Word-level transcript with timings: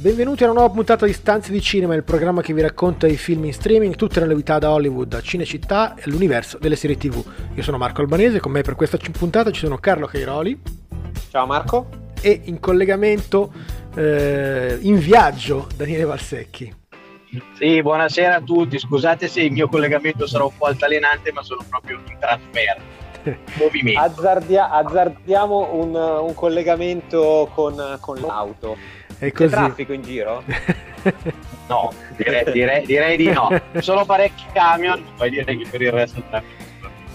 Benvenuti 0.00 0.44
a 0.44 0.46
una 0.46 0.60
nuova 0.60 0.72
puntata 0.72 1.04
di 1.04 1.12
Stanze 1.12 1.52
di 1.52 1.60
Cinema, 1.60 1.94
il 1.94 2.04
programma 2.04 2.40
che 2.40 2.54
vi 2.54 2.62
racconta 2.62 3.06
i 3.06 3.18
film 3.18 3.44
in 3.44 3.52
streaming, 3.52 3.96
tutte 3.96 4.18
le 4.18 4.24
novità 4.24 4.58
da 4.58 4.70
Hollywood 4.70 5.12
a 5.12 5.20
Cinecittà 5.20 5.94
e 5.94 6.04
all'universo 6.06 6.56
delle 6.56 6.74
serie 6.74 6.96
TV. 6.96 7.22
Io 7.54 7.62
sono 7.62 7.76
Marco 7.76 8.00
Albanese, 8.00 8.40
con 8.40 8.50
me 8.50 8.62
per 8.62 8.76
questa 8.76 8.96
puntata 8.96 9.50
ci 9.50 9.60
sono 9.60 9.76
Carlo 9.76 10.06
Cairoli. 10.06 10.58
Ciao 11.28 11.44
Marco. 11.44 11.88
E 12.18 12.40
in 12.44 12.60
collegamento, 12.60 13.52
eh, 13.94 14.78
in 14.80 14.96
viaggio, 14.96 15.68
Daniele 15.76 16.04
Valsecchi. 16.04 16.74
Sì, 17.58 17.82
buonasera 17.82 18.36
a 18.36 18.40
tutti. 18.40 18.78
Scusate 18.78 19.28
se 19.28 19.42
il 19.42 19.52
mio 19.52 19.68
collegamento 19.68 20.26
sarà 20.26 20.44
un 20.44 20.56
po' 20.56 20.64
altalenante, 20.64 21.30
ma 21.30 21.42
sono 21.42 21.62
proprio 21.68 22.00
in 22.06 22.16
trasferta. 22.18 22.80
Movimento. 23.58 24.00
Azzardia- 24.00 24.70
azzardiamo 24.70 25.74
un, 25.74 25.94
un 25.94 26.32
collegamento 26.34 27.50
con, 27.52 27.98
con 28.00 28.18
l'auto. 28.18 28.78
È 29.20 29.30
così. 29.32 29.50
C'è 29.50 29.56
traffico 29.56 29.92
in 29.92 30.00
giro? 30.00 30.42
no, 31.68 31.92
direi, 32.16 32.50
direi, 32.50 32.86
direi, 32.86 33.16
di 33.18 33.30
no. 33.30 33.50
Solo 33.80 34.06
parecchi 34.06 34.44
camion, 34.50 35.04
poi 35.14 35.28
direi 35.28 35.58
che 35.58 35.68
per 35.68 35.82
il 35.82 35.92
resto 35.92 36.22
traffico. 36.26 36.68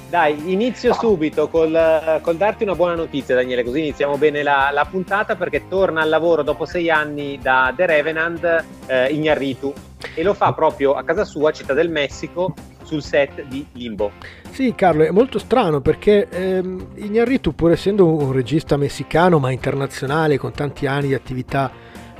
Dai, 0.07 0.51
inizio 0.51 0.93
subito 0.93 1.47
col, 1.49 2.19
col, 2.21 2.37
darti 2.37 2.61
una 2.61 2.75
buona 2.75 2.93
notizia, 2.93 3.33
Daniele, 3.33 3.63
così 3.63 3.79
iniziamo 3.79 4.17
bene 4.17 4.43
la, 4.43 4.69
la, 4.71 4.85
puntata 4.85 5.35
perché 5.35 5.67
torna 5.67 6.01
al 6.03 6.09
lavoro 6.09 6.43
dopo 6.43 6.65
sei 6.65 6.91
anni 6.91 7.39
da 7.41 7.73
The 7.75 7.87
Revenant 7.87 8.65
eh, 8.85 9.07
Ignarritu 9.11 9.73
e 10.13 10.21
lo 10.21 10.35
fa 10.35 10.53
proprio 10.53 10.93
a 10.93 11.03
casa 11.03 11.25
sua, 11.25 11.51
Città 11.51 11.73
del 11.73 11.89
Messico, 11.89 12.53
sul 12.83 13.01
set 13.01 13.41
di 13.45 13.65
Limbo. 13.73 14.11
Sì, 14.51 14.75
Carlo, 14.75 15.03
è 15.03 15.09
molto 15.09 15.39
strano 15.39 15.81
perché 15.81 16.29
ehm, 16.29 16.89
Ignarritu, 16.97 17.55
pur 17.55 17.71
essendo 17.71 18.05
un 18.05 18.31
regista 18.31 18.77
messicano 18.77 19.39
ma 19.39 19.49
internazionale 19.49 20.37
con 20.37 20.51
tanti 20.51 20.85
anni 20.85 21.07
di 21.07 21.13
attività 21.15 21.71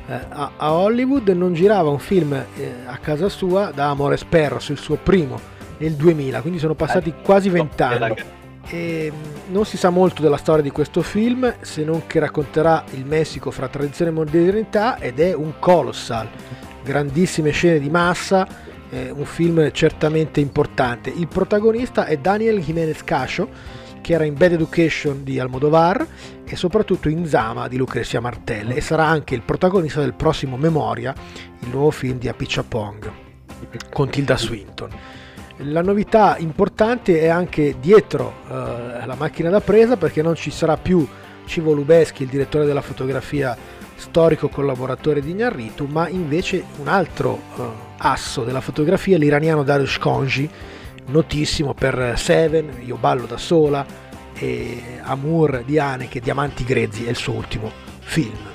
a, 0.08 0.52
a, 0.58 0.73
Hollywood, 0.73 1.30
non 1.30 1.53
girava 1.53 1.89
un 1.89 2.00
film 2.00 2.34
eh, 2.34 2.73
a 2.86 2.98
casa 2.98 3.30
sua 3.30 3.72
da 3.73 3.89
Amores 3.89 4.23
Perros, 4.23 4.70
il 4.70 4.78
suo 4.78 4.98
primo, 5.02 5.39
nel 5.78 5.94
2000, 5.94 6.42
quindi 6.42 6.59
sono 6.59 6.75
passati 6.75 7.09
eh, 7.09 7.22
quasi 7.23 7.50
vent'anni. 7.50 8.16
E 8.67 9.11
mm, 9.11 9.53
non 9.53 9.66
si 9.66 9.78
sa 9.78 9.89
molto 9.89 10.22
della 10.22 10.38
storia 10.38 10.64
di 10.64 10.72
questo 10.72 11.02
film 11.02 11.56
se 11.61 11.83
non 11.83 12.08
che 12.08 12.20
racconterà 12.20 12.83
il 12.92 13.06
Messico 13.06 13.52
fra 13.52 13.67
tradizione 13.67 14.11
e 14.11 14.14
modernità 14.14 15.00
ed 15.00 15.20
è 15.20 15.33
un 15.33 15.53
colossal, 15.59 16.28
grandissime 16.83 17.52
scene 17.52 17.80
di 17.80 17.89
massa, 17.89 18.48
eh, 18.89 19.11
un 19.11 19.26
film 19.26 19.72
certamente 19.72 20.39
importante. 20.39 21.09
Il 21.09 21.28
protagonista 21.28 22.06
è 22.06 22.17
Daniel 22.17 22.59
Jiménez 22.59 23.03
Cascio, 23.03 23.50
che 24.06 24.14
era 24.14 24.23
in 24.23 24.36
Bad 24.36 24.52
Education 24.52 25.23
di 25.23 25.39
Almodovar 25.39 26.06
e 26.45 26.56
soprattutto 26.56 27.09
in 27.09 27.25
Zama 27.25 27.67
di 27.67 27.75
Lucrezia 27.75 28.22
Martel 28.22 28.70
e 28.70 28.80
sarà 28.80 29.08
anche 29.08 29.34
il 29.34 29.42
protagonista 29.42 30.00
del 30.00 30.14
prossimo 30.14 30.58
Memoria, 30.58 31.11
il 31.61 31.70
nuovo 31.70 31.89
film 31.89 32.20
di 32.20 32.28
Apicciapong 32.28 33.11
con 33.92 34.11
Tilda 34.11 34.38
Swinton. 34.38 34.92
La 35.58 35.81
novità 35.81 36.38
importante 36.38 37.20
è 37.20 37.30
anche 37.30 37.78
dietro 37.80 38.44
eh, 38.48 38.53
la 39.08 39.16
macchina 39.17 39.50
da 39.50 39.59
presa 39.59 39.98
perché 39.98 40.22
non 40.22 40.36
ci 40.36 40.52
sarà 40.52 40.78
più 40.78 41.03
Civo 41.45 41.73
Lubeschi, 41.73 42.22
il 42.22 42.30
direttore 42.30 42.66
della 42.66 42.81
fotografia 42.81 43.58
storico 43.95 44.50
collaboratore 44.50 45.20
di 45.20 45.31
Ignarritu, 45.31 45.88
ma 45.89 46.08
invece 46.09 46.64
un 46.78 46.89
altro 46.89 47.42
eh, 47.58 47.64
asso 47.98 48.44
della 48.44 48.61
fotografia, 48.61 49.17
l'iraniano 49.17 49.64
Dariush 49.64 49.98
Konji, 49.98 50.48
notissimo 51.08 51.73
per 51.73 52.14
Seven, 52.17 52.82
Io 52.86 52.98
ballo 52.98 53.26
da 53.26 53.38
sola 53.38 53.86
e 54.33 54.99
Amour 55.02 55.64
di 55.64 55.80
Haneke, 55.80 56.20
Diamanti 56.20 56.64
grezzi 56.64 57.05
è 57.05 57.10
il 57.10 57.16
suo 57.16 57.33
ultimo 57.33 57.71
film. 57.99 58.54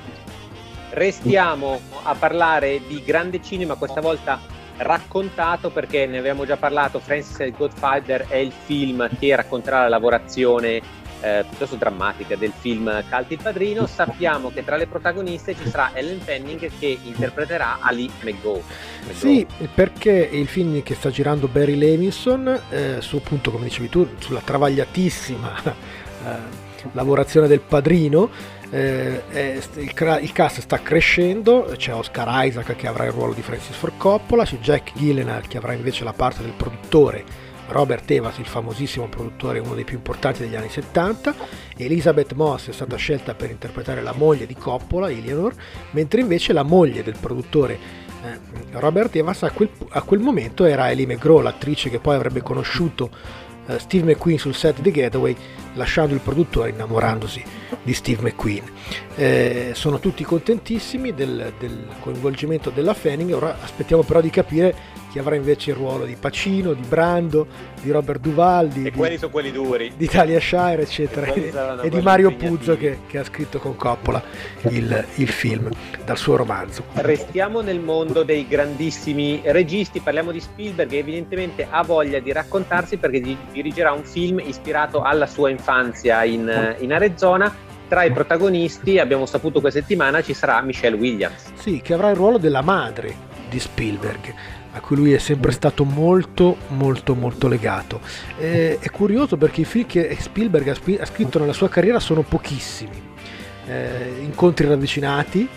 Restiamo 0.91 1.79
a 2.03 2.13
parlare 2.15 2.81
di 2.87 3.01
grande 3.03 3.41
cinema, 3.41 3.75
questa 3.75 4.01
volta 4.01 4.39
raccontato 4.77 5.69
perché 5.69 6.05
ne 6.05 6.17
abbiamo 6.17 6.45
già 6.45 6.57
parlato, 6.57 6.99
Francis 6.99 7.51
Godfather 7.55 8.27
è 8.27 8.37
il 8.37 8.51
film 8.51 9.07
che 9.17 9.35
racconterà 9.35 9.81
la 9.81 9.89
lavorazione 9.89 10.81
eh, 11.21 11.45
piuttosto 11.47 11.75
drammatica 11.75 12.35
del 12.35 12.51
film 12.57 13.03
Cult 13.09 13.31
il 13.31 13.39
Padrino, 13.41 13.85
sappiamo 13.85 14.51
che 14.51 14.63
tra 14.63 14.75
le 14.75 14.87
protagoniste 14.87 15.55
ci 15.55 15.69
sarà 15.69 15.91
Ellen 15.93 16.19
Fanning 16.19 16.69
che 16.79 16.97
interpreterà 17.03 17.77
Ali 17.79 18.09
McGo. 18.21 18.61
Sì, 19.11 19.45
perché 19.73 20.29
il 20.31 20.47
film 20.47 20.81
che 20.83 20.95
sta 20.95 21.09
girando 21.09 21.47
Barry 21.47 21.75
Levinson, 21.75 22.61
eh, 22.69 22.97
su 22.99 23.17
appunto 23.17 23.51
come 23.51 23.65
dicevi 23.65 23.89
tu, 23.89 24.07
sulla 24.19 24.41
travagliatissima 24.41 25.61
eh, 25.63 26.69
lavorazione 26.93 27.47
del 27.47 27.61
padrino, 27.61 28.29
eh, 28.71 29.21
il, 29.33 29.93
il, 30.21 30.31
cast 30.31 30.61
sta 30.61 30.81
crescendo, 30.81 31.73
c'è 31.75 31.93
Oscar 31.93 32.45
Isaac 32.45 32.75
che 32.75 32.87
avrà 32.87 33.05
il 33.05 33.11
ruolo 33.11 33.33
di 33.33 33.41
Francis 33.41 33.75
Ford 33.75 33.97
Coppola, 33.97 34.45
c'è 34.45 34.57
Jack 34.57 34.93
Gyllenhaal 34.93 35.47
che 35.47 35.57
avrà 35.57 35.73
invece 35.73 36.03
la 36.03 36.13
parte 36.13 36.41
del 36.41 36.53
produttore 36.53 37.40
Robert 37.71 38.09
Evans, 38.11 38.37
il 38.37 38.45
famosissimo 38.45 39.07
produttore, 39.07 39.59
uno 39.59 39.75
dei 39.75 39.83
più 39.83 39.97
importanti 39.97 40.41
degli 40.41 40.55
anni 40.55 40.69
70, 40.69 41.33
Elizabeth 41.77 42.33
Moss 42.33 42.69
è 42.69 42.73
stata 42.73 42.95
scelta 42.95 43.33
per 43.33 43.49
interpretare 43.49 44.01
la 44.01 44.13
moglie 44.13 44.45
di 44.45 44.55
Coppola, 44.55 45.09
Eleanor, 45.09 45.53
mentre 45.91 46.21
invece 46.21 46.53
la 46.53 46.63
moglie 46.63 47.03
del 47.03 47.17
produttore 47.19 47.79
eh, 48.23 48.39
Robert 48.73 49.15
Evans 49.15 49.43
a 49.43 49.51
quel, 49.51 49.69
a 49.89 50.01
quel, 50.01 50.19
momento 50.19 50.65
era 50.65 50.91
Ellie 50.91 51.07
McGraw, 51.07 51.39
l'attrice 51.39 51.89
che 51.89 51.99
poi 51.99 52.15
avrebbe 52.15 52.41
conosciuto 52.41 53.09
eh, 53.67 53.79
Steve 53.79 54.11
McQueen 54.11 54.37
sul 54.37 54.53
set 54.53 54.79
di 54.81 54.91
Getaway, 54.91 55.35
lasciando 55.73 56.13
il 56.13 56.19
produttore 56.19 56.69
innamorandosi 56.69 57.43
di 57.83 57.93
Steve 57.93 58.23
McQueen. 58.23 58.63
Eh, 59.15 59.71
sono 59.73 59.99
tutti 59.99 60.23
contentissimi 60.23 61.13
del, 61.13 61.53
del 61.59 61.87
coinvolgimento 61.99 62.69
della 62.69 62.93
Fanning, 62.93 63.33
ora 63.33 63.57
aspettiamo 63.61 64.03
però 64.03 64.21
di 64.21 64.29
capire 64.29 64.99
chi 65.11 65.19
avrà 65.19 65.35
invece 65.35 65.71
il 65.71 65.75
ruolo 65.75 66.05
di 66.05 66.15
Pacino, 66.15 66.71
di 66.71 66.87
Brando, 66.87 67.45
di 67.81 67.91
Robert 67.91 68.21
Duvaldi. 68.21 68.85
E 68.85 68.91
di, 68.91 68.97
quelli 68.97 69.17
sono 69.17 69.29
quelli 69.29 69.51
duri. 69.51 69.91
Di 69.97 70.07
Talia 70.07 70.39
Shire, 70.39 70.83
eccetera. 70.83 71.25
E, 71.25 71.51
e 71.81 71.89
di 71.89 71.99
Mario 71.99 72.33
Puzzo 72.33 72.77
che, 72.77 72.99
che, 73.07 73.17
ha 73.17 73.23
scritto 73.25 73.59
con 73.59 73.75
Coppola 73.75 74.23
il, 74.69 75.05
il, 75.15 75.27
film 75.27 75.69
dal 76.05 76.17
suo 76.17 76.37
romanzo. 76.37 76.85
Restiamo 76.93 77.59
nel 77.59 77.81
mondo 77.81 78.23
dei 78.23 78.47
grandissimi 78.47 79.41
registi, 79.43 79.99
parliamo 79.99 80.31
di 80.31 80.39
Spielberg 80.39 80.89
che 80.89 80.99
evidentemente 80.99 81.67
ha 81.69 81.83
voglia 81.83 82.19
di 82.19 82.31
raccontarsi 82.31 82.95
perché 82.95 83.35
dirigerà 83.51 83.91
un 83.91 84.05
film 84.05 84.39
ispirato 84.39 85.01
alla 85.01 85.27
sua 85.27 85.49
infanzia 85.49 85.60
in, 86.25 86.75
in 86.79 86.93
Arizona 86.93 87.69
tra 87.87 88.03
i 88.03 88.11
protagonisti, 88.13 88.99
abbiamo 88.99 89.25
saputo 89.25 89.59
questa 89.59 89.81
settimana, 89.81 90.21
ci 90.21 90.33
sarà 90.33 90.61
Michelle 90.61 90.95
Williams. 90.95 91.51
Sì, 91.55 91.81
che 91.81 91.93
avrà 91.93 92.09
il 92.09 92.15
ruolo 92.15 92.37
della 92.37 92.61
madre 92.61 93.13
di 93.49 93.59
Spielberg 93.59 94.33
a 94.73 94.79
cui 94.79 94.95
lui 94.95 95.11
è 95.11 95.17
sempre 95.17 95.51
stato 95.51 95.83
molto 95.83 96.55
molto 96.69 97.15
molto 97.15 97.47
legato. 97.47 97.99
Eh, 98.37 98.77
è 98.79 98.89
curioso 98.89 99.35
perché 99.35 99.61
i 99.61 99.65
film 99.65 99.85
che 99.85 100.15
Spielberg 100.19 100.67
ha, 100.69 101.01
ha 101.01 101.05
scritto 101.05 101.39
nella 101.39 101.53
sua 101.53 101.67
carriera 101.67 101.99
sono 101.99 102.21
pochissimi. 102.21 103.09
Eh, 103.67 104.19
incontri 104.21 104.67
ravvicinati, 104.67 105.47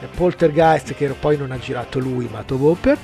eh, 0.00 0.06
Poltergeist 0.06 0.94
che 0.94 1.08
poi 1.08 1.36
non 1.36 1.50
ha 1.50 1.58
girato 1.58 1.98
lui 1.98 2.28
ma 2.32 2.42
Tovoper 2.42 2.98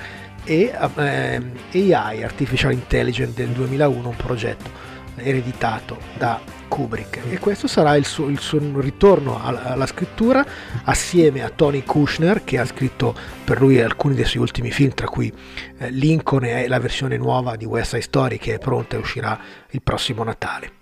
e 0.45 0.73
eh, 0.97 1.93
AI, 1.93 2.23
Artificial 2.23 2.73
Intelligence 2.73 3.35
del 3.35 3.51
2001, 3.51 4.09
un 4.09 4.17
progetto 4.17 4.89
ereditato 5.21 5.99
da 6.17 6.41
Kubrick. 6.69 7.21
E 7.31 7.39
questo 7.39 7.67
sarà 7.67 7.97
il 7.97 8.07
suo, 8.07 8.29
il 8.29 8.39
suo 8.39 8.61
ritorno 8.81 9.43
alla, 9.43 9.87
scrittura 9.87 10.45
assieme 10.85 11.43
a 11.43 11.51
Tony 11.51 11.83
Kushner 11.83 12.45
che 12.45 12.59
ha 12.59 12.65
scritto 12.65 13.15
per 13.45 13.61
lui 13.61 13.81
alcuni 13.81 14.15
dei 14.15 14.25
suoi 14.25 14.43
ultimi 14.43 14.71
film 14.71 14.95
tra 14.95 15.09
cui 15.09 15.33
eh, 15.79 15.91
Lincoln 15.91 16.45
e 16.45 16.69
la 16.69 16.79
versione 16.79 17.17
nuova 17.17 17.57
di 17.57 17.65
West 17.65 17.91
Side 17.91 18.03
Story 18.03 18.39
che 18.39 18.55
è 18.55 18.59
pronta 18.59 18.97
e 18.97 19.01
uscirà 19.01 19.39
il 19.71 19.83
prossimo 19.83 20.23
Natale. 20.23 20.73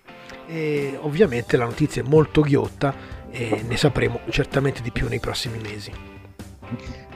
E 0.47 0.97
ovviamente 1.01 1.57
la 1.57 1.65
notizia 1.65 2.03
è 2.03 2.07
molto 2.07 2.43
ghiotta 2.43 2.95
e 3.31 3.63
ne 3.67 3.77
sapremo 3.77 4.21
certamente 4.31 4.83
di 4.83 4.91
più 4.91 5.09
nei 5.09 5.21
prossimi 5.21 5.59
mesi 5.59 5.93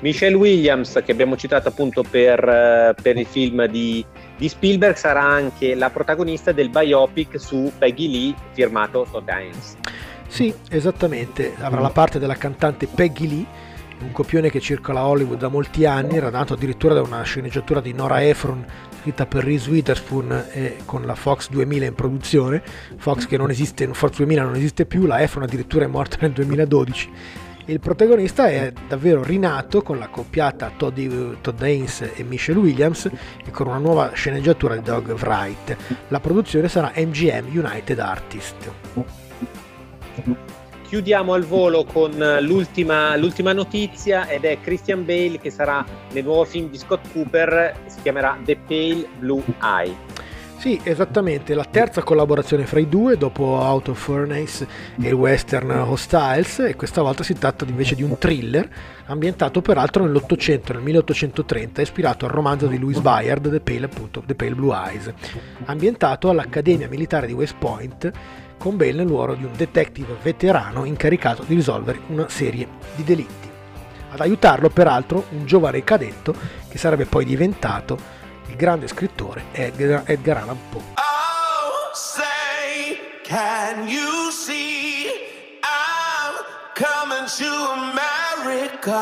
Michelle 0.02 0.34
Williams, 0.34 1.00
che 1.04 1.12
abbiamo 1.12 1.36
citato 1.36 1.68
appunto 1.68 2.02
per, 2.02 2.42
eh, 2.46 2.94
per 3.00 3.16
il 3.16 3.26
film 3.26 3.66
di, 3.66 4.04
di, 4.36 4.48
Spielberg, 4.48 4.96
sarà 4.96 5.22
anche 5.22 5.74
la 5.76 5.90
protagonista 5.90 6.50
del 6.50 6.70
biopic 6.70 7.40
su 7.40 7.72
Peggy 7.78 8.10
Lee 8.10 8.34
firmato 8.52 9.06
Todd 9.10 9.28
Haynes. 9.28 9.76
Sì, 10.26 10.52
esattamente, 10.70 11.54
avrà 11.58 11.80
la 11.80 11.90
parte 11.90 12.18
della 12.18 12.34
cantante 12.34 12.88
Peggy 12.88 13.28
Lee, 13.28 13.46
un 14.00 14.10
copione 14.10 14.50
che 14.50 14.58
circola 14.58 15.00
a 15.00 15.06
Hollywood 15.06 15.38
da 15.38 15.48
molti 15.48 15.86
anni, 15.86 16.16
era 16.16 16.30
nato 16.30 16.54
addirittura 16.54 16.94
da 16.94 17.02
una 17.02 17.22
sceneggiatura 17.22 17.80
di 17.80 17.92
Nora 17.92 18.24
Ephron 18.24 18.64
scritta 19.02 19.26
per 19.26 19.44
Reese 19.44 19.68
Witherspoon 19.68 20.46
e 20.52 20.76
con 20.84 21.04
la 21.06 21.14
Fox 21.16 21.48
2000 21.50 21.86
in 21.86 21.94
produzione, 21.94 22.62
Fox 22.96 23.26
che 23.26 23.36
non 23.36 23.50
esiste, 23.50 23.86
Fox 23.92 24.16
2000 24.16 24.42
non 24.42 24.54
esiste 24.54 24.86
più, 24.86 25.06
la 25.06 25.20
Efron 25.20 25.42
addirittura 25.42 25.84
è 25.84 25.88
morta 25.88 26.18
nel 26.20 26.32
2012. 26.32 27.10
Il 27.66 27.78
protagonista 27.78 28.48
è 28.48 28.72
davvero 28.88 29.22
rinato 29.22 29.82
con 29.82 29.98
la 29.98 30.08
coppiata 30.08 30.72
Todd, 30.76 30.98
Todd 31.40 31.62
Haynes 31.62 32.10
e 32.14 32.22
Michelle 32.24 32.58
Williams 32.58 33.06
e 33.06 33.50
con 33.50 33.68
una 33.68 33.78
nuova 33.78 34.10
sceneggiatura 34.12 34.74
di 34.74 34.82
Doug 34.82 35.12
Wright. 35.12 35.76
La 36.08 36.20
produzione 36.20 36.68
sarà 36.68 36.92
MGM 36.96 37.46
United 37.56 37.98
Artist 37.98 38.70
chiudiamo 40.92 41.32
al 41.32 41.42
volo 41.44 41.84
con 41.84 42.10
l'ultima, 42.42 43.16
l'ultima, 43.16 43.54
notizia 43.54 44.28
ed 44.28 44.44
è 44.44 44.60
Christian 44.60 45.06
Bale 45.06 45.38
che 45.38 45.48
sarà 45.48 45.82
nel 46.10 46.22
nuovo 46.22 46.44
film 46.44 46.68
di 46.68 46.76
Scott 46.76 47.10
Cooper, 47.12 47.74
si 47.86 48.02
chiamerà 48.02 48.36
The 48.44 48.58
Pale 48.68 49.08
Blue 49.18 49.42
Eye. 49.62 50.11
Sì, 50.62 50.78
esattamente, 50.84 51.54
la 51.54 51.64
terza 51.64 52.04
collaborazione 52.04 52.66
fra 52.66 52.78
i 52.78 52.88
due 52.88 53.16
dopo 53.16 53.42
Out 53.42 53.88
of 53.88 53.98
Furnace 53.98 54.64
e 54.96 55.08
il 55.08 55.12
western 55.12 55.68
Hostiles 55.68 56.60
e 56.60 56.76
questa 56.76 57.02
volta 57.02 57.24
si 57.24 57.36
tratta 57.36 57.64
invece 57.64 57.96
di 57.96 58.04
un 58.04 58.16
thriller 58.16 58.70
ambientato 59.06 59.60
peraltro 59.60 60.04
nell'Ottocento, 60.04 60.72
nel 60.72 60.82
1830, 60.82 61.82
ispirato 61.82 62.26
al 62.26 62.30
romanzo 62.30 62.68
di 62.68 62.78
Louis 62.78 63.00
Bayard, 63.00 63.50
The 63.50 63.58
Pale, 63.58 63.86
appunto, 63.86 64.22
The 64.24 64.36
Pale 64.36 64.54
Blue 64.54 64.72
Eyes, 64.72 65.12
ambientato 65.64 66.28
all'Accademia 66.30 66.88
Militare 66.88 67.26
di 67.26 67.32
West 67.32 67.56
Point 67.58 68.12
con 68.56 68.76
Bale 68.76 68.92
nel 68.92 69.08
ruolo 69.08 69.34
di 69.34 69.42
un 69.42 69.56
detective 69.56 70.14
veterano 70.22 70.84
incaricato 70.84 71.42
di 71.42 71.56
risolvere 71.56 72.02
una 72.06 72.28
serie 72.28 72.68
di 72.94 73.02
delitti. 73.02 73.50
Ad 74.12 74.20
aiutarlo, 74.20 74.68
peraltro, 74.68 75.24
un 75.30 75.44
giovane 75.44 75.82
cadetto 75.82 76.32
che 76.68 76.78
sarebbe 76.78 77.06
poi 77.06 77.24
diventato 77.24 78.20
il 78.52 78.58
grande 78.58 78.86
scrittore 78.86 79.44
Edgar, 79.52 80.02
Edgar 80.06 80.36
Allan 80.42 80.58
Poe. 80.70 80.82
Oh, 80.96 81.90
say, 81.94 82.98
can 83.24 83.88
you 83.88 84.30
see 84.30 85.06
I'm 85.62 86.34
coming 86.74 87.26
to 87.38 87.48
America? 87.72 88.92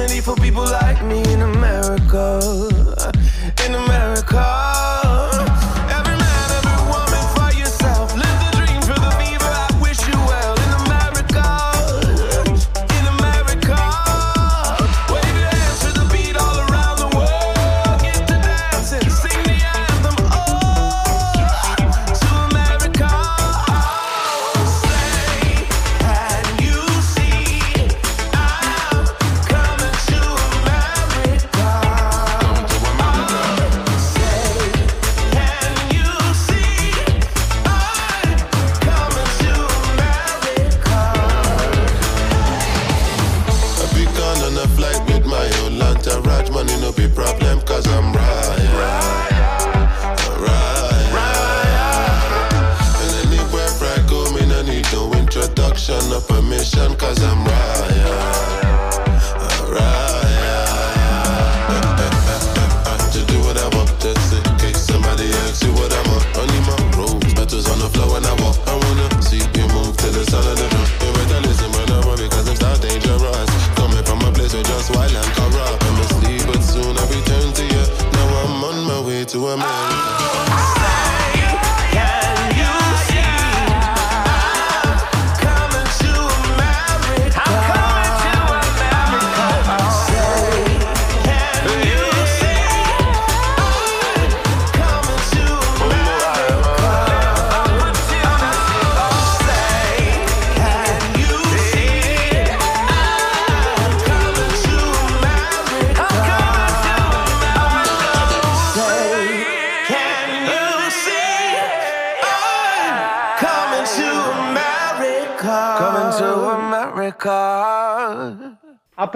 Opportunity 0.00 0.22
for 0.22 0.34
people 0.36 0.64
like 0.64 1.04
me 1.04 1.20
in 1.30 1.42
America. 1.42 2.69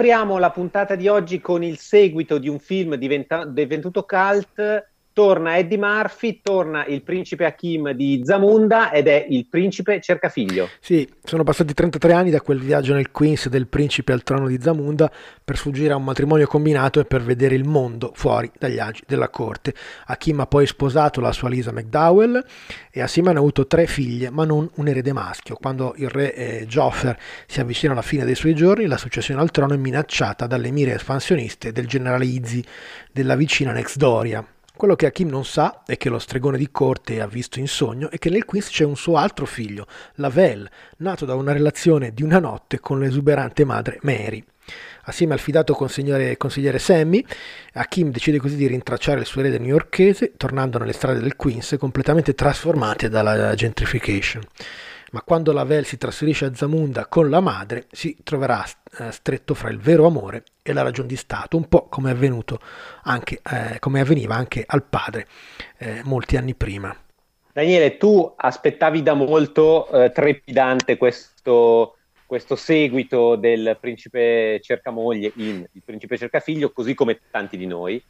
Apriamo 0.05 0.37
la 0.37 0.51
puntata 0.51 0.93
di 0.93 1.07
oggi 1.07 1.41
con 1.41 1.63
il 1.63 1.79
seguito 1.79 2.37
di 2.37 2.47
un 2.47 2.59
film 2.59 2.93
diventa- 2.93 3.43
divenuto 3.43 4.03
cult 4.03 4.87
torna 5.15 5.57
Eddie 5.57 5.77
Murphy, 5.77 6.41
torna 6.43 6.85
il 6.85 7.01
principe 7.01 7.45
Hakim 7.45 7.91
di 7.91 8.21
Zamunda 8.25 8.91
ed 8.91 9.07
è 9.07 9.25
il 9.29 9.47
principe 9.47 10.01
cercafiglio. 10.01 10.67
Sì, 10.81 11.09
sono 11.23 11.45
passati 11.45 11.73
33 11.73 12.11
anni 12.11 12.31
da 12.31 12.41
quel 12.41 12.59
viaggio 12.59 12.93
nel 12.93 13.11
Queens 13.11 13.47
del 13.47 13.67
principe 13.67 14.11
al 14.11 14.23
trono 14.23 14.45
di 14.45 14.59
Zamunda 14.61 15.09
per 15.41 15.55
sfuggire 15.55 15.93
a 15.93 15.95
un 15.95 16.03
matrimonio 16.03 16.47
combinato 16.47 16.99
e 16.99 17.05
per 17.05 17.23
vedere 17.23 17.55
il 17.55 17.63
mondo 17.63 18.11
fuori 18.13 18.51
dagli 18.59 18.77
agi 18.77 19.03
della 19.07 19.29
corte. 19.29 19.73
Hakim 20.07 20.41
ha 20.41 20.47
poi 20.47 20.67
sposato 20.67 21.21
la 21.21 21.31
sua 21.31 21.47
Lisa 21.47 21.71
McDowell 21.71 22.43
e 22.91 23.01
assieme 23.01 23.29
hanno 23.29 23.39
avuto 23.39 23.67
tre 23.67 23.87
figlie, 23.87 24.29
ma 24.29 24.43
non 24.43 24.69
un 24.75 24.87
erede 24.89 25.13
maschio. 25.13 25.55
Quando 25.55 25.93
il 25.95 26.09
re 26.09 26.33
eh, 26.33 26.65
Joffer 26.67 27.17
si 27.47 27.61
avvicina 27.61 27.93
alla 27.93 28.01
fine 28.01 28.25
dei 28.25 28.35
suoi 28.35 28.53
giorni, 28.53 28.85
la 28.85 28.97
successione 28.97 29.39
al 29.39 29.51
trono 29.51 29.75
è 29.75 29.77
minacciata 29.77 30.45
dalle 30.45 30.71
mire 30.71 30.95
espansioniste 30.95 31.71
del 31.71 31.87
generale 31.87 32.25
Izzi 32.25 32.61
della 33.13 33.37
vicina 33.37 33.71
Nexdoria 33.71 34.45
quello 34.75 34.95
che 34.95 35.05
Hakim 35.05 35.29
non 35.29 35.45
sa 35.45 35.83
e 35.85 35.97
che 35.97 36.09
lo 36.09 36.19
stregone 36.19 36.57
di 36.57 36.69
corte 36.71 37.21
ha 37.21 37.27
visto 37.27 37.59
in 37.59 37.67
sogno 37.67 38.09
è 38.09 38.17
che 38.17 38.29
nel 38.29 38.45
Queens 38.45 38.69
c'è 38.69 38.83
un 38.83 38.95
suo 38.95 39.17
altro 39.17 39.45
figlio, 39.45 39.87
Lavelle, 40.15 40.69
nato 40.97 41.25
da 41.25 41.35
una 41.35 41.53
relazione 41.53 42.13
di 42.13 42.23
una 42.23 42.39
notte 42.39 42.79
con 42.79 42.99
l'esuberante 42.99 43.63
madre 43.63 43.99
Mary. 44.01 44.43
Assieme 45.03 45.33
al 45.33 45.39
fidato 45.39 45.73
consigliere, 45.73 46.35
consigliere 46.37 46.79
Sammy, 46.79 47.23
Hakim 47.73 48.11
decide 48.11 48.39
così 48.39 48.55
di 48.55 48.67
rintracciare 48.67 49.19
il 49.19 49.25
suo 49.25 49.41
erede 49.41 49.59
newyorkese, 49.59 50.33
tornando 50.35 50.79
nelle 50.79 50.93
strade 50.93 51.19
del 51.19 51.35
Queens 51.35 51.75
completamente 51.79 52.33
trasformate 52.33 53.07
dalla 53.07 53.53
gentrification 53.53 54.43
ma 55.15 55.21
quando 55.21 55.53
la 55.53 55.63
Vel 55.63 55.85
si 55.85 55.97
trasferisce 55.97 56.43
a 56.43 56.53
Zamunda 56.53 57.05
con 57.05 57.29
la 57.29 57.39
madre 57.39 57.85
si 57.89 58.17
troverà 58.21 58.65
eh, 58.99 59.13
stretto 59.13 59.53
fra 59.53 59.69
il 59.69 59.79
vero 59.79 60.05
amore 60.05 60.43
e 60.61 60.73
la 60.73 60.81
ragione 60.81 61.07
di 61.07 61.15
Stato, 61.15 61.55
un 61.55 61.69
po' 61.69 61.87
come, 61.87 62.13
anche, 63.03 63.39
eh, 63.41 63.79
come 63.79 64.01
avveniva 64.01 64.35
anche 64.35 64.65
al 64.67 64.83
padre 64.83 65.25
eh, 65.77 66.01
molti 66.03 66.35
anni 66.35 66.53
prima. 66.53 66.93
Daniele, 67.53 67.95
tu 67.95 68.29
aspettavi 68.35 69.01
da 69.03 69.13
molto 69.13 69.87
eh, 69.87 70.11
trepidante 70.11 70.97
questo, 70.97 71.95
questo 72.25 72.57
seguito 72.57 73.37
del 73.37 73.77
principe 73.79 74.59
cercamoglie 74.61 75.31
in 75.37 75.65
Il 75.71 75.81
principe 75.85 76.17
cercafiglio, 76.17 76.73
così 76.73 76.93
come 76.93 77.21
tanti 77.31 77.55
di 77.55 77.67
noi. 77.67 78.03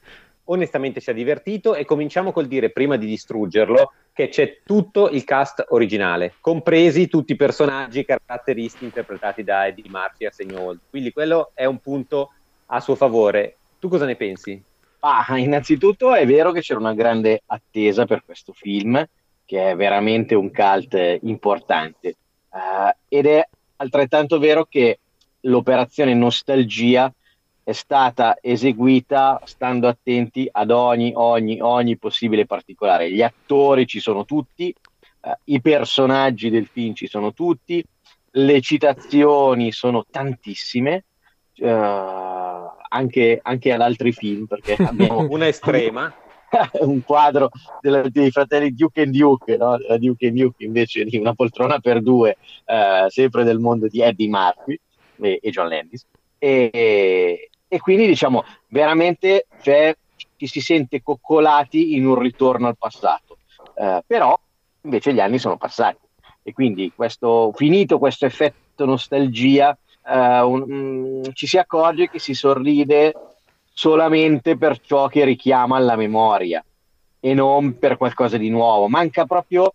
Onestamente 0.45 1.01
ci 1.01 1.09
ha 1.09 1.13
divertito 1.13 1.75
e 1.75 1.85
cominciamo 1.85 2.31
col 2.31 2.47
dire, 2.47 2.71
prima 2.71 2.97
di 2.97 3.05
distruggerlo, 3.05 3.93
che 4.13 4.29
c'è 4.29 4.59
tutto 4.63 5.09
il 5.09 5.23
cast 5.23 5.65
originale, 5.69 6.35
compresi 6.39 7.07
tutti 7.07 7.33
i 7.33 7.37
personaggi 7.37 8.05
caratteristi 8.05 8.83
interpretati 8.83 9.43
da 9.43 9.67
Eddie 9.67 9.89
Murphy 9.89 10.25
a 10.25 10.31
segno 10.31 10.77
Quindi 10.89 11.11
quello 11.11 11.51
è 11.53 11.65
un 11.65 11.79
punto 11.79 12.31
a 12.67 12.79
suo 12.79 12.95
favore. 12.95 13.57
Tu 13.79 13.89
cosa 13.89 14.05
ne 14.05 14.15
pensi? 14.15 14.61
Ah, 14.99 15.37
innanzitutto 15.37 16.13
è 16.15 16.25
vero 16.25 16.51
che 16.51 16.61
c'era 16.61 16.79
una 16.79 16.93
grande 16.93 17.43
attesa 17.45 18.05
per 18.05 18.23
questo 18.25 18.53
film, 18.53 19.03
che 19.45 19.71
è 19.71 19.75
veramente 19.75 20.33
un 20.33 20.51
cult 20.51 21.19
importante. 21.21 22.15
Uh, 22.49 22.89
ed 23.07 23.25
è 23.25 23.47
altrettanto 23.77 24.39
vero 24.39 24.65
che 24.65 24.99
l'operazione 25.41 26.13
nostalgia 26.13 27.11
è 27.65 27.71
stata 27.71 28.37
eseguita 28.41 29.41
stando 29.43 29.87
attenti 29.87 30.47
ad 30.51 30.69
ogni, 30.69 31.13
ogni, 31.15 31.59
ogni 31.59 31.97
possibile 31.97 32.45
particolare. 32.45 33.11
Gli 33.11 33.23
attori 33.23 33.87
ci 33.87 33.99
sono 33.99 34.23
tutti, 34.23 34.69
eh, 34.69 35.37
i 35.45 35.59
personaggi 35.61 36.51
del 36.51 36.67
film 36.67 36.93
ci 36.93 37.07
sono 37.07 37.33
tutti, 37.33 37.83
le 38.33 38.61
citazioni 38.61 39.71
sono 39.71 40.05
tantissime, 40.07 41.05
eh, 41.55 41.67
anche, 41.67 43.39
anche, 43.41 43.73
ad 43.73 43.81
altri 43.81 44.11
film, 44.11 44.45
perché 44.45 44.75
abbiamo 44.85 45.25
una 45.27 45.47
estrema. 45.47 46.13
un 46.81 47.03
quadro 47.03 47.49
della, 47.81 48.07
dei 48.07 48.29
fratelli 48.29 48.75
Duke 48.75 49.01
and 49.01 49.11
Duke, 49.11 49.57
no? 49.57 49.75
Duke 49.97 50.27
and 50.27 50.37
Duke 50.37 50.63
invece 50.63 51.03
di 51.03 51.17
una 51.17 51.33
poltrona 51.33 51.79
per 51.79 52.03
due, 52.03 52.37
eh, 52.65 53.05
sempre 53.07 53.43
del 53.43 53.57
mondo 53.57 53.87
di 53.87 54.01
Eddie 54.01 54.29
Murphy 54.29 54.79
e, 55.19 55.39
e 55.41 55.49
John 55.49 55.67
Landis. 55.67 56.05
E, 56.37 57.49
e 57.75 57.79
quindi 57.79 58.07
diciamo 58.07 58.45
veramente 58.69 59.47
cioè, 59.61 59.93
ci 60.37 60.47
si 60.47 60.61
sente 60.61 61.03
coccolati 61.03 61.95
in 61.95 62.07
un 62.07 62.17
ritorno 62.17 62.67
al 62.67 62.77
passato, 62.77 63.39
eh, 63.75 64.01
però 64.07 64.37
invece 64.81 65.13
gli 65.13 65.19
anni 65.19 65.39
sono 65.39 65.57
passati 65.57 65.99
e 66.41 66.53
quindi 66.53 66.93
questo, 66.95 67.51
finito 67.53 67.99
questo 67.99 68.25
effetto 68.25 68.85
nostalgia 68.85 69.77
eh, 70.07 70.39
un, 70.39 70.61
um, 70.61 71.33
ci 71.33 71.47
si 71.47 71.57
accorge 71.57 72.09
che 72.09 72.19
si 72.19 72.33
sorride 72.33 73.13
solamente 73.73 74.55
per 74.55 74.79
ciò 74.79 75.07
che 75.07 75.25
richiama 75.25 75.75
alla 75.75 75.97
memoria 75.97 76.63
e 77.19 77.33
non 77.33 77.77
per 77.77 77.97
qualcosa 77.97 78.37
di 78.37 78.49
nuovo. 78.49 78.87
Manca 78.87 79.25
proprio 79.25 79.73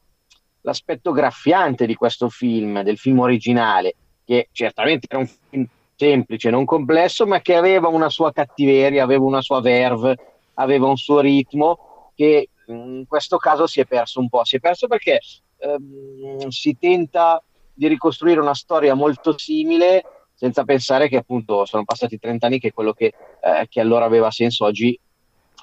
l'aspetto 0.63 1.13
graffiante 1.13 1.85
di 1.85 1.97
questo 1.97 2.31
film, 2.31 2.81
del 2.81 2.97
film 2.97 3.19
originale, 3.19 3.95
che 4.25 4.49
certamente 4.53 5.07
era 5.11 5.19
un 5.19 5.27
film 5.27 5.69
semplice, 6.01 6.49
non 6.49 6.65
complesso, 6.65 7.27
ma 7.27 7.43
che 7.43 7.55
aveva 7.55 7.89
una 7.89 8.09
sua 8.09 8.33
cattiveria, 8.33 9.03
aveva 9.03 9.25
una 9.25 9.43
sua 9.43 9.61
verve, 9.61 10.17
aveva 10.55 10.87
un 10.87 10.97
suo 10.97 11.21
ritmo 11.21 12.13
che 12.15 12.49
in 12.69 13.05
questo 13.07 13.37
caso 13.37 13.67
si 13.67 13.81
è 13.81 13.85
perso 13.85 14.19
un 14.19 14.31
po'. 14.31 14.43
Si 14.45 14.57
è 14.57 14.61
perso 14.61 14.87
perché 14.87 15.21
ehm, 15.59 16.49
si 16.49 16.79
tenta 16.79 17.43
di 17.75 17.87
ricostruire 17.87 18.41
una 18.41 18.55
storia 18.55 18.95
molto 18.95 19.37
simile 19.37 20.03
senza 20.33 20.65
pensare 20.65 21.07
che 21.09 21.19
appunto 21.19 21.67
sono 21.67 21.85
passati 21.85 22.19
30 22.19 22.47
anni 22.47 22.59
che 22.59 22.73
quello 22.73 22.95
che, 22.95 23.13
eh, 23.43 23.67
che 23.69 23.81
allora 23.81 24.07
aveva 24.07 24.31
senso 24.31 24.65
oggi 24.65 24.99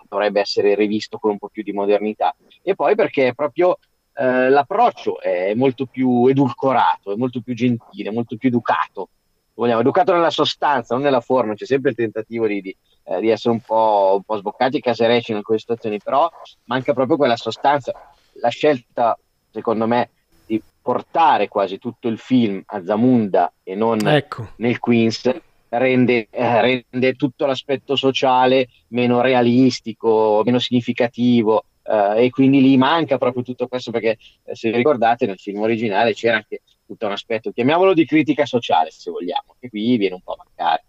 dovrebbe 0.07 0.39
essere 0.39 0.75
rivisto 0.75 1.17
con 1.17 1.31
un 1.31 1.39
po' 1.39 1.49
più 1.49 1.63
di 1.63 1.73
modernità. 1.73 2.35
E 2.61 2.75
poi 2.75 2.93
perché 2.93 3.33
proprio 3.33 3.79
eh, 4.13 4.49
l'approccio 4.49 5.19
è 5.19 5.55
molto 5.55 5.87
più 5.87 6.27
edulcorato, 6.27 7.11
è 7.11 7.15
molto 7.15 7.41
più 7.41 7.55
gentile, 7.55 8.11
molto 8.11 8.37
più 8.37 8.49
educato 8.49 9.09
vogliamo, 9.57 9.81
educato 9.81 10.13
nella 10.13 10.29
sostanza, 10.29 10.93
non 10.93 11.03
nella 11.03 11.19
forma, 11.19 11.55
c'è 11.55 11.65
sempre 11.65 11.89
il 11.89 11.95
tentativo 11.95 12.45
di, 12.47 12.61
di, 12.61 12.75
eh, 13.05 13.19
di 13.19 13.29
essere 13.29 13.53
un 13.53 13.61
po', 13.61 14.13
un 14.17 14.23
po' 14.23 14.37
sboccati 14.37 14.77
e 14.77 14.81
caserecci 14.81 15.31
in 15.31 15.41
queste 15.41 15.73
situazioni, 15.73 15.99
però 16.01 16.29
manca 16.65 16.93
proprio 16.93 17.17
quella 17.17 17.35
sostanza. 17.35 17.91
La 18.39 18.49
scelta, 18.49 19.17
secondo 19.51 19.87
me, 19.87 20.09
di 20.45 20.61
portare 20.81 21.47
quasi 21.47 21.79
tutto 21.79 22.07
il 22.07 22.19
film 22.19 22.61
a 22.67 22.83
Zamunda 22.83 23.51
e 23.63 23.73
non 23.75 24.05
ecco. 24.07 24.51
nel 24.57 24.79
Queens 24.79 25.29
rende, 25.69 26.27
eh, 26.29 26.61
rende, 26.61 27.15
tutto 27.15 27.45
l'aspetto 27.45 27.95
sociale 27.95 28.69
meno 28.89 29.21
realistico, 29.21 30.43
meno 30.45 30.59
significativo. 30.59 31.63
Uh, 31.87 32.17
e 32.17 32.29
quindi 32.31 32.61
lì 32.61 32.75
manca 32.75 33.17
proprio 33.17 33.43
tutto 33.43 33.69
questo 33.69 33.91
perché 33.91 34.17
eh, 34.43 34.55
se 34.55 34.69
vi 34.69 34.75
ricordate 34.75 35.25
nel 35.25 35.37
film 35.37 35.61
originale 35.61 36.13
c'era 36.13 36.35
anche 36.35 36.61
tutto 36.87 37.05
un 37.05 37.11
aspetto, 37.11 37.51
chiamiamolo 37.51 37.93
di 37.93 38.05
critica 38.05 38.45
sociale 38.45 38.89
se 38.89 39.11
vogliamo, 39.11 39.55
che 39.59 39.69
qui 39.69 39.97
viene 39.97 40.15
un 40.15 40.21
po' 40.21 40.33
a 40.33 40.43
mancare. 40.45 40.85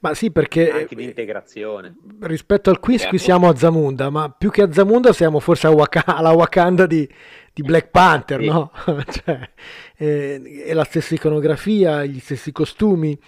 Ma 0.00 0.12
sì, 0.12 0.30
perché 0.30 0.70
anche 0.70 0.94
di 0.94 1.04
integrazione. 1.04 1.96
Rispetto 2.20 2.68
al 2.68 2.80
quiz, 2.80 3.06
qui 3.06 3.18
siamo 3.18 3.48
a 3.48 3.56
Zamunda, 3.56 4.10
ma 4.10 4.28
più 4.30 4.50
che 4.50 4.62
a 4.62 4.72
Zamunda 4.72 5.12
siamo 5.12 5.40
forse 5.40 5.68
Waka- 5.68 6.04
alla 6.04 6.32
Wakanda 6.32 6.86
di, 6.86 7.08
di 7.52 7.62
Black 7.62 7.88
Panther, 7.88 8.40
sì. 8.40 8.46
no? 8.48 8.70
cioè, 9.08 9.50
eh, 9.96 10.64
è 10.66 10.72
la 10.74 10.84
stessa 10.84 11.14
iconografia, 11.14 12.04
gli 12.04 12.20
stessi 12.20 12.52
costumi, 12.52 13.18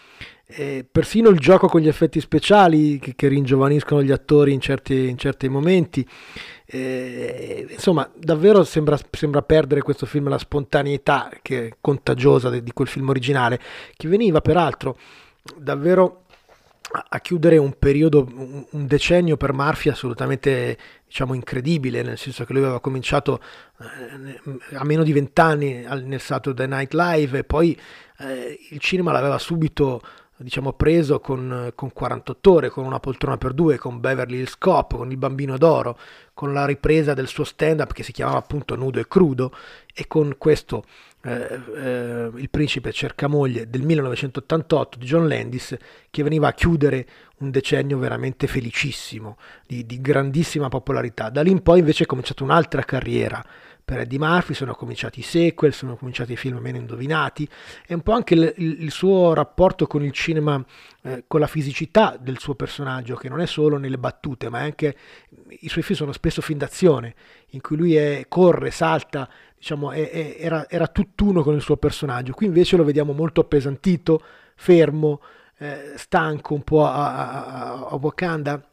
eh, 0.51 0.87
persino 0.91 1.29
il 1.29 1.39
gioco 1.39 1.69
con 1.69 1.81
gli 1.81 1.89
effetti 1.89 2.21
speciali 2.21 2.99
che, 2.99 3.15
che 3.15 3.29
ringiovaniscono 3.29 4.03
gli 4.03 4.11
attori 4.11 4.53
in 4.53 4.61
certi, 4.61 5.09
in 5.09 5.17
certi 5.17 5.49
momenti. 5.49 6.07
Eh, 6.71 7.67
insomma, 7.71 8.11
davvero 8.15 8.63
sembra, 8.63 8.99
sembra, 9.11 9.41
perdere 9.41 9.81
questo 9.81 10.05
film 10.05 10.29
la 10.29 10.37
spontaneità 10.37 11.31
che 11.41 11.67
è 11.67 11.77
contagiosa 11.81 12.51
di, 12.51 12.63
di 12.63 12.73
quel 12.73 12.89
film 12.89 13.09
originale, 13.09 13.59
che 13.97 14.07
veniva 14.07 14.43
peraltro 14.43 14.99
davvero 15.57 16.25
a 16.91 17.21
chiudere 17.21 17.57
un 17.57 17.75
periodo, 17.79 18.27
un 18.71 18.87
decennio 18.87 19.37
per 19.39 19.53
Murphy 19.53 19.91
assolutamente 19.91 20.77
diciamo 21.07 21.33
incredibile, 21.33 22.03
nel 22.03 22.19
senso 22.19 22.45
che 22.45 22.53
lui 22.53 22.63
aveva 22.63 22.81
cominciato 22.81 23.41
eh, 23.79 24.77
a 24.77 24.85
meno 24.85 25.03
di 25.03 25.13
vent'anni 25.13 25.87
nel 26.03 26.21
Saturday 26.21 26.67
Night 26.67 26.93
Live 26.93 27.39
e 27.39 27.45
poi 27.45 27.79
eh, 28.19 28.59
il 28.71 28.79
cinema 28.79 29.13
l'aveva 29.13 29.39
subito 29.39 30.03
diciamo, 30.38 30.73
preso 30.73 31.21
con, 31.21 31.73
con 31.75 31.92
48 31.92 32.52
ore, 32.52 32.68
con 32.71 32.85
una 32.85 33.00
poltrona 33.00 33.37
per 33.37 33.52
due, 33.52 33.78
con 33.78 34.00
Beverly 34.00 34.38
Hills 34.38 34.57
Cop, 34.57 34.97
con 34.97 35.11
il 35.11 35.16
bambino 35.16 35.59
d'oro, 35.59 35.99
con 36.35 36.52
la 36.52 36.64
ripresa 36.64 37.14
del 37.14 37.26
suo 37.26 37.45
stand-up 37.45 37.92
che 37.92 38.02
si 38.02 38.12
chiamava 38.12 38.38
appunto 38.38 38.76
Nudo 38.76 39.00
e 39.00 39.09
Crudo 39.09 39.52
e 39.92 40.07
con 40.07 40.37
questo 40.38 40.85
eh, 41.25 41.61
eh, 41.75 42.30
Il 42.37 42.49
principe 42.49 42.92
cerca 42.92 43.26
moglie 43.26 43.68
del 43.68 43.83
1988 43.83 44.99
di 44.99 45.07
John 45.07 45.26
Landis 45.26 45.76
che 46.11 46.23
veniva 46.23 46.49
a 46.49 46.52
chiudere 46.52 47.07
un 47.38 47.50
decennio 47.50 47.99
veramente 47.99 48.47
felicissimo, 48.47 49.37
di, 49.66 49.85
di 49.85 50.00
grandissima 50.00 50.68
popolarità. 50.68 51.28
Da 51.28 51.42
lì 51.42 51.50
in 51.50 51.62
poi 51.62 51.80
invece 51.80 52.04
è 52.04 52.07
cominciata 52.07 52.45
un'altra 52.45 52.83
carriera 52.83 53.45
per 53.88 54.00
Eddie 54.00 54.18
Murphy, 54.18 54.52
sono 54.52 54.75
cominciati 54.75 55.21
i 55.21 55.23
sequel, 55.23 55.73
sono 55.73 55.97
cominciati 55.97 56.33
i 56.33 56.37
film 56.37 56.59
meno 56.59 56.76
indovinati 56.76 57.49
e 57.87 57.95
un 57.95 58.02
po' 58.02 58.12
anche 58.12 58.35
il, 58.35 58.52
il, 58.59 58.90
suo 58.90 59.33
rapporto 59.33 59.87
con 59.87 60.04
il 60.04 60.12
cinema, 60.12 60.62
eh, 61.04 61.25
con 61.26 61.40
la 61.40 61.47
fisicità 61.47 62.18
del 62.21 62.38
suo 62.38 62.54
personaggio, 62.54 63.16
che 63.16 63.30
non 63.30 63.40
è 63.40 63.47
solo 63.47 63.78
nelle 63.78 63.97
battute, 63.97 64.50
ma 64.50 64.59
anche 64.59 64.95
i 65.61 65.71
suoi 65.71 65.83
film 65.83 65.97
sono 65.97 66.12
spesso 66.12 66.42
film 66.42 66.59
d'azione, 66.59 67.14
in 67.52 67.62
cui 67.62 67.78
lui 67.78 67.97
è, 67.97 68.26
corre, 68.28 68.71
salta, 68.71 69.26
diciamo, 69.57 69.90
è, 69.92 70.11
è, 70.11 70.37
era, 70.38 70.68
era, 70.68 70.87
tutt'uno 70.88 71.42
con 71.42 71.54
il 71.54 71.62
suo 71.62 71.78
personaggio. 71.78 72.35
Qui 72.35 72.45
invece 72.45 72.76
lo 72.76 72.85
vediamo 72.85 73.14
molto 73.14 73.40
appesantito, 73.40 74.23
fermo, 74.54 75.23
eh, 75.57 75.95
stanco 75.97 76.52
un 76.52 76.62
po' 76.62 76.85
a, 76.85 77.30
a, 77.30 77.87
a 77.87 77.95
Wakanda 77.95 78.68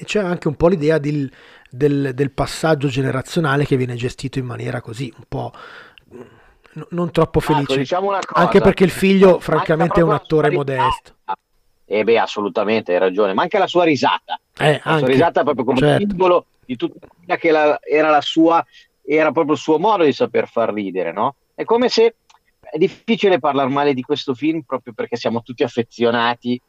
e 0.00 0.04
c'è 0.04 0.20
anche 0.20 0.48
un 0.48 0.54
po' 0.54 0.68
l'idea 0.68 0.96
del, 0.96 1.30
del, 1.68 2.12
del, 2.14 2.30
passaggio 2.30 2.88
generazionale 2.88 3.66
che 3.66 3.76
viene 3.76 3.96
gestito 3.96 4.38
in 4.38 4.46
maniera 4.46 4.80
così 4.80 5.12
un 5.14 5.24
po' 5.28 5.52
non 6.90 7.10
troppo 7.10 7.40
felice. 7.40 7.72
Ecco, 7.72 7.80
diciamo 7.80 8.18
anche 8.32 8.60
perché 8.60 8.84
il 8.84 8.90
figlio, 8.90 9.40
francamente, 9.40 10.00
è 10.00 10.02
un 10.02 10.12
attore 10.12 10.50
modesto. 10.50 11.16
Eh 11.84 12.04
beh, 12.04 12.18
assolutamente, 12.18 12.92
hai 12.92 12.98
ragione. 12.98 13.34
Ma 13.34 13.42
anche 13.42 13.58
la 13.58 13.66
sua 13.66 13.84
risata. 13.84 14.40
Eh, 14.56 14.72
la 14.72 14.80
anche, 14.84 14.98
sua 15.00 15.08
risata 15.08 15.42
proprio 15.42 15.64
come 15.64 15.78
certo. 15.78 16.06
simbolo 16.06 16.46
di 16.64 16.76
tutta 16.76 17.06
quella 17.08 17.36
che 17.36 17.50
la, 17.50 17.78
era 17.82 18.08
la 18.08 18.20
sua, 18.22 18.64
era 19.04 19.32
proprio 19.32 19.54
il 19.54 19.60
suo 19.60 19.78
modo 19.78 20.04
di 20.04 20.12
saper 20.12 20.48
far 20.48 20.72
ridere, 20.72 21.12
no? 21.12 21.34
È 21.54 21.64
come 21.64 21.90
se 21.90 22.14
è 22.60 22.78
difficile 22.78 23.38
parlare 23.38 23.68
male 23.68 23.92
di 23.92 24.02
questo 24.02 24.32
film 24.32 24.62
proprio 24.62 24.94
perché 24.94 25.16
siamo 25.16 25.42
tutti 25.42 25.62
affezionati 25.62 26.60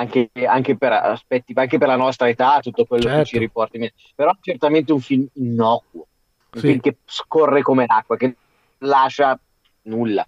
anche, 0.00 0.30
anche, 0.46 0.76
per 0.76 0.92
aspetti, 0.92 1.52
anche 1.54 1.78
per 1.78 1.88
la 1.88 1.96
nostra 1.96 2.28
età, 2.28 2.60
tutto 2.60 2.86
quello 2.86 3.04
certo. 3.04 3.18
che 3.18 3.24
ci 3.26 3.38
riporta 3.38 3.76
in 3.76 3.82
mente. 3.82 3.96
Però 4.14 4.32
certamente 4.40 4.92
un 4.92 5.00
film 5.00 5.26
innocuo, 5.34 6.06
un 6.52 6.60
sì. 6.60 6.66
film 6.66 6.80
che 6.80 6.96
scorre 7.04 7.60
come 7.60 7.84
l'acqua, 7.86 8.16
che 8.16 8.34
lascia 8.78 9.38
nulla. 9.82 10.26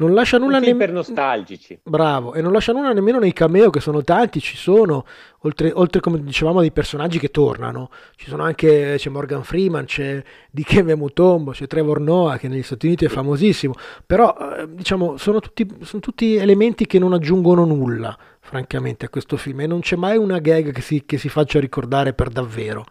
Non 0.00 0.14
lascia 0.14 0.38
nulla 0.38 0.58
nemmeno 0.58 0.78
ne... 0.78 0.84
per 0.84 0.94
nostalgici. 0.94 1.78
Bravo, 1.82 2.32
e 2.32 2.40
non 2.40 2.52
lascia 2.52 2.72
nulla 2.72 2.92
nemmeno 2.92 3.18
nei 3.18 3.34
cameo 3.34 3.68
che 3.68 3.80
sono 3.80 4.02
tanti, 4.02 4.40
ci 4.40 4.56
sono, 4.56 5.04
oltre, 5.40 5.70
oltre 5.74 6.00
come 6.00 6.22
dicevamo 6.22 6.60
dei 6.60 6.72
personaggi 6.72 7.18
che 7.18 7.30
tornano, 7.30 7.90
ci 8.16 8.28
sono 8.28 8.42
anche 8.42 8.94
c'è 8.96 9.10
Morgan 9.10 9.44
Freeman, 9.44 9.84
c'è 9.84 10.22
Dikembe 10.50 10.96
Mutombo, 10.96 11.50
c'è 11.50 11.66
Trevor 11.66 12.00
Noah 12.00 12.38
che 12.38 12.48
negli 12.48 12.62
Stati 12.62 12.86
Uniti 12.86 13.04
è 13.04 13.08
famosissimo, 13.08 13.74
però 14.06 14.34
eh, 14.56 14.68
diciamo 14.74 15.18
sono 15.18 15.38
tutti, 15.40 15.68
sono 15.82 16.00
tutti 16.00 16.36
elementi 16.36 16.86
che 16.86 16.98
non 16.98 17.12
aggiungono 17.12 17.66
nulla, 17.66 18.16
francamente, 18.40 19.04
a 19.04 19.08
questo 19.10 19.36
film 19.36 19.60
e 19.60 19.66
non 19.66 19.80
c'è 19.80 19.96
mai 19.96 20.16
una 20.16 20.38
gag 20.38 20.72
che 20.72 20.80
si, 20.80 21.04
che 21.04 21.18
si 21.18 21.28
faccia 21.28 21.60
ricordare 21.60 22.14
per 22.14 22.30
davvero. 22.30 22.86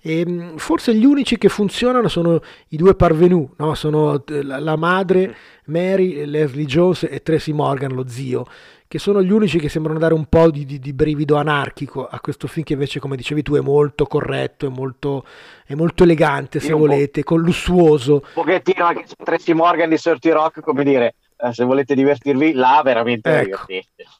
E 0.00 0.20
ehm, 0.20 0.56
forse 0.58 0.94
gli 0.94 1.04
unici 1.04 1.36
che 1.38 1.48
funzionano 1.48 2.08
sono 2.08 2.40
i 2.68 2.76
due 2.76 2.94
parvenu, 2.94 3.52
no? 3.56 3.74
sono 3.74 4.24
eh, 4.26 4.42
la, 4.42 4.76
madre 4.76 5.36
Mary, 5.66 6.24
Leslie 6.24 6.64
Jones 6.64 7.06
e 7.10 7.20
Tracy 7.22 7.52
Morgan, 7.52 7.92
lo 7.92 8.06
zio, 8.06 8.46
che 8.86 8.98
sono 8.98 9.22
gli 9.22 9.30
unici 9.30 9.58
che 9.58 9.68
sembrano 9.68 9.98
dare 9.98 10.14
un 10.14 10.26
po' 10.26 10.50
di, 10.50 10.64
di, 10.64 10.78
di 10.78 10.92
brivido 10.92 11.36
anarchico 11.36 12.06
a 12.06 12.20
questo 12.20 12.46
film 12.46 12.64
che 12.64 12.72
invece, 12.74 13.00
come 13.00 13.16
dicevi 13.16 13.42
tu, 13.42 13.54
è 13.54 13.60
molto 13.60 14.06
corretto, 14.06 14.66
è 14.66 14.70
molto, 14.70 15.24
è 15.66 15.74
molto 15.74 16.04
elegante, 16.04 16.60
se 16.60 16.72
volete, 16.72 17.24
con 17.24 17.40
lussuoso. 17.40 18.14
Un 18.14 18.44
pochettino 18.44 18.86
anche 18.86 19.04
Tracy 19.22 19.52
Morgan 19.52 19.90
di 19.90 19.98
Sorty 19.98 20.30
Rock, 20.30 20.60
come 20.60 20.84
dire, 20.84 21.16
eh, 21.36 21.52
se 21.52 21.64
volete 21.64 21.94
divertirvi, 21.94 22.52
là 22.52 22.80
veramente 22.84 23.40
ecco. 23.40 23.66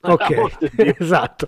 Ok, 0.03 0.61
esatto. 0.99 1.47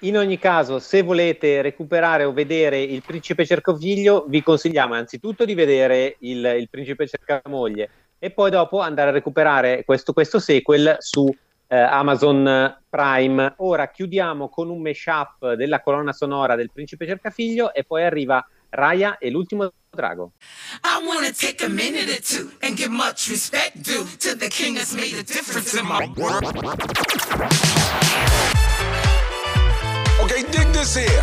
In 0.00 0.18
ogni 0.18 0.38
caso, 0.38 0.78
se 0.78 1.00
volete 1.00 1.62
recuperare 1.62 2.24
o 2.24 2.32
vedere 2.32 2.82
Il 2.82 3.02
Principe 3.02 3.46
Cercofiglio, 3.46 4.26
vi 4.28 4.42
consigliamo 4.42 4.92
anzitutto 4.92 5.46
di 5.46 5.54
vedere 5.54 6.16
Il, 6.20 6.44
il 6.44 6.68
Principe 6.68 7.06
Cercamoglie 7.06 7.88
e 8.18 8.30
poi 8.30 8.50
dopo 8.50 8.80
andare 8.80 9.08
a 9.08 9.12
recuperare 9.12 9.84
questo, 9.84 10.12
questo 10.12 10.38
sequel 10.38 10.96
su 10.98 11.34
eh, 11.68 11.76
Amazon 11.78 12.76
Prime. 12.90 13.54
Ora 13.58 13.90
chiudiamo 13.90 14.50
con 14.50 14.68
un 14.68 14.82
mashup 14.82 15.54
della 15.54 15.80
colonna 15.80 16.12
sonora 16.12 16.56
del 16.56 16.70
Principe 16.70 17.06
Cercafiglio 17.06 17.72
e 17.72 17.84
poi 17.84 18.04
arriva 18.04 18.46
Raya 18.68 19.16
e 19.16 19.30
l'ultimo 19.30 19.72
drago. 19.88 20.32
I 20.84 21.02
wanna 21.06 21.30
take 21.32 21.64
a 21.64 21.68
minute 21.68 22.10
or 22.10 22.20
two 22.20 22.50
and 22.60 22.76
give 22.76 22.90
much 22.90 23.28
respect 23.30 23.78
due 23.78 24.04
to 24.18 24.36
the 24.36 24.48
king 24.48 24.76
that's 24.76 24.92
made 24.92 25.16
a 25.18 25.22
difference 25.22 25.74
in 25.74 25.86
my 25.86 26.06
world. 26.16 26.44
Okay, 30.26 30.42
dig 30.50 30.66
this 30.72 30.96
here. 30.96 31.22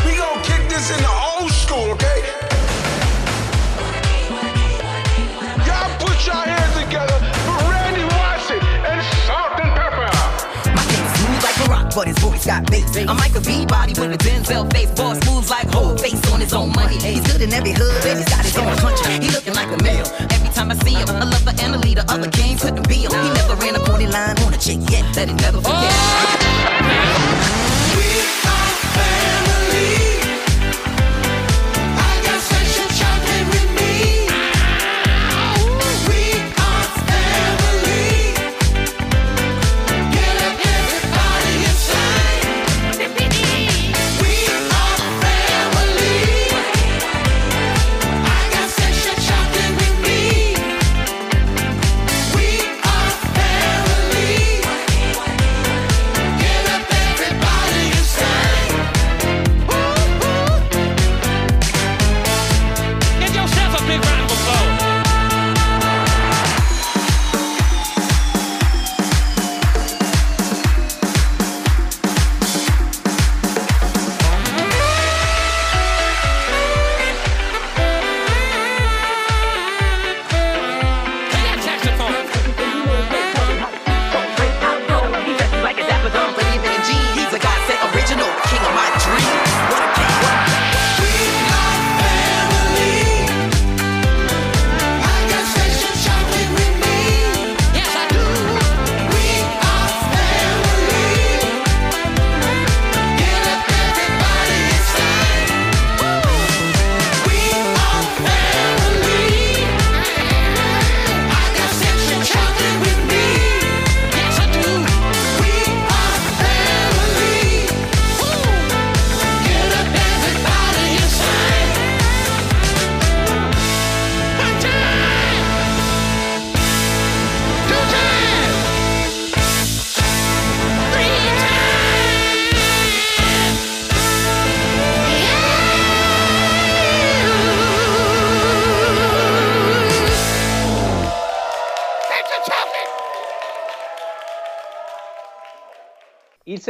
We 0.00 0.16
gonna 0.16 0.40
kick 0.40 0.64
this 0.72 0.88
in 0.88 0.96
the 0.96 1.12
old 1.12 1.52
school, 1.52 1.92
okay? 1.92 2.24
Y'all 5.68 5.92
put 6.00 6.16
your 6.24 6.40
hands 6.40 6.72
together 6.72 7.20
for 7.44 7.52
Randy 7.68 8.08
Watson 8.16 8.64
and 8.88 9.04
Salt 9.28 9.60
and 9.60 9.76
Pepper. 9.76 10.08
My 10.72 10.80
king 10.88 11.04
smooth 11.12 11.44
like 11.44 11.60
a 11.60 11.68
rock, 11.68 11.92
but 11.94 12.08
his 12.08 12.16
voice 12.16 12.46
got 12.46 12.64
bass. 12.70 12.96
I'm 12.96 13.18
like 13.18 13.36
a 13.36 13.42
B-body 13.42 13.92
with 13.92 14.16
a 14.16 14.16
Denzel 14.16 14.72
face. 14.72 14.90
Boss 14.92 15.20
moves 15.28 15.50
like 15.50 15.68
whole 15.68 15.94
face 15.98 16.32
on 16.32 16.40
his 16.40 16.54
own 16.54 16.72
money. 16.72 16.96
He's 16.96 17.20
good 17.30 17.42
in 17.42 17.52
every 17.52 17.72
hood 17.72 18.06
and 18.06 18.20
he's 18.20 18.28
got 18.30 18.40
his 18.40 18.56
own 18.56 18.74
country. 18.78 19.20
He 19.20 19.28
looking 19.28 19.52
like 19.52 19.68
a 19.68 19.76
male. 19.84 20.08
Every 20.32 20.48
time 20.48 20.70
I 20.70 20.76
see 20.76 20.94
him, 20.94 21.10
a 21.10 21.26
lover 21.28 21.52
and 21.60 21.74
a 21.74 21.78
leader. 21.78 22.04
Other 22.08 22.30
king 22.30 22.56
couldn't 22.56 22.88
be 22.88 23.04
him. 23.04 23.12
He 23.12 23.30
never 23.36 23.56
ran 23.56 23.76
a 23.76 23.80
party 23.80 24.06
line 24.06 24.38
on 24.38 24.54
a 24.54 24.56
chick 24.56 24.80
yet 24.88 25.04
that 25.12 25.28
he 25.28 25.34
never 25.34 25.60
forget. 25.60 25.92
Oh! 25.92 26.71
Yeah. 26.82 27.31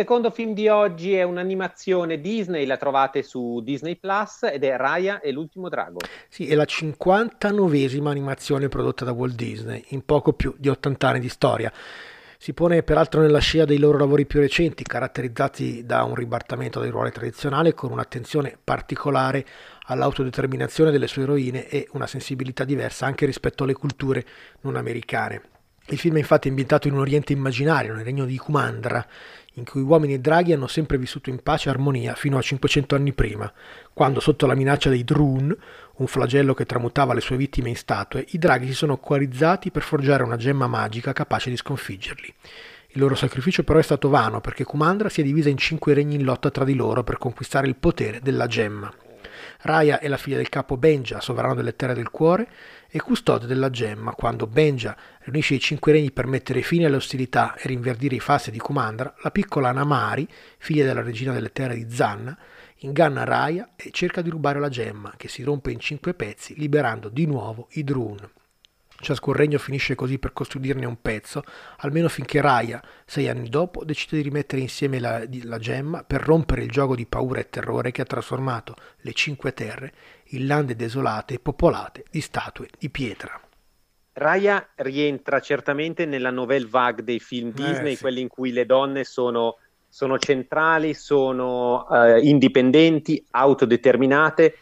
Secondo 0.03 0.33
film 0.33 0.53
di 0.53 0.67
oggi 0.67 1.15
è 1.15 1.23
un'animazione 1.23 2.21
Disney, 2.21 2.67
la 2.67 2.77
trovate 2.77 3.23
su 3.23 3.61
Disney 3.63 3.95
Plus 3.95 4.43
ed 4.43 4.65
è 4.65 4.77
Raya 4.77 5.21
e 5.21 5.31
l'ultimo 5.31 5.69
drago. 5.69 6.01
Sì, 6.29 6.49
è 6.49 6.57
la 6.57 6.65
59esima 6.65 8.09
animazione 8.09 8.67
prodotta 8.67 9.05
da 9.05 9.13
Walt 9.13 9.37
Disney 9.37 9.85
in 9.91 10.05
poco 10.05 10.33
più 10.33 10.57
di 10.59 10.69
80 10.69 11.09
anni 11.09 11.21
di 11.21 11.29
storia. 11.29 11.73
Si 12.37 12.53
pone 12.53 12.83
peraltro 12.83 13.21
nella 13.21 13.39
scia 13.39 13.65
dei 13.65 13.79
loro 13.79 13.97
lavori 13.97 14.27
più 14.27 14.41
recenti, 14.41 14.83
caratterizzati 14.83 15.87
da 15.87 16.03
un 16.03 16.17
ribaltamento 16.17 16.81
dei 16.81 16.91
ruoli 16.91 17.13
tradizionali 17.13 17.73
con 17.73 17.93
un'attenzione 17.93 18.59
particolare 18.63 19.47
all'autodeterminazione 19.85 20.91
delle 20.91 21.07
sue 21.07 21.23
eroine 21.23 21.69
e 21.69 21.87
una 21.93 22.09
sensibilità 22.09 22.65
diversa 22.65 23.07
anche 23.07 23.25
rispetto 23.25 23.63
alle 23.63 23.75
culture 23.75 24.25
non 24.63 24.75
americane. 24.75 25.43
Il 25.87 25.99
film 25.99 26.15
è 26.15 26.19
infatti 26.21 26.49
ambientato 26.49 26.87
in 26.87 26.95
un 26.95 27.01
Oriente 27.01 27.33
immaginario, 27.33 27.93
nel 27.93 28.05
regno 28.05 28.25
di 28.25 28.39
Kumandra, 28.39 29.05
in 29.55 29.65
cui 29.65 29.83
uomini 29.83 30.15
e 30.15 30.19
draghi 30.19 30.53
hanno 30.53 30.67
sempre 30.67 30.99
vissuto 30.99 31.31
in 31.31 31.43
pace 31.43 31.69
e 31.69 31.73
armonia 31.73 32.15
fino 32.15 32.39
a 32.39 32.43
500 32.43 32.95
anni 32.95 33.13
prima, 33.13 33.53
quando 33.93 34.21
sotto 34.21 34.47
la 34.47 34.55
minaccia 34.55 34.89
dei 34.89 35.05
Drun, 35.05 35.57
un 35.97 36.07
flagello 36.07 36.55
che 36.55 36.65
tramutava 36.65 37.15
le 37.15 37.21
sue 37.21 37.37
vittime 37.37 37.69
in 37.69 37.77
statue, 37.77 38.25
i 38.31 38.39
draghi 38.39 38.67
si 38.67 38.75
sono 38.75 38.97
coalizzati 38.97 39.71
per 39.71 39.83
forgiare 39.83 40.23
una 40.23 40.37
gemma 40.37 40.67
magica 40.67 41.13
capace 41.13 41.51
di 41.51 41.57
sconfiggerli. 41.57 42.35
Il 42.95 43.01
loro 43.01 43.15
sacrificio 43.15 43.63
però 43.63 43.79
è 43.79 43.83
stato 43.83 44.09
vano 44.09 44.41
perché 44.41 44.65
Kumandra 44.65 45.09
si 45.09 45.23
è 45.23 45.25
divisa 45.25 45.49
in 45.49 45.57
cinque 45.57 45.95
regni 45.95 46.17
in 46.17 46.25
lotta 46.25 46.51
tra 46.51 46.65
di 46.65 46.75
loro 46.75 47.03
per 47.03 47.17
conquistare 47.19 47.67
il 47.67 47.77
potere 47.77 48.21
della 48.21 48.47
gemma. 48.47 48.93
Raya 49.65 50.01
è 50.01 50.09
la 50.09 50.17
figlia 50.17 50.39
del 50.39 50.49
capo 50.49 50.77
Benja, 50.77 51.21
sovrano 51.21 51.55
delle 51.55 51.77
terre 51.77 51.95
del 51.95 52.11
cuore, 52.11 52.49
e 52.89 53.01
custode 53.01 53.47
della 53.47 53.71
gemma. 53.71 54.13
Quando 54.13 54.49
Benja 54.49 54.97
riunisce 55.21 55.55
i 55.55 55.61
cinque 55.61 55.93
regni 55.93 56.11
per 56.11 56.27
mettere 56.27 56.63
fine 56.63 56.87
alle 56.87 56.97
ostilità 56.97 57.55
e 57.55 57.69
rinverdire 57.69 58.17
i 58.17 58.21
fassi 58.21 58.51
di 58.51 58.59
Kumandra, 58.59 59.15
la 59.23 59.31
piccola 59.31 59.71
Namari, 59.71 60.29
figlia 60.59 60.85
della 60.85 61.03
regina 61.03 61.33
delle 61.33 61.53
terre 61.53 61.77
di 61.77 61.89
Zanna, 61.89 62.37
inganna 62.79 63.23
Raya 63.23 63.71
e 63.77 63.91
cerca 63.93 64.21
di 64.21 64.31
rubare 64.31 64.59
la 64.59 64.69
gemma, 64.69 65.15
che 65.17 65.29
si 65.29 65.45
rompe 65.45 65.71
in 65.71 65.79
cinque 65.79 66.15
pezzi, 66.15 66.55
liberando 66.57 67.09
di 67.09 67.25
nuovo 67.27 67.69
i 67.73 67.85
Drun. 67.85 68.19
Ciascun 69.03 69.35
regno 69.35 69.59
finisce 69.59 69.97
così 69.97 70.21
per 70.21 70.33
costruirne 70.33 70.87
un 70.87 71.03
pezzo, 71.03 71.43
almeno 71.79 72.09
finché 72.09 72.41
Raya, 72.41 72.81
sei 73.05 73.29
anni 73.29 73.49
dopo, 73.49 73.85
decide 73.85 74.19
di 74.19 74.23
rimettere 74.23 74.63
insieme 74.63 75.01
la, 75.01 75.25
la 75.43 75.59
gemma 75.59 76.05
per 76.05 76.23
rompere 76.23 76.63
il 76.63 76.71
gioco 76.71 76.95
di 76.95 77.05
paura 77.05 77.41
e 77.41 77.51
terrore 77.51 77.91
che 77.91 78.03
ha 78.03 78.05
trasformato 78.05 78.77
le 78.99 79.13
Cinque 79.13 79.53
Terre 79.53 79.93
in 80.27 80.47
lande 80.47 80.77
desolate 80.77 81.35
e 81.35 81.39
popolate 81.41 82.05
di 82.11 82.21
statue 82.21 82.69
di 82.79 82.91
pietra. 82.91 83.41
Raya 84.15 84.69
rientra 84.77 85.41
certamente 85.41 86.07
nella 86.07 86.31
nouvelle 86.31 86.69
vague 86.69 87.03
dei 87.03 87.19
film 87.19 87.49
eh, 87.49 87.53
Disney, 87.55 87.93
eh, 87.93 87.97
sì. 87.97 88.03
quelli 88.03 88.21
in 88.21 88.29
cui 88.29 88.53
le 88.53 88.67
donne 88.67 89.03
sono, 89.03 89.57
sono 89.89 90.17
centrali, 90.19 90.95
sono 90.95 91.87
uh, 91.89 92.19
indipendenti, 92.19 93.25
autodeterminate 93.31 94.57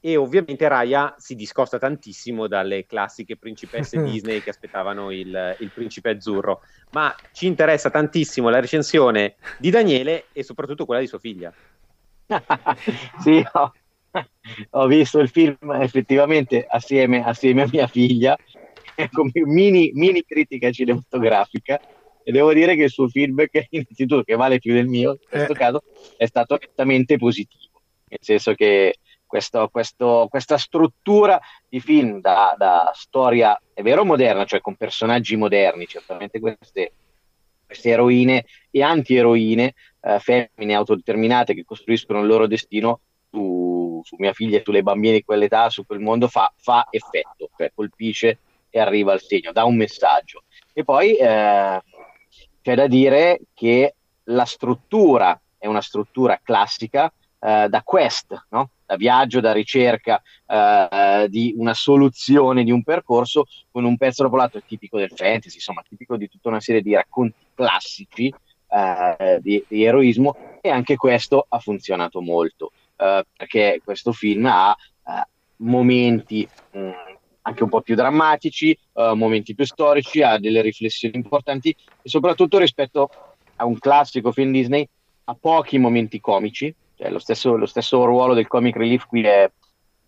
e 0.00 0.16
ovviamente 0.16 0.68
Raya 0.68 1.14
si 1.18 1.34
discosta 1.34 1.78
tantissimo 1.78 2.46
dalle 2.46 2.86
classiche 2.86 3.36
principesse 3.36 4.00
Disney 4.02 4.40
che 4.40 4.50
aspettavano 4.50 5.10
il, 5.10 5.56
il, 5.58 5.70
principe 5.70 6.10
azzurro, 6.10 6.60
ma 6.92 7.14
ci 7.32 7.46
interessa 7.46 7.90
tantissimo 7.90 8.48
la 8.48 8.60
recensione 8.60 9.36
di 9.58 9.70
Daniele 9.70 10.26
e 10.32 10.42
soprattutto 10.42 10.84
quella 10.84 11.00
di 11.00 11.06
sua 11.06 11.18
figlia. 11.18 11.52
sì, 13.20 13.44
ho, 13.52 13.72
ho, 14.70 14.86
visto 14.86 15.18
il 15.18 15.28
film 15.28 15.56
effettivamente 15.80 16.64
assieme, 16.68 17.24
assieme 17.24 17.62
a 17.62 17.68
mia 17.70 17.86
figlia, 17.86 18.36
come 19.12 19.32
mini, 19.34 19.90
mini 19.94 20.24
critica 20.24 20.70
cinematografica 20.70 21.80
e 22.22 22.30
devo 22.30 22.52
dire 22.52 22.76
che 22.76 22.84
il 22.84 22.90
suo 22.90 23.08
feedback, 23.08 23.66
innanzitutto 23.70 24.22
che 24.22 24.36
vale 24.36 24.58
più 24.58 24.74
del 24.74 24.86
mio, 24.86 25.12
in 25.12 25.28
questo 25.28 25.52
eh. 25.54 25.56
caso 25.56 25.82
è 26.16 26.26
stato 26.26 26.58
nettamente 26.60 27.16
positivo, 27.16 27.80
nel 28.06 28.18
senso 28.20 28.52
che 28.52 28.98
questo, 29.28 29.68
questo, 29.68 30.26
questa 30.28 30.58
struttura 30.58 31.38
di 31.68 31.78
film 31.78 32.20
da, 32.20 32.56
da, 32.58 32.90
storia, 32.94 33.60
è 33.72 33.82
vero, 33.82 34.04
moderna, 34.04 34.44
cioè 34.44 34.60
con 34.60 34.74
personaggi 34.74 35.36
moderni, 35.36 35.86
certamente 35.86 36.40
queste, 36.40 36.92
queste 37.64 37.90
eroine 37.90 38.46
e 38.70 38.82
anti-eroine, 38.82 39.74
eh, 40.00 40.18
femmine 40.18 40.74
autodeterminate 40.74 41.54
che 41.54 41.64
costruiscono 41.64 42.20
il 42.20 42.26
loro 42.26 42.48
destino 42.48 43.00
su, 43.30 44.00
su, 44.02 44.16
mia 44.18 44.32
figlia 44.32 44.58
e 44.58 44.62
sulle 44.64 44.82
bambine 44.82 45.14
di 45.14 45.24
quell'età, 45.24 45.68
su 45.70 45.86
quel 45.86 46.00
mondo, 46.00 46.26
fa, 46.26 46.52
fa 46.56 46.88
effetto, 46.90 47.50
cioè 47.56 47.70
colpisce 47.72 48.38
e 48.70 48.80
arriva 48.80 49.12
al 49.12 49.20
segno, 49.20 49.52
dà 49.52 49.64
un 49.64 49.76
messaggio. 49.76 50.44
E 50.72 50.82
poi 50.82 51.16
eh, 51.16 51.82
c'è 52.62 52.74
da 52.74 52.86
dire 52.86 53.40
che 53.54 53.94
la 54.24 54.44
struttura 54.44 55.38
è 55.58 55.66
una 55.66 55.80
struttura 55.80 56.40
classica 56.42 57.12
eh, 57.40 57.66
da 57.68 57.82
quest, 57.82 58.46
no? 58.50 58.70
Da 58.88 58.96
viaggio, 58.96 59.40
da 59.40 59.52
ricerca 59.52 60.22
eh, 60.46 61.26
di 61.28 61.54
una 61.58 61.74
soluzione 61.74 62.64
di 62.64 62.70
un 62.70 62.82
percorso 62.82 63.44
con 63.70 63.84
un 63.84 63.98
pezzo 63.98 64.22
dopo 64.22 64.36
l'altro 64.36 64.62
tipico 64.66 64.96
del 64.96 65.12
fantasy, 65.14 65.56
insomma, 65.56 65.84
tipico 65.86 66.16
di 66.16 66.26
tutta 66.26 66.48
una 66.48 66.60
serie 66.60 66.80
di 66.80 66.94
racconti 66.94 67.36
classici 67.54 68.32
eh, 68.70 69.38
di, 69.42 69.62
di, 69.68 69.84
eroismo 69.84 70.36
e 70.62 70.70
anche 70.70 70.96
questo 70.96 71.44
ha 71.46 71.58
funzionato 71.58 72.22
molto 72.22 72.72
eh, 72.96 73.24
perché 73.36 73.82
questo 73.84 74.12
film 74.12 74.46
ha 74.46 74.74
eh, 75.06 75.28
momenti 75.56 76.48
mh, 76.72 76.78
mm, 76.78 76.90
anche 77.42 77.62
un 77.62 77.68
po' 77.68 77.82
più 77.82 77.94
drammatici, 77.94 78.70
eh, 78.70 79.12
momenti 79.14 79.54
più 79.54 79.66
storici, 79.66 80.22
ha 80.22 80.38
delle 80.38 80.62
riflessioni 80.62 81.16
importanti 81.16 81.76
e 82.00 82.08
soprattutto 82.08 82.58
rispetto 82.58 83.10
a 83.56 83.66
un 83.66 83.78
classico 83.78 84.32
film 84.32 84.50
Disney 84.50 84.88
ha 85.24 85.34
pochi 85.34 85.76
momenti 85.76 86.20
comici 86.20 86.74
cioè, 86.98 87.10
lo, 87.10 87.20
stesso, 87.20 87.56
lo, 87.56 87.66
stesso, 87.66 88.04
ruolo 88.04 88.34
del 88.34 88.48
comic 88.48 88.74
relief 88.74 89.06
qui 89.06 89.22
è, 89.22 89.48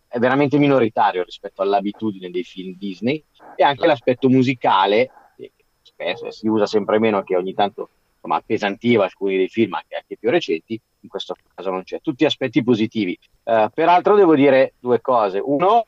è, 0.09 0.18
veramente 0.18 0.59
minoritario 0.59 1.22
rispetto 1.22 1.62
all'abitudine 1.62 2.31
dei 2.31 2.42
film 2.42 2.74
Disney 2.76 3.22
e 3.55 3.62
anche 3.62 3.87
l'aspetto 3.87 4.29
musicale, 4.29 5.11
che 5.37 5.53
spesso 5.83 6.33
si 6.33 6.48
usa 6.48 6.66
sempre 6.66 6.98
meno, 6.98 7.22
che 7.22 7.37
ogni 7.37 7.55
tanto 7.55 7.90
insomma, 8.16 8.37
appesantiva 8.37 9.05
alcuni 9.05 9.37
dei 9.37 9.48
film, 9.48 9.74
anche, 9.74 9.94
anche, 9.94 10.16
più 10.18 10.31
recenti, 10.31 10.81
in 11.03 11.09
questo 11.09 11.37
caso 11.55 11.70
non 11.70 11.85
c'è. 11.85 12.00
Tutti 12.00 12.24
aspetti 12.24 12.64
positivi. 12.64 13.16
Uh, 13.44 13.68
peraltro 13.72 14.16
devo 14.16 14.35
dire 14.35 14.74
due 14.81 15.00
cose. 15.00 15.38
Uno, 15.38 15.87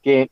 che 0.00 0.30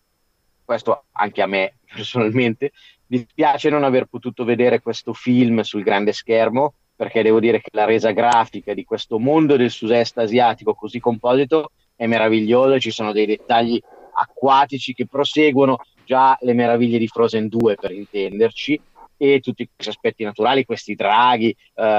questo 0.64 1.06
anche 1.10 1.42
a 1.42 1.46
me 1.46 1.78
personalmente 1.92 2.70
dispiace 3.04 3.70
non 3.70 3.82
aver 3.82 4.04
potuto 4.04 4.44
vedere 4.44 4.80
questo 4.80 5.12
film 5.12 5.62
sul 5.62 5.82
grande 5.82 6.12
schermo 6.12 6.74
perché 7.02 7.24
devo 7.24 7.40
dire 7.40 7.60
che 7.60 7.70
la 7.72 7.84
resa 7.84 8.12
grafica 8.12 8.74
di 8.74 8.84
questo 8.84 9.18
mondo 9.18 9.56
del 9.56 9.72
sud-est 9.72 10.18
asiatico 10.18 10.72
così 10.72 11.00
composito 11.00 11.72
è 11.96 12.06
meravigliosa, 12.06 12.78
ci 12.78 12.92
sono 12.92 13.10
dei 13.10 13.26
dettagli 13.26 13.82
acquatici 14.12 14.94
che 14.94 15.08
proseguono 15.08 15.78
già 16.04 16.38
le 16.42 16.52
meraviglie 16.52 16.98
di 16.98 17.08
Frozen 17.08 17.48
2 17.48 17.74
per 17.74 17.90
intenderci 17.90 18.80
e 19.16 19.40
tutti 19.40 19.68
questi 19.74 19.88
aspetti 19.88 20.22
naturali, 20.22 20.64
questi 20.64 20.94
draghi, 20.94 21.50
eh, 21.50 21.56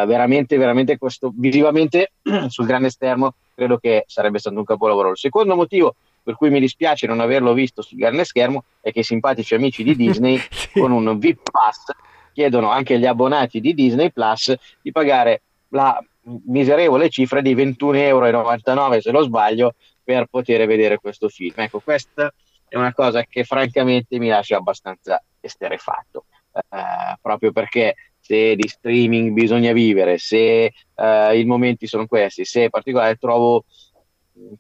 veramente, 0.07 0.55
veramente 0.55 0.97
questo 0.97 1.33
visivamente 1.35 2.13
sul 2.47 2.65
grande 2.65 2.89
schermo 2.89 3.33
credo 3.53 3.79
che 3.79 4.05
sarebbe 4.07 4.39
stato 4.39 4.55
un 4.55 4.63
capolavoro. 4.63 5.09
Il 5.09 5.17
secondo 5.17 5.53
motivo 5.53 5.95
per 6.23 6.35
cui 6.37 6.49
mi 6.49 6.61
dispiace 6.61 7.07
non 7.07 7.19
averlo 7.19 7.51
visto 7.51 7.81
sul 7.81 7.97
grande 7.97 8.23
schermo 8.23 8.63
è 8.79 8.93
che 8.93 8.99
i 8.99 9.03
simpatici 9.03 9.53
amici 9.53 9.83
di 9.83 9.97
Disney 9.97 10.39
sì. 10.49 10.79
con 10.79 10.93
un 10.93 11.19
VIP 11.19 11.41
Pass 11.51 11.91
chiedono 12.33 12.69
anche 12.69 12.95
agli 12.95 13.05
abbonati 13.05 13.61
di 13.61 13.73
Disney 13.73 14.11
Plus 14.11 14.53
di 14.81 14.91
pagare 14.91 15.41
la 15.69 16.03
miserevole 16.45 17.09
cifra 17.09 17.41
di 17.41 17.55
21,99 17.55 17.97
euro, 17.97 19.01
se 19.01 19.11
non 19.11 19.23
sbaglio, 19.23 19.75
per 20.03 20.25
poter 20.25 20.65
vedere 20.67 20.97
questo 20.97 21.29
film. 21.29 21.55
Ecco, 21.57 21.79
questa 21.79 22.33
è 22.67 22.75
una 22.75 22.93
cosa 22.93 23.23
che 23.23 23.43
francamente 23.43 24.17
mi 24.19 24.27
lascia 24.27 24.57
abbastanza 24.57 25.21
esterefatto, 25.39 26.25
eh, 26.53 27.17
proprio 27.21 27.51
perché 27.51 27.95
se 28.19 28.55
di 28.55 28.67
streaming 28.67 29.31
bisogna 29.31 29.73
vivere, 29.73 30.17
se 30.17 30.73
eh, 30.95 31.39
i 31.39 31.45
momenti 31.45 31.87
sono 31.87 32.07
questi, 32.07 32.45
se 32.45 32.63
in 32.63 32.69
particolare 32.69 33.15
trovo 33.15 33.65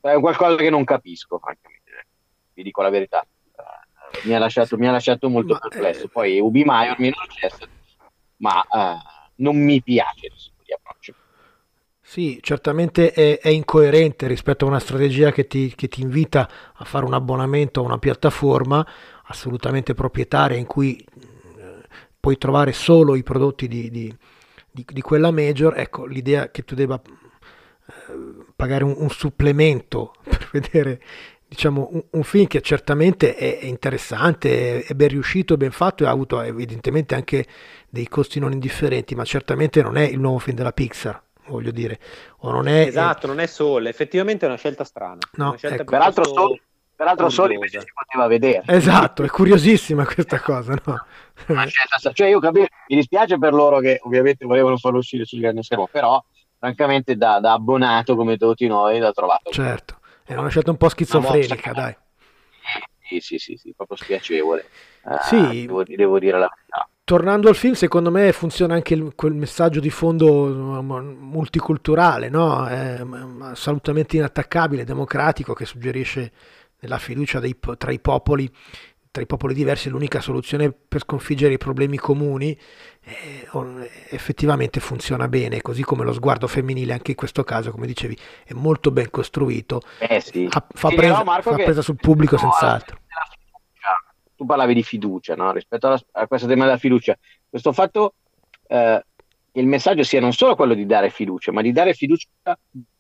è 0.01 0.19
qualcosa 0.19 0.55
che 0.55 0.69
non 0.69 0.83
capisco, 0.83 1.39
francamente, 1.39 2.07
vi 2.53 2.63
dico 2.63 2.81
la 2.81 2.89
verità 2.89 3.25
mi 4.23 4.33
ha 4.33 4.39
lasciato, 4.39 4.77
mi 4.77 4.87
ha 4.87 4.91
lasciato 4.91 5.29
molto 5.29 5.53
ma, 5.53 5.59
perplesso. 5.59 6.05
Eh, 6.05 6.09
Poi 6.09 6.39
Ubi 6.39 6.63
Maior 6.63 6.99
mi 6.99 7.09
non 7.09 7.49
ma 8.37 8.63
uh, 8.69 8.97
non 9.35 9.57
mi 9.57 9.81
piace 9.81 10.27
il 10.27 10.33
di 10.65 10.73
approccio. 10.73 11.13
Sì, 12.01 12.39
certamente 12.41 13.11
è, 13.11 13.39
è, 13.39 13.49
incoerente 13.49 14.27
rispetto 14.27 14.65
a 14.65 14.67
una 14.67 14.79
strategia 14.79 15.31
che 15.31 15.47
ti, 15.47 15.73
che 15.75 15.87
ti, 15.87 16.01
invita 16.01 16.49
a 16.73 16.83
fare 16.83 17.05
un 17.05 17.13
abbonamento 17.13 17.79
a 17.79 17.83
una 17.83 17.97
piattaforma 17.97 18.85
assolutamente 19.25 19.93
proprietaria 19.93 20.57
in 20.57 20.65
cui 20.65 20.97
eh, 20.97 21.87
puoi 22.19 22.37
trovare 22.37 22.73
solo 22.73 23.15
i 23.15 23.23
prodotti 23.23 23.67
di, 23.67 23.89
di, 23.89 24.15
di, 24.69 24.85
di, 24.85 25.01
quella 25.01 25.31
major. 25.31 25.77
Ecco, 25.77 26.05
l'idea 26.05 26.51
che 26.51 26.63
tu 26.63 26.75
debba 26.75 27.01
pagare 28.55 28.83
un, 28.83 28.93
un 28.97 29.09
supplemento 29.09 30.13
per 30.23 30.49
vedere 30.51 31.01
diciamo, 31.53 31.87
un, 31.91 32.03
un, 32.09 32.23
film 32.23 32.47
che 32.47 32.61
certamente 32.61 33.35
è, 33.35 33.59
interessante, 33.63 34.83
è 34.83 34.93
ben 34.93 35.09
riuscito, 35.09 35.55
ben 35.55 35.69
fatto 35.69 36.03
e 36.03 36.07
ha 36.07 36.09
avuto 36.09 36.41
evidentemente 36.41 37.13
anche 37.13 37.45
dei 37.87 38.07
costi 38.07 38.39
non 38.39 38.51
indifferenti, 38.51 39.13
ma 39.13 39.23
certamente 39.23 39.83
non 39.83 39.95
è 39.95 40.01
il 40.01 40.19
nuovo 40.19 40.39
film 40.39 40.57
della 40.57 40.71
Pixar, 40.71 41.21
voglio 41.47 41.69
dire. 41.69 41.99
O 42.39 42.51
non 42.51 42.67
è, 42.67 42.87
esatto, 42.87 43.27
è... 43.27 43.29
non 43.29 43.39
è 43.39 43.45
Soul, 43.45 43.85
effettivamente 43.85 44.45
è 44.45 44.49
una 44.49 44.57
scelta 44.57 44.83
strana. 44.83 45.19
No, 45.33 45.49
una 45.49 45.57
scelta 45.57 45.81
ecco. 45.81 45.91
Peraltro 45.91 46.25
Soul, 46.25 46.59
peraltro 46.95 47.29
Soul 47.29 47.51
invece 47.51 47.81
si 47.81 47.91
poteva 47.93 48.27
vedere. 48.27 48.63
Esatto, 48.65 49.23
è 49.23 49.27
curiosissima 49.27 50.05
questa 50.05 50.39
cosa, 50.39 50.75
no? 50.85 51.05
cioè 52.13 52.27
io 52.29 52.39
capisco, 52.39 52.67
mi 52.87 52.95
dispiace 52.95 53.37
per 53.37 53.53
loro 53.53 53.77
che 53.77 53.99
ovviamente 54.01 54.43
volevano 54.45 54.77
farlo 54.77 54.97
uscire 54.97 55.25
sul 55.25 55.39
grande 55.39 55.61
schermo, 55.61 55.87
però 55.91 56.23
francamente 56.57 57.15
da, 57.15 57.39
da 57.39 57.53
abbonato 57.53 58.15
come 58.15 58.37
tutti 58.37 58.65
noi 58.65 58.97
l'ho 58.97 59.13
trovato. 59.13 59.51
Certo. 59.51 59.97
È 60.25 60.35
una 60.35 60.49
scelta 60.49 60.71
un 60.71 60.77
po' 60.77 60.89
schizofrenica, 60.89 61.73
dai. 61.73 61.95
Sì, 63.01 63.19
sì, 63.19 63.37
sì, 63.37 63.57
sì, 63.57 63.73
proprio 63.75 63.97
spiacevole. 63.97 64.65
Uh, 65.03 65.17
sì. 65.21 65.65
Devo, 65.65 65.83
devo, 65.83 66.19
dire 66.19 66.39
la 66.39 66.49
verità. 66.49 66.87
Tornando 67.03 67.49
al 67.49 67.55
film, 67.55 67.73
secondo 67.73 68.09
me 68.09 68.31
funziona 68.31 68.75
anche 68.75 68.93
il, 68.93 69.13
quel 69.13 69.33
messaggio 69.33 69.81
di 69.81 69.89
fondo 69.89 70.81
multiculturale, 70.81 72.29
no? 72.29 72.65
È 72.65 73.03
assolutamente 73.41 74.15
inattaccabile, 74.15 74.85
democratico, 74.85 75.53
che 75.53 75.65
suggerisce 75.65 76.31
la 76.79 76.97
fiducia 76.97 77.39
dei, 77.39 77.57
tra 77.77 77.91
i 77.91 77.99
popoli 77.99 78.49
tra 79.13 79.21
i 79.21 79.27
popoli 79.27 79.53
diversi 79.53 79.89
l'unica 79.89 80.19
soluzione 80.21 80.71
per 80.71 81.01
sconfiggere 81.01 81.53
i 81.53 81.59
problemi 81.59 81.97
comuni 81.97 82.57
eh, 83.03 83.47
effettivamente 84.09 84.79
funziona 84.79 85.27
bene, 85.27 85.61
così 85.61 85.83
come 85.83 86.03
lo 86.03 86.13
sguardo 86.13 86.47
femminile 86.47 86.93
anche 86.93 87.11
in 87.11 87.17
questo 87.17 87.43
caso, 87.43 87.69
come 87.69 87.85
dicevi, 87.85 88.17
è 88.43 88.53
molto 88.53 88.89
ben 88.89 89.11
costruito, 89.11 89.81
eh 89.99 90.19
sì. 90.19 90.47
ha, 90.49 90.65
fa, 90.67 90.89
sì, 90.89 90.95
presa, 90.95 91.21
no, 91.21 91.41
fa 91.41 91.53
presa, 91.53 91.83
sul 91.83 91.97
pubblico 91.97 92.37
no, 92.37 92.41
senz'altro. 92.41 92.97
Tu 94.35 94.45
parlavi 94.47 94.73
di 94.73 94.81
fiducia, 94.81 95.35
no? 95.35 95.51
rispetto 95.51 95.85
alla, 95.85 96.01
a 96.13 96.25
questo 96.25 96.47
tema 96.47 96.65
della 96.65 96.77
fiducia, 96.77 97.15
questo 97.47 97.71
fatto 97.71 98.15
eh, 98.65 99.05
il 99.51 99.67
messaggio 99.67 100.01
sia 100.01 100.21
non 100.21 100.33
solo 100.33 100.55
quello 100.55 100.73
di 100.73 100.87
dare 100.87 101.11
fiducia, 101.11 101.51
ma 101.51 101.61
di 101.61 101.71
dare 101.71 101.93
fiducia, 101.93 102.27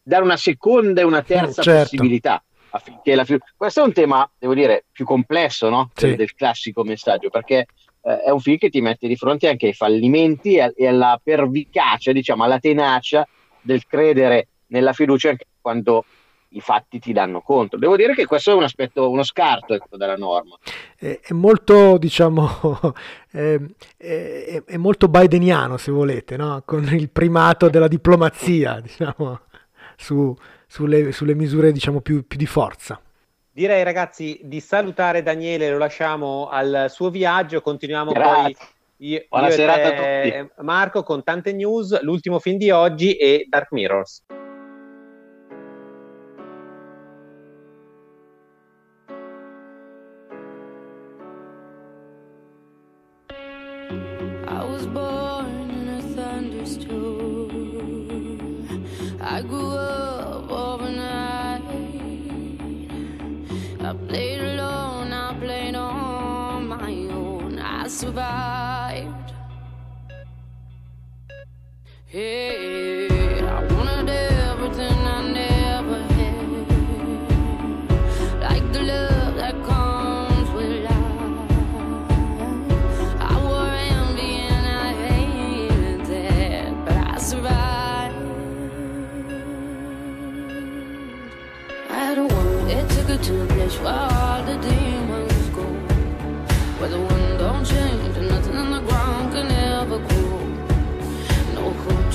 dare 0.03 0.23
una 0.23 0.37
seconda 0.37 1.01
e 1.01 1.05
una 1.05 1.23
terza 1.23 1.63
certo. 1.63 1.81
possibilità 1.81 2.43
affinché 2.75 3.15
la 3.15 3.23
fiducia... 3.23 3.45
Questo 3.55 3.81
è 3.81 3.83
un 3.83 3.93
tema, 3.93 4.29
devo 4.37 4.53
dire, 4.53 4.85
più 4.91 5.05
complesso 5.05 5.69
no? 5.69 5.91
sì. 5.93 6.15
del, 6.15 6.33
classico 6.33 6.83
messaggio, 6.83 7.29
perché 7.29 7.67
eh, 8.01 8.23
è 8.23 8.29
un 8.29 8.39
film 8.39 8.57
che 8.57 8.69
ti 8.69 8.81
mette 8.81 9.07
di 9.07 9.15
fronte 9.15 9.47
anche 9.47 9.67
ai 9.67 9.73
fallimenti 9.73 10.55
e, 10.55 10.73
e 10.75 10.87
alla 10.87 11.19
pervicacia, 11.21 12.11
diciamo, 12.11 12.43
alla 12.43 12.59
tenacia 12.59 13.27
del 13.61 13.85
credere 13.85 14.47
nella 14.67 14.93
fiducia 14.93 15.29
anche 15.29 15.45
quando 15.61 16.03
i 16.49 16.61
fatti 16.61 16.99
ti 16.99 17.13
danno 17.13 17.41
conto. 17.41 17.77
Devo 17.77 17.95
dire 17.95 18.13
che 18.13 18.25
questo 18.25 18.51
è 18.51 18.53
un 18.53 18.63
aspetto, 18.63 19.09
uno 19.09 19.23
scarto 19.23 19.73
ecco, 19.73 19.97
della 19.97 20.15
norma. 20.15 20.57
È, 20.95 21.19
è 21.21 21.33
molto, 21.33 21.97
diciamo, 21.97 22.93
è, 23.31 23.59
è, 23.97 24.63
è, 24.65 24.77
molto 24.77 25.07
bideniano, 25.07 25.77
se 25.77 25.91
volete, 25.91 26.37
no? 26.37 26.61
con 26.65 26.83
il 26.93 27.09
primato 27.09 27.69
della 27.69 27.87
diplomazia, 27.87 28.79
diciamo, 28.81 29.41
su, 29.95 30.35
sulle, 30.73 31.11
sulle, 31.11 31.35
misure 31.35 31.71
diciamo, 31.71 32.01
più, 32.01 32.25
più 32.25 32.35
di 32.35 32.47
forza. 32.47 32.99
Direi 33.51 33.83
ragazzi 33.83 34.39
di 34.41 34.59
salutare 34.59 35.21
Daniele, 35.21 35.69
lo 35.69 35.77
lasciamo 35.77 36.47
al 36.49 36.87
suo 36.89 37.11
viaggio, 37.11 37.61
continuiamo 37.61 38.11
Grazie. 38.11 38.41
poi 38.41 38.55
io, 39.07 39.25
Buona 39.29 39.47
io 39.49 39.53
serata 39.53 39.91
te, 39.91 39.95
a 39.95 40.41
tutti. 40.41 40.53
Marco 40.63 41.03
con 41.03 41.23
tante 41.23 41.53
news, 41.53 42.01
l'ultimo 42.01 42.39
film 42.39 42.57
di 42.57 42.71
oggi 42.71 43.11
è 43.11 43.43
Dark 43.47 43.71
Mirrors. 43.71 44.23
I 72.15 73.67
wanted 73.71 74.07
everything 74.07 74.99
I 74.99 75.31
never 75.31 75.99
had, 76.13 76.47
like 78.39 78.71
the 78.71 78.83
love 78.83 79.35
that 79.37 79.55
comes 79.63 80.49
with. 80.51 80.85
I 83.19 83.35
envy 83.89 84.31
and 84.45 84.67
I 84.67 84.93
hated 85.07 86.05
but 86.85 86.97
I 86.97 87.17
survived. 87.17 88.15
I 91.89 92.13
want 92.31 92.69
it 92.69 92.89
took 92.91 93.07
her 93.07 93.17
to 93.17 93.41
a 93.41 93.45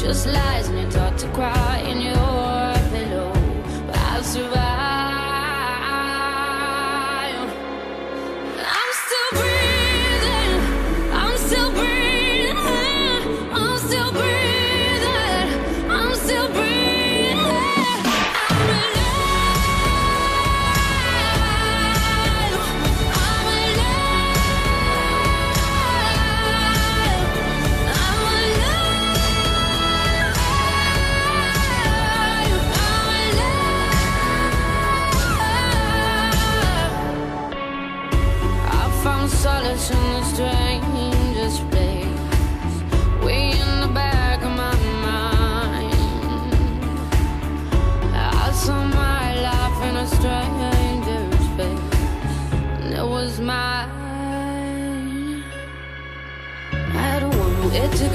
just 0.09 0.27
lies 0.27 0.69
and 0.69 0.79
you're 0.79 0.91
taught 0.91 1.19
to 1.19 1.29
cry 1.33 1.85
in 1.87 2.01
your 2.01 2.28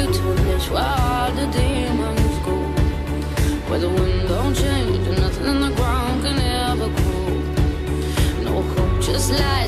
it 0.03 0.13
to 0.13 0.21
to 0.21 0.73
where 0.73 0.83
all 0.83 1.31
the 1.31 1.45
demons 1.47 2.37
go, 2.45 2.55
where 3.69 3.79
the 3.79 3.89
wind 3.89 4.27
don't 4.27 4.53
change 4.53 5.07
and 5.07 5.17
nothing 5.21 5.45
in 5.45 5.59
the 5.61 5.71
ground 5.75 6.23
can 6.23 6.39
ever 6.39 6.89
grow. 6.97 7.29
No 8.43 8.61
hope 8.61 9.01
just 9.01 9.31
lies 9.31 9.62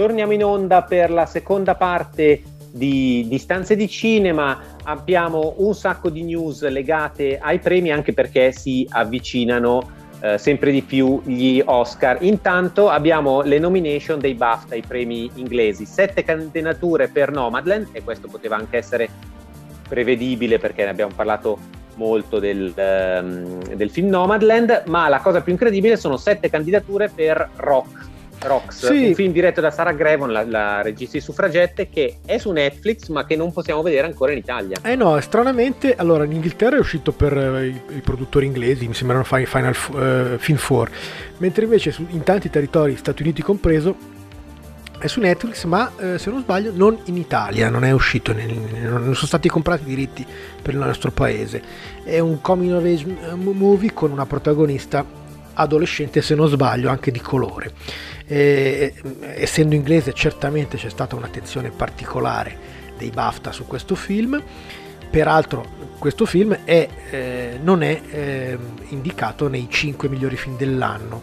Torniamo 0.00 0.32
in 0.32 0.42
onda 0.42 0.82
per 0.82 1.10
la 1.10 1.26
seconda 1.26 1.74
parte 1.74 2.42
di 2.72 3.26
Distanze 3.28 3.76
di 3.76 3.86
Cinema. 3.86 4.58
Abbiamo 4.84 5.56
un 5.58 5.74
sacco 5.74 6.08
di 6.08 6.22
news 6.22 6.66
legate 6.66 7.38
ai 7.38 7.58
premi 7.58 7.90
anche 7.90 8.14
perché 8.14 8.50
si 8.50 8.88
avvicinano 8.88 9.90
eh, 10.22 10.38
sempre 10.38 10.72
di 10.72 10.80
più 10.80 11.20
gli 11.26 11.60
Oscar. 11.62 12.16
Intanto 12.22 12.88
abbiamo 12.88 13.42
le 13.42 13.58
nomination 13.58 14.18
dei 14.18 14.32
BAFTA, 14.32 14.74
i 14.74 14.82
premi 14.88 15.30
inglesi. 15.34 15.84
Sette 15.84 16.24
candidature 16.24 17.08
per 17.08 17.30
Nomadland 17.30 17.88
e 17.92 18.02
questo 18.02 18.26
poteva 18.26 18.56
anche 18.56 18.78
essere 18.78 19.06
prevedibile 19.86 20.58
perché 20.58 20.84
ne 20.84 20.92
abbiamo 20.92 21.12
parlato 21.14 21.58
molto 21.96 22.38
del, 22.38 22.72
ehm, 22.74 23.74
del 23.74 23.90
film 23.90 24.08
Nomadland, 24.08 24.84
ma 24.86 25.08
la 25.08 25.20
cosa 25.20 25.42
più 25.42 25.52
incredibile 25.52 25.98
sono 25.98 26.16
sette 26.16 26.48
candidature 26.48 27.10
per 27.14 27.50
Rock. 27.56 28.18
Rocks, 28.42 28.86
Sì. 28.86 29.06
un 29.08 29.14
film 29.14 29.32
diretto 29.32 29.60
da 29.60 29.70
Sarah 29.70 29.92
Grevon, 29.92 30.32
la, 30.32 30.44
la 30.44 30.82
regista 30.82 31.18
di 31.18 31.22
suffragette, 31.22 31.88
che 31.90 32.18
è 32.24 32.38
su 32.38 32.50
Netflix 32.50 33.08
ma 33.08 33.24
che 33.26 33.36
non 33.36 33.52
possiamo 33.52 33.82
vedere 33.82 34.06
ancora 34.06 34.32
in 34.32 34.38
Italia. 34.38 34.78
Eh 34.82 34.96
no, 34.96 35.20
stranamente, 35.20 35.94
allora 35.96 36.24
in 36.24 36.32
Inghilterra 36.32 36.76
è 36.76 36.80
uscito 36.80 37.12
per 37.12 37.36
eh, 37.36 37.66
i, 37.66 37.80
i 37.96 38.00
produttori 38.00 38.46
inglesi, 38.46 38.86
mi 38.88 38.94
sembrano 38.94 39.24
Fi- 39.24 39.46
Final 39.46 39.74
eh, 39.74 40.38
Film 40.38 40.58
4, 40.58 40.94
mentre 41.38 41.64
invece 41.64 41.90
su- 41.90 42.06
in 42.10 42.22
tanti 42.22 42.48
territori, 42.50 42.96
Stati 42.96 43.22
Uniti 43.22 43.42
compreso, 43.42 43.94
è 44.98 45.06
su 45.06 45.20
Netflix, 45.20 45.64
ma 45.64 45.90
eh, 45.98 46.18
se 46.18 46.28
non 46.30 46.42
sbaglio 46.42 46.72
non 46.74 46.98
in 47.04 47.16
Italia, 47.16 47.70
non 47.70 47.84
è 47.84 47.90
uscito, 47.90 48.32
nel- 48.34 48.52
non 48.82 49.02
sono 49.14 49.26
stati 49.26 49.48
comprati 49.48 49.82
i 49.82 49.86
diritti 49.86 50.26
per 50.60 50.74
il 50.74 50.80
nostro 50.80 51.10
paese. 51.10 51.62
È 52.04 52.18
un 52.18 52.40
coming 52.42 52.72
of 52.74 52.84
age 52.84 53.06
eh, 53.30 53.34
movie 53.34 53.92
con 53.94 54.10
una 54.10 54.26
protagonista 54.26 55.02
adolescente, 55.54 56.20
se 56.22 56.34
non 56.34 56.48
sbaglio, 56.48 56.88
anche 56.90 57.10
di 57.10 57.20
colore. 57.20 57.72
Eh, 58.32 58.94
essendo 59.34 59.74
inglese 59.74 60.12
certamente 60.12 60.76
c'è 60.76 60.88
stata 60.88 61.16
un'attenzione 61.16 61.70
particolare 61.70 62.56
dei 62.96 63.10
BAFTA 63.10 63.50
su 63.50 63.66
questo 63.66 63.96
film. 63.96 64.40
Peraltro 65.10 65.66
questo 65.98 66.26
film 66.26 66.56
è, 66.62 66.88
eh, 67.10 67.58
non 67.60 67.82
è 67.82 68.00
eh, 68.08 68.58
indicato 68.90 69.48
nei 69.48 69.66
5 69.68 70.08
migliori 70.08 70.36
film 70.36 70.56
dell'anno 70.56 71.22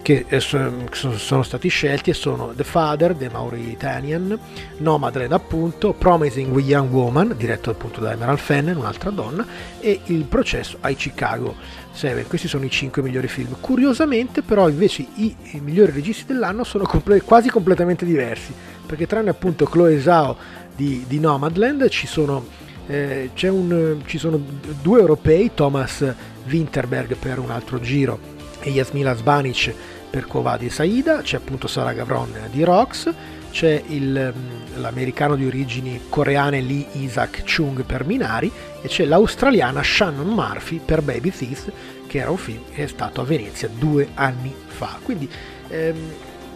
che 0.00 0.24
eh, 0.28 0.38
so- 0.38 0.86
so- 0.92 1.18
sono 1.18 1.42
stati 1.42 1.68
scelti 1.68 2.10
e 2.10 2.14
sono 2.14 2.52
The 2.54 2.62
Father, 2.62 3.12
The 3.14 3.28
Mauritanian, 3.28 4.38
Nomadland 4.78 5.32
appunto, 5.32 5.92
Promising 5.92 6.56
Young 6.56 6.92
Woman, 6.92 7.34
diretto 7.36 7.70
appunto 7.70 8.00
da 8.00 8.12
Emerald 8.12 8.38
Fennel, 8.38 8.76
un'altra 8.76 9.10
donna, 9.10 9.44
e 9.80 10.00
Il 10.04 10.22
processo 10.22 10.78
ai 10.80 10.94
Chicago 10.94 11.56
7. 11.96 12.24
Questi 12.26 12.46
sono 12.46 12.64
i 12.64 12.70
5 12.70 13.02
migliori 13.02 13.26
film. 13.26 13.56
Curiosamente 13.58 14.42
però 14.42 14.68
invece 14.68 15.06
i, 15.14 15.34
i 15.52 15.60
migliori 15.60 15.92
registi 15.92 16.26
dell'anno 16.26 16.62
sono 16.62 16.84
comple- 16.84 17.22
quasi 17.22 17.48
completamente 17.48 18.04
diversi, 18.04 18.52
perché 18.84 19.06
tranne 19.06 19.30
appunto 19.30 19.64
Chloe 19.64 20.00
Zhao 20.00 20.36
di, 20.76 21.04
di 21.08 21.18
Nomadland 21.18 21.88
ci 21.88 22.06
sono, 22.06 22.44
eh, 22.86 23.30
un, 23.42 24.02
ci 24.04 24.18
sono 24.18 24.40
due 24.82 25.00
europei, 25.00 25.52
Thomas 25.54 26.04
Winterberg 26.48 27.16
per 27.16 27.38
un 27.38 27.50
altro 27.50 27.80
giro 27.80 28.34
e 28.60 28.70
Yasmila 28.70 29.16
Zbanic 29.16 29.74
per 30.16 30.26
Kovadi 30.26 30.70
Saida, 30.70 31.20
c'è 31.20 31.36
appunto 31.36 31.66
Sara 31.66 31.92
Gavron 31.92 32.32
di 32.50 32.64
Rox, 32.64 33.12
c'è 33.50 33.82
il, 33.88 34.32
mm, 34.34 34.80
l'americano 34.80 35.36
di 35.36 35.44
origini 35.44 36.04
coreane 36.08 36.62
Lee 36.62 36.86
Isaac 36.92 37.42
Chung 37.42 37.84
per 37.84 38.06
Minari 38.06 38.50
e 38.80 38.88
c'è 38.88 39.04
l'australiana 39.04 39.82
Shannon 39.82 40.28
Murphy 40.28 40.80
per 40.82 41.02
Baby 41.02 41.28
Thief, 41.28 41.70
che 42.06 42.18
era 42.18 42.30
un 42.30 42.38
film 42.38 42.62
che 42.72 42.84
è 42.84 42.86
stato 42.86 43.20
a 43.20 43.24
Venezia 43.24 43.68
due 43.68 44.08
anni 44.14 44.54
fa. 44.68 44.98
Quindi 45.02 45.28
ehm, 45.68 46.10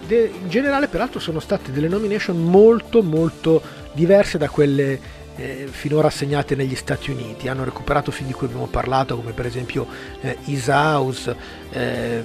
de- 0.07 0.33
in 0.41 0.49
generale 0.49 0.89
peraltro 0.89 1.21
sono 1.21 1.39
state 1.39 1.71
delle 1.71 1.89
nomination 1.89 2.43
molto 2.43 3.03
molto 3.03 3.61
diverse 3.93 4.39
da 4.39 4.49
quelle 4.49 4.99
eh, 5.37 5.69
finora 5.71 6.09
assegnate 6.09 6.55
negli 6.55 6.75
Stati 6.75 7.11
Uniti. 7.11 7.49
Hanno 7.49 7.65
recuperato 7.65 8.11
film 8.11 8.29
di 8.29 8.35
cui 8.35 8.47
abbiamo 8.47 8.67
parlato, 8.67 9.17
come 9.17 9.33
per 9.33 9.47
esempio 9.47 9.87
eh, 10.21 10.37
Isaus, 10.47 11.33
eh, 11.71 12.23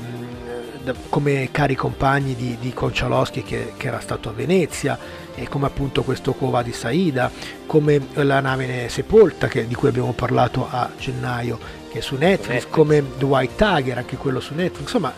come 1.10 1.50
cari 1.52 1.76
compagni 1.76 2.36
di, 2.36 2.58
di 2.60 2.72
Konchalowski 2.72 3.41
che, 3.41 3.74
che, 3.76 3.88
era 3.88 4.00
stato 4.00 4.30
a 4.30 4.34
Venezia, 4.34 4.98
e 5.34 5.48
come 5.48 5.65
appunto 5.65 6.04
questo 6.04 6.34
Cova 6.34 6.62
di 6.62 6.72
Saida, 6.72 7.32
come 7.65 8.08
la 8.13 8.39
nave 8.39 8.88
sepolta 8.89 9.48
che, 9.48 9.68
di 9.68 9.74
cui 9.74 9.89
abbiamo 9.89 10.13
parlato 10.13 10.68
a 10.70 10.89
gennaio 10.98 11.84
che 11.89 12.00
è 12.00 12.02
su 12.02 12.15
Netflix, 12.15 12.50
Netflix. 12.50 12.74
come 12.74 13.04
The 13.18 13.26
White 13.26 13.54
Tiger, 13.56 13.98
anche 13.98 14.18
quello 14.18 14.39
su 14.39 14.54
Netflix, 14.54 14.82
insomma 14.82 15.13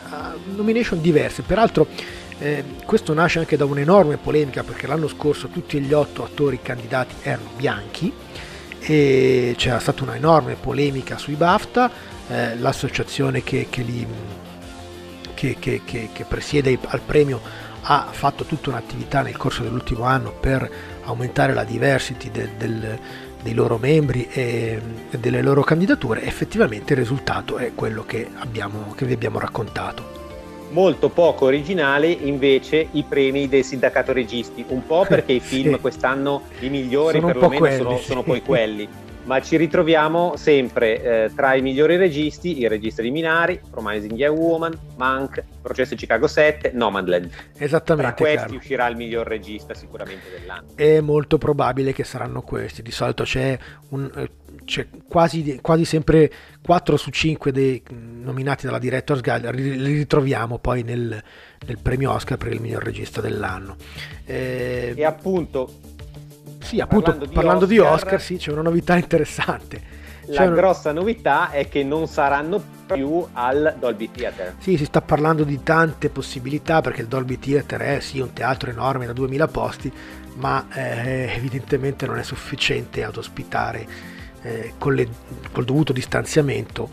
nomination 0.56 1.02
diverse. 1.02 1.42
Peraltro 1.42 1.88
eh, 2.40 2.64
questo 2.86 3.14
nasce 3.14 3.40
anche 3.40 3.58
da 3.58 3.66
un'enorme 3.66 4.18
polemica 4.18 4.64
perché 4.64 4.86
l'anno 4.86 5.08
scorso 5.08 5.48
tutti 5.48 5.80
gli 5.80 5.94
otto 5.94 6.24
attori 6.24 6.62
candidati 6.62 7.16
erano 7.24 7.50
bianchi 7.56 8.14
e 8.80 9.56
c'era 9.58 9.80
stata 9.80 10.04
una 10.04 10.16
enorme 10.16 10.56
polemica 10.56 11.18
sui 11.18 11.34
BAFTA, 11.34 11.92
eh, 12.30 12.58
l'associazione 12.58 13.44
che, 13.44 13.68
che, 13.70 13.82
li, 13.82 14.08
che, 15.34 15.58
che, 15.60 16.26
presiede 16.28 16.78
al 16.86 17.02
premio 17.02 17.42
ha 17.82 18.08
fatto 18.12 18.44
tutta 18.44 18.70
un'attività 18.70 19.22
nel 19.22 19.36
corso 19.36 19.64
dell'ultimo 19.64 20.04
anno 20.04 20.32
per 20.32 20.70
aumentare 21.06 21.54
la 21.54 21.64
diversity 21.64 22.30
del, 22.30 22.50
del, 22.58 23.00
dei 23.42 23.54
loro 23.54 23.78
membri 23.78 24.28
e, 24.32 24.82
e, 25.10 25.18
delle 25.18 25.42
loro 25.42 25.64
candidature, 25.64 26.22
effettivamente 26.24 26.94
il 26.94 27.00
risultato 27.00 27.58
è 27.58 27.72
quello 27.74 28.04
che, 28.06 28.30
abbiamo, 28.36 28.94
che 28.96 29.06
vi 29.06 29.14
abbiamo 29.14 29.40
raccontato 29.40 30.17
molto 30.70 31.10
poco 31.10 31.46
originale 31.46 32.08
invece 32.08 32.88
i 32.92 33.04
premi 33.04 33.48
del 33.48 33.64
sindacato 33.64 34.14
registi, 34.14 34.64
un 34.70 34.86
po' 34.86 35.06
perché 35.10 35.34
i 35.34 35.40
film 35.40 35.76
sì. 35.76 35.80
quest'anno 35.80 36.44
i 36.60 36.70
migliori 36.70 37.20
sono 37.20 37.32
perlomeno 37.32 37.60
quelli, 37.60 37.78
sono, 37.78 37.98
sì. 37.98 38.04
sono 38.04 38.24
poi 38.24 38.42
quelli 38.42 38.90
ma 39.28 39.42
ci 39.42 39.58
ritroviamo 39.58 40.38
sempre 40.38 41.26
eh, 41.26 41.32
tra 41.36 41.54
i 41.54 41.62
migliori 41.62 41.98
registi, 41.98 42.62
il 42.62 42.70
regista 42.70 43.02
di 43.02 43.12
Minari, 43.12 43.60
Promising 43.70 44.14
Young 44.14 44.38
Woman, 44.38 44.80
Mank, 44.96 45.44
Processo 45.62 45.96
Chicago 45.96 46.28
7, 46.28 46.72
Nomadland. 46.74 47.30
Esattamente. 47.58 48.14
Tra 48.14 48.24
questi 48.24 48.38
Carlo. 48.38 48.58
uscirà 48.58 48.88
il 48.88 48.96
miglior 48.96 49.28
regista 49.28 49.74
sicuramente 49.74 50.30
dell'anno. 50.32 50.68
È 50.76 51.02
molto 51.02 51.38
probabile 51.38 51.92
che 51.92 52.06
saranno 52.06 52.42
questi, 52.42 52.82
di 52.82 52.92
solito 52.92 53.24
c'è, 53.24 53.60
un, 53.90 54.10
c'è 54.68 54.88
quasi, 55.08 55.60
quasi, 55.62 55.86
sempre 55.86 56.30
4 56.62 56.98
su 56.98 57.10
5 57.10 57.52
dei 57.54 57.82
nominati 57.90 58.66
dalla 58.66 58.80
Directors 58.80 59.22
Guide, 59.22 59.52
li 59.54 59.94
ritroviamo 59.94 60.60
poi 60.60 60.84
nel, 60.84 61.24
nel 61.66 61.78
premio 61.82 62.12
Oscar 62.12 62.38
per 62.38 62.52
il 62.52 62.60
miglior 62.60 62.84
regista 62.84 63.22
dell'anno. 63.22 63.78
Eh, 64.26 64.94
e 64.96 65.06
appunto 65.06 65.72
sì, 66.60 66.82
appunto, 66.82 67.06
parlando, 67.06 67.26
di, 67.26 67.34
parlando 67.34 67.64
Oscar, 67.64 67.78
di 67.78 67.80
Oscar, 67.80 68.22
sì, 68.22 68.36
c'è 68.36 68.52
una 68.52 68.62
novità 68.62 68.98
interessante. 68.98 69.96
La 70.26 70.44
una... 70.44 70.56
grossa 70.56 70.92
novità 70.92 71.52
è 71.52 71.70
che 71.70 71.86
non 71.86 72.08
saranno 72.08 72.62
più 72.86 73.26
al 73.32 73.76
Dolby 73.80 74.12
Theater. 74.12 74.56
Sì, 74.60 74.76
si 74.76 74.84
sta 74.84 75.02
parlando 75.02 75.46
di 75.46 75.64
tante 75.64 76.10
possibilità 76.10 76.82
perché 76.82 77.02
il 77.02 77.08
Dolby 77.08 77.40
Theater 77.40 77.80
è 77.80 78.00
sì 78.02 78.20
un 78.20 78.34
teatro 78.34 78.70
enorme 78.70 79.06
da 79.06 79.14
2000 79.14 79.48
posti, 79.48 79.92
ma 80.36 80.68
eh, 80.74 81.32
evidentemente 81.38 82.06
non 82.06 82.18
è 82.18 82.24
sufficiente 82.24 83.06
ad 83.06 83.16
ospitare 83.16 84.16
eh, 84.42 84.74
le, 84.80 85.08
col 85.52 85.66
dovuto 85.66 85.94
distanziamento 85.94 86.90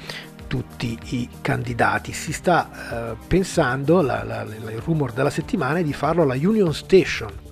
tutti 0.46 0.98
i 1.10 1.28
candidati. 1.40 2.12
Si 2.12 2.32
sta 2.32 3.12
eh, 3.12 3.16
pensando, 3.26 4.00
la, 4.00 4.22
la, 4.22 4.42
il 4.42 4.82
rumor 4.84 5.12
della 5.12 5.30
settimana 5.30 5.78
è 5.78 5.82
di 5.82 5.92
farlo 5.92 6.22
alla 6.22 6.34
Union 6.34 6.72
Station 6.72 7.42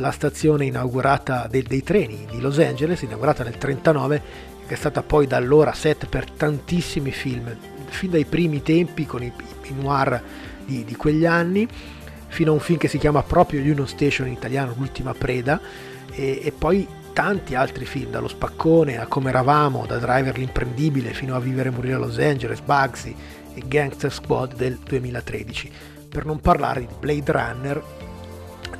la 0.00 0.10
stazione 0.10 0.64
inaugurata 0.64 1.46
dei, 1.48 1.62
dei 1.62 1.82
treni 1.82 2.26
di 2.30 2.40
Los 2.40 2.58
Angeles, 2.58 3.02
inaugurata 3.02 3.44
nel 3.44 3.56
1939, 3.58 4.22
che 4.66 4.74
è 4.74 4.76
stata 4.76 5.02
poi 5.02 5.26
da 5.26 5.36
allora 5.36 5.72
set 5.72 6.06
per 6.06 6.28
tantissimi 6.30 7.10
film, 7.10 7.54
fin 7.86 8.10
dai 8.10 8.24
primi 8.24 8.62
tempi 8.62 9.04
con 9.04 9.22
i, 9.22 9.32
i 9.64 9.74
noir 9.74 10.22
di, 10.64 10.84
di, 10.84 10.96
quegli 10.96 11.26
anni, 11.26 11.68
fino 12.28 12.50
a 12.50 12.54
un 12.54 12.60
film 12.60 12.78
che 12.78 12.88
si 12.88 12.98
chiama 12.98 13.22
proprio 13.22 13.60
Union 13.60 13.86
Station 13.86 14.26
in 14.26 14.32
italiano, 14.32 14.74
L'ultima 14.76 15.12
preda, 15.12 15.60
e, 16.12 16.40
e 16.42 16.52
poi 16.52 16.86
tanti 17.12 17.54
altri 17.54 17.84
film, 17.84 18.10
dallo 18.10 18.28
spaccone 18.28 18.98
a 18.98 19.06
Come 19.06 19.30
eravamo, 19.30 19.86
da 19.86 19.98
Driver 19.98 20.36
l'imprendibile 20.36 21.12
fino 21.12 21.34
a 21.34 21.40
Vivere 21.40 21.68
e 21.68 21.72
morire 21.72 21.94
a 21.94 21.98
Los 21.98 22.18
Angeles, 22.18 22.60
Bugsy 22.60 23.14
e 23.54 23.62
Gangster 23.66 24.12
Squad 24.12 24.54
del 24.54 24.78
2013. 24.78 25.70
Per 26.08 26.24
non 26.24 26.40
parlare 26.40 26.80
di 26.80 26.88
Blade 26.98 27.32
Runner 27.32 27.82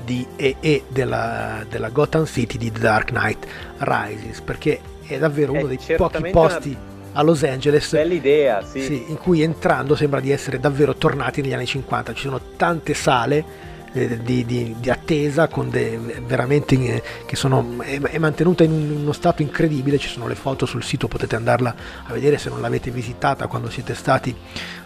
di, 0.05 0.27
e, 0.37 0.57
e 0.61 0.85
della, 0.89 1.65
della, 1.69 1.91
Gotham 1.91 2.27
City 2.27 2.59
di 2.59 2.73
The 2.73 2.81
Dark 2.81 3.11
Knight 3.11 3.47
Rises, 3.79 4.41
perché 4.41 4.81
è 5.07 5.19
davvero 5.19 5.53
uno 5.53 5.69
è 5.69 5.77
dei 5.77 5.97
pochi 5.97 6.31
posti 6.31 6.77
a 7.13 7.23
Los 7.23 7.43
Angeles 7.43 7.91
bella 7.91 8.15
idea, 8.15 8.65
sì. 8.65 8.83
Sì, 8.83 9.05
in 9.09 9.17
cui 9.17 9.43
entrando 9.43 9.97
sembra 9.97 10.21
di 10.21 10.31
essere 10.31 10.61
davvero 10.61 10.95
tornati 10.95 11.41
negli 11.41 11.53
anni 11.53 11.67
50. 11.67 12.15
Ci 12.15 12.23
sono 12.23 12.41
tante 12.57 12.95
sale 12.95 13.39
eh, 13.39 13.45
di, 13.93 14.45
di, 14.45 14.77
di, 14.79 14.91
attesa 14.91 15.49
con 15.49 15.69
de, 15.69 15.99
veramente 16.25 16.75
eh, 16.77 17.03
che 17.27 17.35
sono 17.35 17.79
è, 17.81 18.01
è, 18.01 18.19
mantenuta 18.19 18.63
in 18.63 18.99
uno 19.01 19.13
stato 19.13 19.43
incredibile 19.43 19.99
ci 19.99 20.09
sono 20.09 20.29
le 20.29 20.37
foto 20.37 20.65
sul 20.65 20.85
sito 20.85 21.09
potete 21.09 21.35
andarla 21.35 21.75
a 22.05 22.13
vedere 22.13 22.39
se 22.39 22.51
non 22.51 22.61
l'avete 22.61 22.93
visitata 22.93 23.49
quando 23.49 23.69
siete 23.69 23.95
stati 23.95 24.33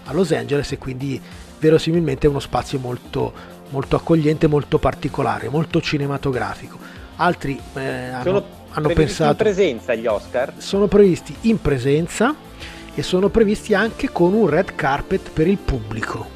a 0.04 0.12
Los 0.14 0.32
Angeles 0.32 0.72
e 0.72 0.78
quindi 0.78 1.20
verosimilmente 1.58 2.26
è 2.26 2.30
uno 2.30 2.40
spazio 2.40 2.78
molto 2.78 3.52
molto 3.74 3.96
accogliente, 3.96 4.46
molto 4.46 4.78
particolare, 4.78 5.48
molto 5.48 5.80
cinematografico. 5.80 6.78
Altri 7.16 7.60
eh, 7.74 7.80
hanno, 7.80 8.44
hanno 8.70 8.88
pensato... 8.88 9.30
in 9.30 9.36
presenza 9.36 9.94
gli 9.94 10.06
Oscar? 10.06 10.52
Sono 10.58 10.86
previsti 10.86 11.34
in 11.42 11.60
presenza 11.60 12.34
e 12.94 13.02
sono 13.02 13.28
previsti 13.28 13.74
anche 13.74 14.10
con 14.10 14.32
un 14.32 14.48
red 14.48 14.74
carpet 14.74 15.30
per 15.30 15.48
il 15.48 15.58
pubblico. 15.58 16.30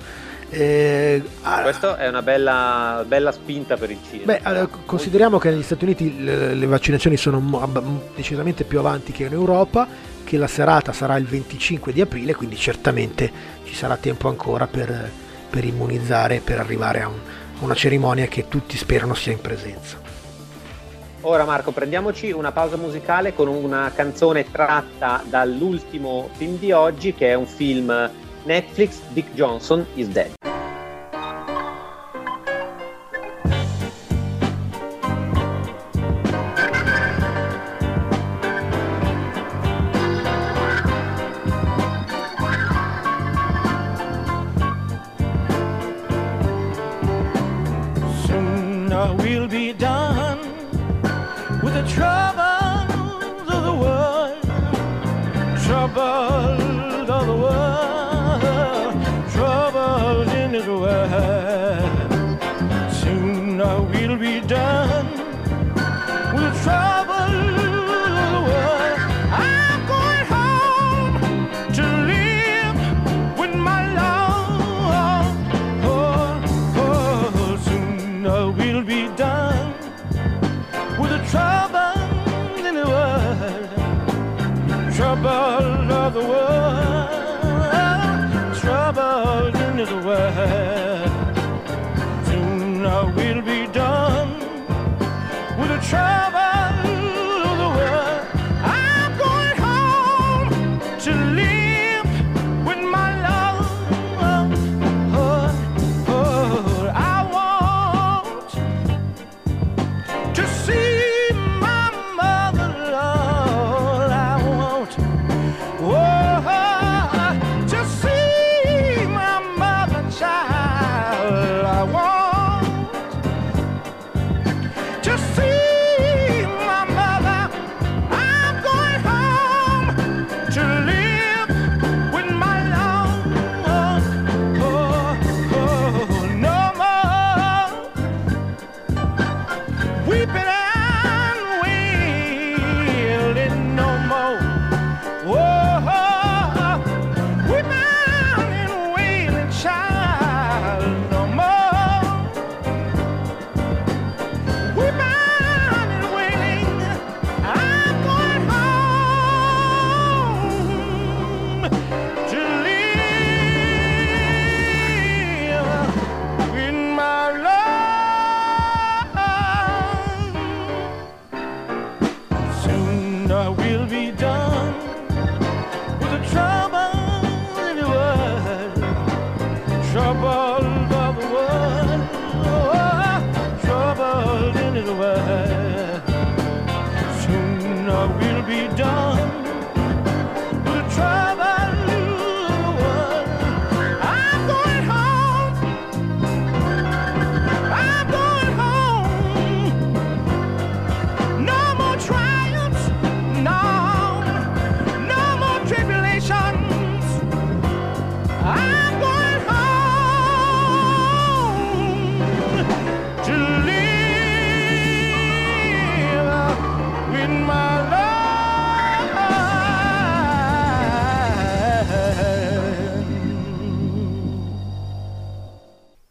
Eh, 0.51 1.23
Questa 1.63 1.99
è 1.99 2.09
una 2.09 2.23
bella, 2.23 3.05
bella, 3.07 3.33
spinta 3.33 3.77
per 3.77 3.91
il 3.91 3.99
cinema. 4.09 4.33
Beh, 4.33 4.41
allora, 4.43 4.67
consideriamo 4.67 5.39
che 5.39 5.51
negli 5.51 5.63
Stati 5.63 5.85
Uniti 5.85 6.23
le, 6.23 6.55
le, 6.55 6.67
vaccinazioni 6.67 7.17
sono 7.19 7.41
decisamente 8.15 8.65
più 8.65 8.79
avanti 8.79 9.13
che 9.13 9.25
in 9.25 9.33
Europa, 9.33 9.87
che 10.25 10.39
la 10.39 10.47
serata 10.47 10.93
sarà 10.93 11.17
il 11.17 11.27
25 11.27 11.93
di 11.93 12.01
aprile, 12.01 12.35
quindi 12.35 12.57
certamente 12.57 13.31
ci 13.65 13.75
sarà 13.75 13.97
tempo 13.99 14.29
ancora 14.29 14.67
per, 14.67 15.11
per 15.51 15.65
immunizzare, 15.65 16.41
per 16.41 16.59
arrivare 16.61 17.03
a, 17.03 17.09
un, 17.09 17.19
a 17.61 17.65
una 17.65 17.75
cerimonia 17.75 18.27
che 18.27 18.49
tutti 18.49 18.77
sperano 18.79 19.15
sia 19.15 19.33
in 19.33 19.41
presenza. 19.43 20.09
Ora 21.23 21.45
Marco, 21.45 21.73
prendiamoci 21.73 22.31
una 22.31 22.53
pausa 22.53 22.77
musicale 22.77 23.35
con 23.35 23.49
una 23.49 23.93
canzone 23.95 24.51
tratta 24.51 25.23
dall'ultimo 25.27 26.31
film 26.33 26.57
di 26.59 26.73
oggi, 26.73 27.13
che 27.13 27.29
è 27.31 27.35
un 27.35 27.47
film 27.47 28.11
Netflix, 28.49 29.05
Dick 29.15 29.29
Johnson 29.37 29.87
is 29.95 30.09
Dead. 30.09 30.48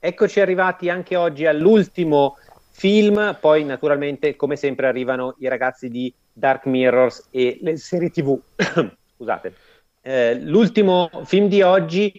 Eccoci 0.08 0.39
arrivati 0.39 0.88
anche 0.88 1.18
oggi 1.18 1.45
all'ultimo 1.45 2.38
film, 2.72 3.38
poi 3.41 3.66
naturalmente 3.66 4.38
come 4.38 4.55
sempre 4.55 4.88
arrivano 4.88 5.36
i 5.39 5.49
ragazzi 5.49 5.89
di 5.89 6.14
Dark 6.32 6.66
Mirrors 6.66 7.28
e 7.30 7.58
le 7.60 7.76
serie 7.76 8.10
tv. 8.10 8.39
Scusate. 9.18 9.53
Eh, 10.01 10.39
l'ultimo 10.39 11.10
film 11.26 11.49
di 11.49 11.62
oggi 11.62 12.14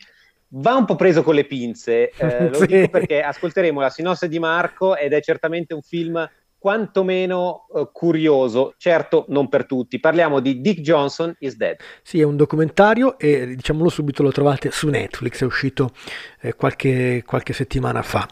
va 0.49 0.75
un 0.75 0.85
po' 0.85 0.97
preso 0.97 1.23
con 1.23 1.35
le 1.35 1.47
pinze, 1.47 2.11
eh, 2.11 2.51
lo 2.51 2.59
sì. 2.61 2.67
dico 2.67 2.89
perché 2.91 3.23
ascolteremo 3.23 3.81
la 3.81 3.89
sinossi 3.89 4.29
di 4.29 4.39
Marco 4.39 4.95
ed 4.95 5.15
è 5.15 5.23
certamente 5.23 5.73
un 5.73 5.81
film 5.81 6.29
quantomeno 6.59 7.67
uh, 7.69 7.91
curioso, 7.93 8.75
certo 8.77 9.25
non 9.29 9.49
per 9.49 9.67
tutti. 9.67 10.01
Parliamo 10.01 10.41
di 10.41 10.61
Dick 10.61 10.81
Johnson 10.81 11.35
is 11.39 11.57
Dead. 11.57 11.77
Sì, 12.03 12.21
è 12.21 12.25
un 12.25 12.37
documentario 12.37 13.19
e 13.19 13.55
diciamolo 13.55 13.89
subito 13.89 14.23
lo 14.23 14.33
trovate 14.33 14.71
su 14.71 14.89
Netflix, 14.89 15.43
è 15.43 15.45
uscito 15.45 15.93
eh, 16.41 16.55
qualche, 16.55 17.23
qualche, 17.25 17.53
settimana 17.53 18.03
fa. 18.03 18.29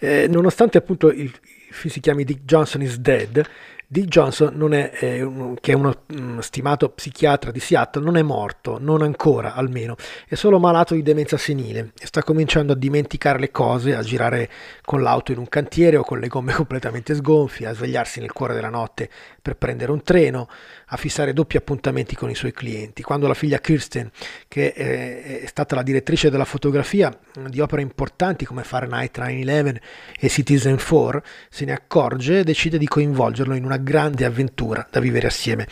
Eh, 0.00 0.26
nonostante 0.28 0.78
appunto 0.78 1.10
il, 1.10 1.20
il 1.20 1.74
film 1.74 1.92
si 1.92 2.00
chiami 2.00 2.24
Dick 2.24 2.44
Johnson 2.44 2.82
is 2.82 2.98
Dead, 2.98 3.46
Dick 3.90 4.08
Johnson, 4.08 4.52
non 4.54 4.74
è, 4.74 4.90
eh, 5.00 5.22
un, 5.22 5.54
che 5.58 5.72
è 5.72 5.74
uno 5.74 6.02
um, 6.08 6.40
stimato 6.40 6.90
psichiatra 6.90 7.50
di 7.50 7.58
Seattle, 7.58 8.04
non 8.04 8.18
è 8.18 8.22
morto, 8.22 8.76
non 8.78 9.00
ancora 9.00 9.54
almeno, 9.54 9.96
è 10.26 10.34
solo 10.34 10.58
malato 10.58 10.92
di 10.92 11.02
demenza 11.02 11.38
senile 11.38 11.92
e 11.98 12.04
sta 12.04 12.22
cominciando 12.22 12.74
a 12.74 12.76
dimenticare 12.76 13.38
le 13.38 13.50
cose, 13.50 13.94
a 13.94 14.02
girare 14.02 14.50
con 14.82 15.00
l'auto 15.00 15.32
in 15.32 15.38
un 15.38 15.48
cantiere 15.48 15.96
o 15.96 16.02
con 16.02 16.18
le 16.18 16.28
gomme 16.28 16.52
completamente 16.52 17.14
sgonfie, 17.14 17.66
a 17.66 17.72
svegliarsi 17.72 18.20
nel 18.20 18.30
cuore 18.30 18.52
della 18.52 18.68
notte 18.68 19.08
per 19.40 19.56
prendere 19.56 19.90
un 19.90 20.02
treno, 20.02 20.50
a 20.88 20.96
fissare 20.98 21.32
doppi 21.32 21.56
appuntamenti 21.56 22.14
con 22.14 22.28
i 22.28 22.34
suoi 22.34 22.52
clienti. 22.52 23.02
Quando 23.02 23.26
la 23.26 23.32
figlia 23.32 23.58
Kirsten, 23.58 24.10
che 24.48 24.66
eh, 24.76 25.40
è 25.40 25.46
stata 25.46 25.74
la 25.74 25.82
direttrice 25.82 26.28
della 26.28 26.44
fotografia 26.44 27.10
di 27.48 27.58
opere 27.60 27.80
importanti 27.80 28.44
come 28.44 28.64
Fahrenheit 28.64 29.18
9-11 29.18 29.76
e 30.20 30.28
Citizen 30.28 30.76
4, 30.76 31.22
se 31.48 31.64
ne 31.64 31.72
accorge 31.72 32.44
decide 32.44 32.76
di 32.76 32.86
coinvolgerlo 32.86 33.54
in 33.54 33.64
una 33.64 33.76
grande 33.78 34.24
avventura 34.24 34.86
da 34.90 35.00
vivere 35.00 35.26
assieme. 35.26 35.66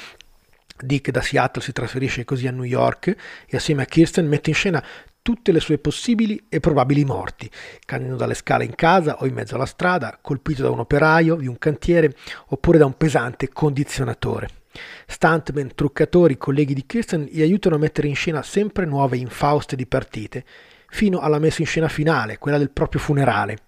Dick 0.79 1.11
da 1.11 1.23
Seattle 1.23 1.63
si 1.63 1.73
trasferisce 1.73 2.25
così 2.25 2.47
a 2.47 2.53
New 2.53 2.65
York 2.65 3.15
e 3.47 3.57
assieme 3.57 3.83
a 3.83 3.87
Kirsten 3.87 4.27
mette 4.27 4.51
in 4.51 4.57
scena 4.57 4.85
tutte 5.23 5.51
le 5.51 5.59
sue 5.59 5.79
possibili 5.79 6.47
e 6.49 6.61
probabili 6.61 7.05
morti, 7.05 7.51
cadendo 7.85 8.15
dalle 8.15 8.35
scale 8.35 8.65
in 8.65 8.77
casa 8.77 9.17
o 9.21 9.27
in 9.27 9.35
mezzo 9.35 9.57
alla 9.57 9.67
strada, 9.67 10.19
colpito 10.21 10.63
da 10.63 10.71
un 10.71 10.79
operaio, 10.79 11.35
di 11.35 11.49
un 11.49 11.59
cantiere 11.59 12.15
oppure 12.49 12.79
da 12.79 12.87
un 12.87 12.97
pesante 12.97 13.49
condizionatore. 13.49 14.49
Stuntman, 15.07 15.75
truccatori, 15.75 16.37
colleghi 16.37 16.75
di 16.75 16.87
Kirsten 16.87 17.23
gli 17.23 17.43
aiutano 17.43 17.75
a 17.75 17.79
mettere 17.79 18.07
in 18.07 18.15
scena 18.15 18.43
sempre 18.43 18.85
nuove 18.85 19.17
infauste 19.17 19.75
di 19.75 19.87
partite, 19.87 20.45
fino 20.89 21.19
alla 21.19 21.41
messa 21.41 21.61
in 21.63 21.67
scena 21.67 21.89
finale, 21.89 22.39
quella 22.39 22.59
del 22.59 22.71
proprio 22.71 23.01
funerale, 23.01 23.59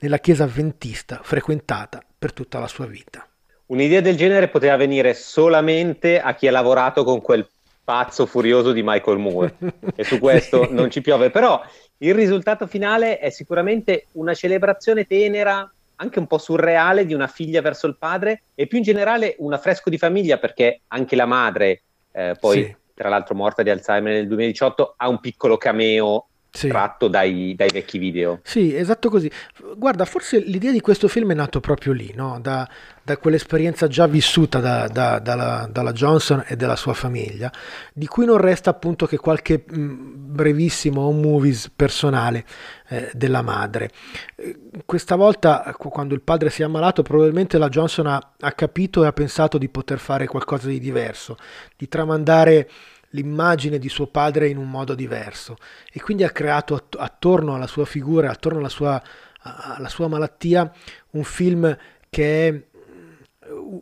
nella 0.00 0.18
chiesa 0.18 0.44
avventista 0.44 1.20
frequentata 1.22 2.02
per 2.18 2.34
tutta 2.34 2.58
la 2.58 2.68
sua 2.68 2.84
vita. 2.84 3.26
Un'idea 3.66 4.00
del 4.00 4.16
genere 4.16 4.48
poteva 4.48 4.76
venire 4.76 5.12
solamente 5.14 6.20
a 6.20 6.34
chi 6.34 6.46
ha 6.46 6.52
lavorato 6.52 7.02
con 7.02 7.20
quel 7.20 7.48
pazzo 7.82 8.26
furioso 8.26 8.72
di 8.72 8.82
Michael 8.84 9.18
Moore 9.18 9.56
e 9.94 10.04
su 10.04 10.18
questo 10.20 10.66
sì. 10.66 10.72
non 10.72 10.90
ci 10.90 11.00
piove, 11.00 11.30
però 11.30 11.60
il 11.98 12.14
risultato 12.14 12.66
finale 12.66 13.18
è 13.18 13.30
sicuramente 13.30 14.06
una 14.12 14.34
celebrazione 14.34 15.06
tenera, 15.06 15.68
anche 15.96 16.18
un 16.18 16.26
po' 16.26 16.38
surreale 16.38 17.06
di 17.06 17.14
una 17.14 17.26
figlia 17.26 17.60
verso 17.60 17.86
il 17.86 17.96
padre 17.96 18.42
e 18.54 18.66
più 18.66 18.78
in 18.78 18.84
generale 18.84 19.34
un 19.38 19.52
affresco 19.52 19.88
di 19.88 19.98
famiglia 19.98 20.38
perché 20.38 20.80
anche 20.88 21.16
la 21.16 21.26
madre, 21.26 21.82
eh, 22.12 22.36
poi 22.38 22.64
sì. 22.64 22.76
tra 22.94 23.08
l'altro 23.08 23.34
morta 23.34 23.62
di 23.62 23.70
Alzheimer 23.70 24.12
nel 24.12 24.26
2018, 24.28 24.94
ha 24.96 25.08
un 25.08 25.18
piccolo 25.20 25.56
cameo 25.56 26.26
sì. 26.56 26.68
tratto 26.68 27.08
dai, 27.08 27.54
dai, 27.54 27.68
vecchi 27.70 27.98
video. 27.98 28.40
Sì, 28.42 28.74
esatto 28.74 29.10
così. 29.10 29.30
Guarda, 29.76 30.04
forse 30.04 30.38
l'idea 30.38 30.72
di 30.72 30.80
questo 30.80 31.06
film 31.06 31.32
è 31.32 31.34
nato 31.34 31.60
proprio 31.60 31.92
lì, 31.92 32.12
no? 32.14 32.38
da, 32.40 32.68
da, 33.02 33.18
quell'esperienza 33.18 33.86
già 33.88 34.06
vissuta 34.06 34.58
da, 34.58 34.88
da, 34.88 35.18
dalla, 35.18 35.68
dalla, 35.70 35.92
Johnson 35.92 36.44
e 36.46 36.56
dalla 36.56 36.76
sua 36.76 36.94
famiglia, 36.94 37.52
di 37.92 38.06
cui 38.06 38.24
non 38.24 38.38
resta 38.38 38.70
appunto 38.70 39.06
che 39.06 39.18
qualche 39.18 39.64
mh, 39.66 39.78
mm, 39.78 40.34
brevissimo 40.34 41.10
movies 41.12 41.70
personale 41.74 42.44
eh, 42.88 43.10
della 43.12 43.42
madre. 43.42 43.90
Eh, 44.36 44.58
questa 44.84 45.16
volta, 45.16 45.74
quando 45.76 46.14
il 46.14 46.22
padre 46.22 46.50
si 46.50 46.62
è 46.62 46.64
ammalato, 46.64 47.02
probabilmente 47.02 47.58
la 47.58 47.68
Johnson 47.68 48.06
ha, 48.06 48.32
ha 48.40 48.52
capito 48.52 49.04
e 49.04 49.06
ha 49.06 49.12
pensato 49.12 49.58
di 49.58 49.68
poter 49.68 49.98
fare 49.98 50.26
qualcosa 50.26 50.68
di 50.68 50.80
diverso, 50.80 51.36
di 51.76 51.86
tramandare 51.88 52.68
l'immagine 53.16 53.78
di 53.78 53.88
suo 53.88 54.06
padre 54.06 54.48
in 54.48 54.58
un 54.58 54.70
modo 54.70 54.94
diverso 54.94 55.56
e 55.90 56.00
quindi 56.00 56.22
ha 56.22 56.30
creato 56.30 56.88
attorno 56.98 57.54
alla 57.54 57.66
sua 57.66 57.86
figura, 57.86 58.30
attorno 58.30 58.58
alla 58.58 58.68
sua, 58.68 59.02
alla 59.40 59.88
sua 59.88 60.08
malattia, 60.08 60.70
un 61.10 61.24
film 61.24 61.76
che 62.10 62.48
è 62.48 62.62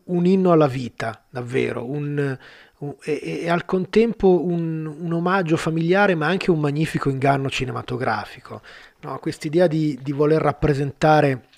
un 0.07 0.27
inno 0.27 0.53
alla 0.53 0.67
vita, 0.67 1.25
davvero, 1.29 1.89
un, 1.89 2.37
un, 2.79 2.95
e, 3.03 3.41
e, 3.43 3.49
al 3.49 3.65
contempo 3.65 4.45
un, 4.45 4.87
un, 4.87 5.13
omaggio 5.13 5.57
familiare 5.57 6.15
ma 6.15 6.27
anche 6.27 6.51
un 6.51 6.61
magnifico 6.61 7.09
inganno 7.09 7.49
cinematografico. 7.49 8.63
No? 9.01 9.19
Quest'idea 9.19 9.67
di, 9.67 9.99
di 10.03 10.13
voler 10.13 10.41
rappresentare 10.41 11.49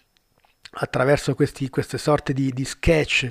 attraverso 0.78 1.34
questi, 1.34 1.68
queste 1.68 1.98
sorte 1.98 2.32
di, 2.32 2.52
di 2.52 2.64
sketch 2.64 3.30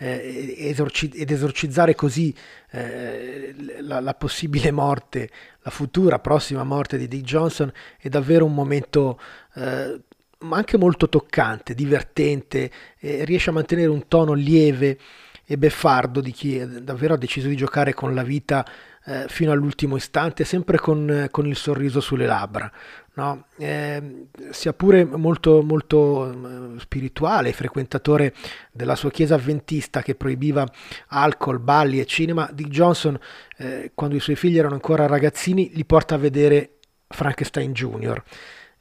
eh, 0.00 0.54
esorci- 0.56 1.10
ed 1.10 1.30
esorcizzare 1.30 1.94
così 1.94 2.34
eh, 2.70 3.54
la, 3.80 4.00
la, 4.00 4.14
possibile 4.14 4.70
morte, 4.70 5.28
la 5.60 5.70
futura 5.70 6.18
prossima 6.18 6.64
morte 6.64 6.96
di 6.96 7.06
Dick 7.06 7.24
Johnson 7.24 7.70
è 7.98 8.08
davvero 8.08 8.46
un 8.46 8.54
momento 8.54 9.20
eh, 9.54 10.00
anche 10.48 10.78
molto 10.78 11.10
toccante, 11.10 11.74
divertente, 11.74 12.70
riesce 13.00 13.50
a 13.50 13.52
mantenere 13.52 13.88
un 13.88 14.08
tono 14.08 14.32
lieve 14.32 14.98
e 15.44 15.58
beffardo 15.58 16.22
di 16.22 16.32
chi 16.32 16.82
davvero 16.82 17.12
ha 17.12 17.18
deciso 17.18 17.48
di 17.48 17.56
giocare 17.56 17.92
con 17.92 18.14
la 18.14 18.22
vita 18.22 18.64
eh, 19.04 19.24
fino 19.28 19.52
all'ultimo 19.52 19.96
istante, 19.96 20.44
sempre 20.44 20.78
con, 20.78 21.28
con 21.30 21.46
il 21.46 21.56
sorriso 21.56 22.00
sulle 22.00 22.26
labbra. 22.26 22.70
No? 23.14 23.46
Eh, 23.58 24.26
sia 24.50 24.72
pure 24.72 25.04
molto, 25.04 25.62
molto 25.62 26.30
eh, 26.30 26.78
spirituale, 26.78 27.52
frequentatore 27.52 28.32
della 28.70 28.94
sua 28.94 29.10
chiesa 29.10 29.34
avventista 29.34 30.00
che 30.00 30.14
proibiva 30.14 30.66
alcol, 31.08 31.58
balli 31.58 32.00
e 32.00 32.06
cinema, 32.06 32.48
Dick 32.52 32.70
Johnson, 32.70 33.18
eh, 33.58 33.92
quando 33.94 34.16
i 34.16 34.20
suoi 34.20 34.36
figli 34.36 34.58
erano 34.58 34.74
ancora 34.74 35.06
ragazzini, 35.06 35.70
li 35.74 35.84
porta 35.84 36.14
a 36.14 36.18
vedere 36.18 36.76
Frankenstein 37.08 37.72
Jr. 37.72 38.22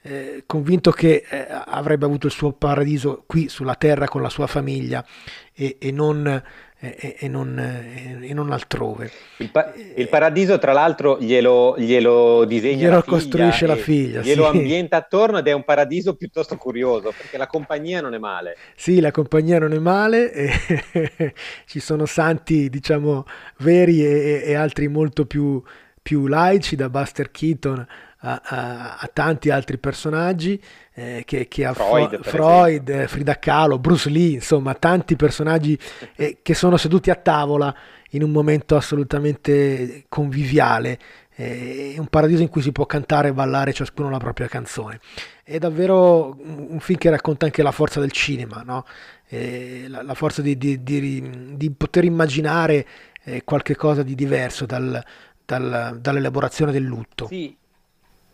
Eh, 0.01 0.43
convinto 0.45 0.91
che 0.91 1.25
eh, 1.29 1.47
avrebbe 1.49 2.05
avuto 2.05 2.27
il 2.27 2.31
suo 2.31 2.53
paradiso 2.53 3.23
qui 3.27 3.49
sulla 3.49 3.75
terra 3.75 4.07
con 4.07 4.21
la 4.21 4.29
sua 4.29 4.47
famiglia 4.47 5.05
e, 5.53 5.75
e 5.77 5.91
non 5.91 6.41
e, 6.81 7.15
e, 7.19 7.27
non, 7.27 7.59
e, 7.59 8.33
non, 8.33 8.51
altrove. 8.51 9.11
Il, 9.37 9.51
pa- 9.51 9.73
il, 9.95 10.07
paradiso, 10.07 10.57
tra 10.57 10.71
l'altro, 10.71 11.17
glielo, 11.19 11.75
glielo 11.77 12.45
disegna 12.45 12.87
glielo 12.87 13.03
costruisce 13.03 13.65
la 13.65 13.75
figlia. 13.75 14.21
Glielo 14.21 14.49
sì. 14.49 14.57
ambienta 14.57 14.95
attorno 14.95 15.39
ed 15.39 15.47
è 15.47 15.51
un 15.51 15.65
paradiso 15.65 16.15
piuttosto 16.15 16.55
curioso 16.55 17.13
perché 17.15 17.37
la 17.37 17.47
compagnia 17.47 17.99
non 17.99 18.13
è 18.13 18.17
male. 18.17 18.55
Sì, 18.75 19.01
la 19.01 19.11
compagnia 19.11 19.59
non 19.59 19.73
è 19.73 19.79
male, 19.79 20.31
ci 21.65 21.81
sono 21.81 22.05
santi, 22.05 22.69
diciamo, 22.69 23.25
veri 23.57 24.05
e, 24.05 24.55
altri 24.55 24.87
molto 24.87 25.25
più, 25.25 25.61
più 26.01 26.27
laici, 26.27 26.77
da 26.77 26.89
Buster 26.89 27.29
Keaton 27.29 27.85
a, 28.21 28.41
a, 28.43 28.97
a 28.97 29.09
tanti 29.11 29.49
altri 29.49 29.77
personaggi 29.77 30.61
eh, 30.93 31.23
che, 31.25 31.47
che 31.47 31.65
ha 31.65 31.73
Freud, 31.73 32.21
Freud 32.23 33.07
Frida 33.07 33.39
Kahlo, 33.39 33.79
Bruce 33.79 34.09
Lee, 34.09 34.33
insomma 34.33 34.73
tanti 34.73 35.15
personaggi 35.15 35.77
eh, 36.15 36.39
che 36.41 36.53
sono 36.53 36.77
seduti 36.77 37.09
a 37.09 37.15
tavola 37.15 37.73
in 38.11 38.23
un 38.23 38.31
momento 38.31 38.75
assolutamente 38.75 40.05
conviviale, 40.09 40.99
eh, 41.35 41.95
un 41.97 42.07
paradiso 42.07 42.41
in 42.41 42.49
cui 42.49 42.61
si 42.61 42.71
può 42.71 42.85
cantare 42.85 43.29
e 43.29 43.33
ballare 43.33 43.71
ciascuno 43.71 44.09
la 44.09 44.17
propria 44.17 44.47
canzone. 44.47 44.99
È 45.43 45.57
davvero 45.57 46.37
un 46.41 46.79
film 46.79 46.97
che 46.97 47.09
racconta 47.09 47.45
anche 47.45 47.63
la 47.63 47.71
forza 47.71 47.99
del 47.99 48.11
cinema, 48.11 48.63
no? 48.65 48.85
Eh, 49.27 49.85
la, 49.87 50.01
la, 50.01 50.15
forza 50.15 50.41
di, 50.41 50.57
di, 50.57 50.81
di, 50.83 51.55
di 51.55 51.71
poter 51.71 52.03
immaginare 52.03 52.85
eh, 53.23 53.43
qualche 53.43 53.75
cosa 53.75 54.01
di 54.01 54.15
diverso 54.15 54.65
dal, 54.65 55.03
dal, 55.45 55.99
dall'elaborazione 56.01 56.71
del 56.71 56.83
lutto. 56.83 57.27
Sì, 57.27 57.55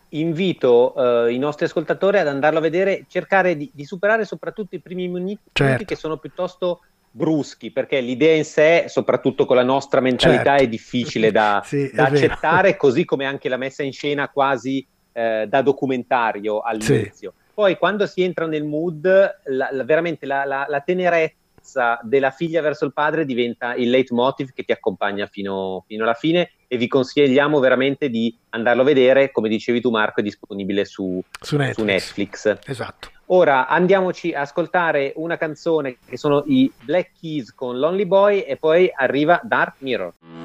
invito 0.09 0.93
uh, 0.95 1.27
i 1.27 1.37
nostri 1.37 1.65
ascoltatori 1.65 2.19
ad 2.19 2.27
andarlo 2.27 2.59
a 2.59 2.61
vedere, 2.61 3.05
cercare 3.07 3.55
di, 3.57 3.69
di 3.73 3.85
superare 3.85 4.25
soprattutto 4.25 4.75
i 4.75 4.79
primi 4.79 5.07
minuti 5.07 5.39
certo. 5.51 5.85
che 5.85 5.95
sono 5.95 6.17
piuttosto 6.17 6.81
bruschi, 7.11 7.71
perché 7.71 7.99
l'idea 8.01 8.35
in 8.35 8.45
sé, 8.45 8.85
soprattutto 8.87 9.45
con 9.45 9.55
la 9.55 9.63
nostra 9.63 10.01
mentalità, 10.01 10.51
certo. 10.51 10.63
è 10.63 10.67
difficile 10.67 11.31
da, 11.31 11.61
sì, 11.65 11.89
da 11.93 12.05
accettare, 12.05 12.75
così 12.75 13.05
come 13.05 13.25
anche 13.25 13.49
la 13.49 13.57
messa 13.57 13.83
in 13.83 13.93
scena 13.93 14.29
quasi 14.29 14.85
eh, 15.13 15.45
da 15.47 15.61
documentario 15.61 16.59
all'inizio. 16.59 17.33
Sì. 17.35 17.43
Poi 17.53 17.77
quando 17.77 18.05
si 18.05 18.21
entra 18.21 18.47
nel 18.47 18.65
mood, 18.65 19.05
la, 19.45 19.69
la, 19.71 19.83
veramente 19.85 20.25
la, 20.25 20.43
la 20.45 20.79
tenerezza 20.81 21.35
tenerezza 21.65 21.99
della 22.03 22.29
figlia 22.29 22.61
verso 22.61 22.85
il 22.85 22.93
padre 22.93 23.25
diventa 23.25 23.73
il 23.73 23.89
leitmotiv 23.89 24.51
che 24.53 24.63
ti 24.63 24.71
accompagna 24.71 25.25
fino, 25.25 25.83
fino, 25.87 26.03
alla 26.03 26.13
fine 26.13 26.51
e 26.67 26.77
vi 26.77 26.87
consigliamo 26.87 27.59
veramente 27.59 28.09
di 28.09 28.35
andarlo 28.49 28.83
a 28.83 28.85
vedere, 28.85 29.31
come 29.31 29.49
dicevi 29.49 29.81
tu 29.81 29.89
Marco, 29.89 30.19
è 30.19 30.23
disponibile 30.23 30.85
su, 30.85 31.21
su, 31.41 31.57
Netflix. 31.57 31.75
su 31.75 31.83
Netflix. 31.83 32.57
Esatto. 32.65 33.09
Ora 33.27 33.67
andiamoci 33.67 34.33
a 34.33 34.41
ascoltare 34.41 35.13
una 35.15 35.35
canzone 35.35 35.97
che 36.07 36.15
sono 36.15 36.43
i 36.45 36.71
Black 36.83 37.13
Keys 37.19 37.53
con 37.55 37.79
Lonely 37.79 38.05
Boy 38.05 38.41
e 38.41 38.55
poi 38.55 38.89
arriva 38.93 39.41
Dark 39.43 39.77
Mirror. 39.79 40.44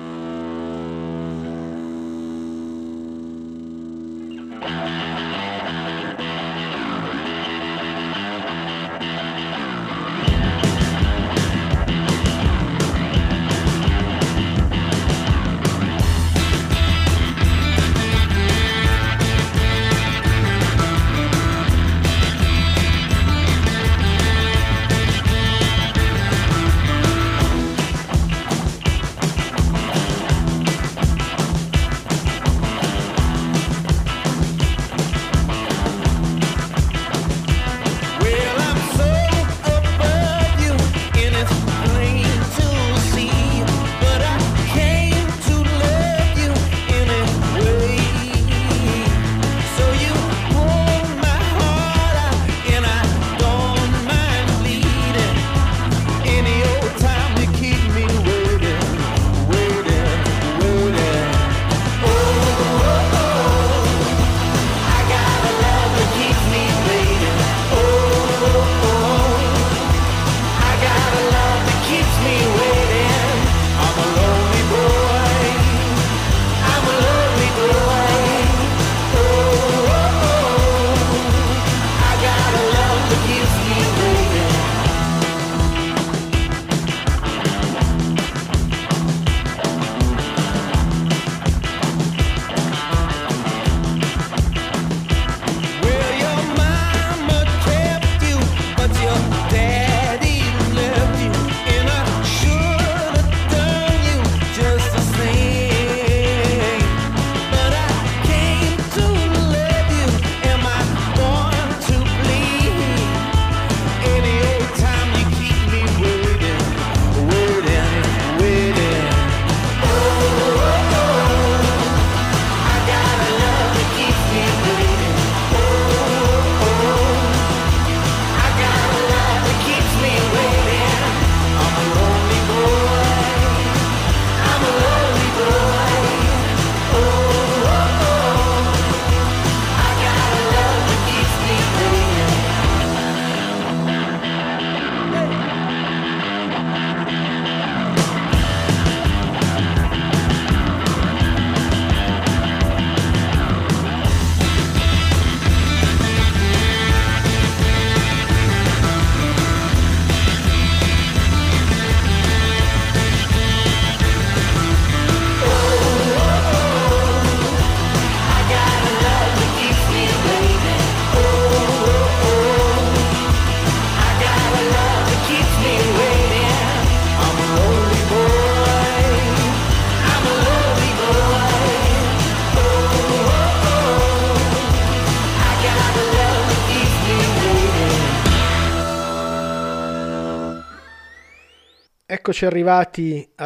Eccoci 192.30 192.46
arrivati 192.46 193.28
uh, 193.38 193.42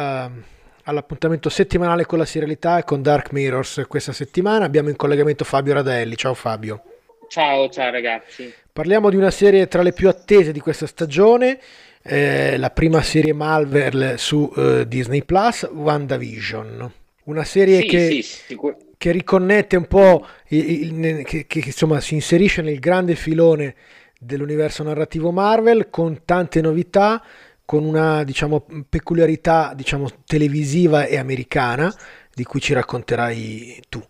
all'appuntamento 0.83 1.49
settimanale 1.49 2.05
con 2.05 2.19
la 2.19 2.25
serialità 2.25 2.77
e 2.77 2.83
con 2.83 3.01
Dark 3.01 3.31
Mirrors 3.31 3.83
questa 3.87 4.13
settimana. 4.13 4.65
Abbiamo 4.65 4.89
in 4.89 4.95
collegamento 4.95 5.43
Fabio 5.43 5.73
Radelli. 5.73 6.15
Ciao 6.15 6.35
Fabio. 6.35 6.83
Ciao, 7.27 7.67
ciao 7.69 7.89
ragazzi. 7.89 8.53
Parliamo 8.71 9.09
di 9.09 9.15
una 9.15 9.31
serie 9.31 9.67
tra 9.67 9.81
le 9.81 9.91
più 9.91 10.07
attese 10.07 10.51
di 10.51 10.59
questa 10.59 10.85
stagione, 10.85 11.59
eh, 12.03 12.57
la 12.57 12.69
prima 12.69 13.01
serie 13.01 13.33
Malver 13.33 14.19
su 14.19 14.53
eh, 14.55 14.87
Disney 14.87 15.23
Plus, 15.23 15.67
WandaVision. 15.73 16.91
Una 17.23 17.43
serie 17.43 17.79
sì, 17.79 17.87
che, 17.87 18.07
sì, 18.11 18.21
sicur- 18.21 18.77
che, 18.97 19.11
riconnette 19.11 19.77
un 19.77 19.87
po', 19.87 20.27
il, 20.49 21.03
il, 21.03 21.23
che, 21.23 21.47
che 21.47 21.63
insomma 21.65 21.99
si 21.99 22.13
inserisce 22.13 22.61
nel 22.61 22.77
grande 22.77 23.15
filone 23.15 23.73
dell'universo 24.19 24.83
narrativo 24.83 25.31
Marvel 25.31 25.89
con 25.89 26.21
tante 26.23 26.61
novità, 26.61 27.23
con 27.65 27.83
una 27.83 28.23
diciamo, 28.23 28.65
peculiarità 28.87 29.73
diciamo, 29.75 30.09
televisiva 30.25 31.05
e 31.05 31.17
americana 31.17 31.93
di 32.33 32.43
cui 32.43 32.59
ci 32.59 32.73
racconterai 32.73 33.81
tu. 33.89 34.03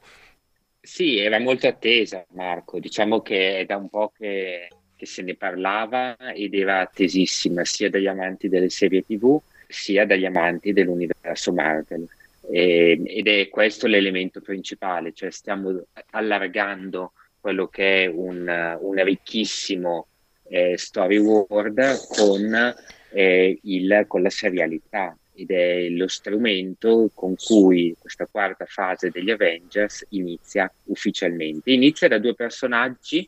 Sì, 0.82 1.18
era 1.18 1.40
molto 1.40 1.68
attesa 1.68 2.24
Marco, 2.34 2.80
diciamo 2.80 3.22
che 3.22 3.60
è 3.60 3.66
da 3.66 3.78
un 3.78 3.90
po' 3.90 4.12
che, 4.16 4.68
che 4.96 5.06
se 5.06 5.24
ne 5.24 5.36
parlava 5.36 6.16
ed 6.34 6.54
era 6.54 6.82
attesissima 6.82 7.66
sia 7.66 7.90
dagli 7.90 8.08
amanti 8.08 8.50
delle 8.50 8.70
serie 8.70 9.02
tv 9.02 9.42
sia 9.68 10.06
dagli 10.06 10.26
amanti 10.26 10.74
dell'universo 10.74 11.52
Marvel. 11.54 12.08
E, 12.52 13.02
ed 13.04 13.28
è 13.28 13.50
questo 13.50 13.88
l'elemento 13.88 14.42
principale, 14.42 15.14
cioè 15.14 15.32
stiamo 15.32 15.86
allargando 16.12 17.14
quello 17.40 17.68
che 17.68 18.04
è 18.04 18.08
un, 18.08 18.78
un 18.80 19.04
ricchissimo 19.04 20.08
eh, 20.48 20.78
story 20.78 21.18
world 21.18 22.08
con 22.16 22.76
eh, 23.16 23.58
il, 23.64 24.04
con 24.08 24.22
la 24.22 24.30
serialità 24.30 25.18
ed 25.34 25.52
è 25.52 25.88
lo 25.90 26.08
strumento 26.08 27.10
con 27.14 27.36
cui 27.36 27.96
questa 27.98 28.28
quarta 28.30 28.66
fase 28.66 29.10
degli 29.10 29.32
Avengers 29.32 30.06
inizia 30.10 30.72
ufficialmente. 30.86 31.72
Inizia 31.72 32.10
da 32.10 32.20
due 32.20 32.36
personaggi 32.36 33.28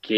che 0.00 0.16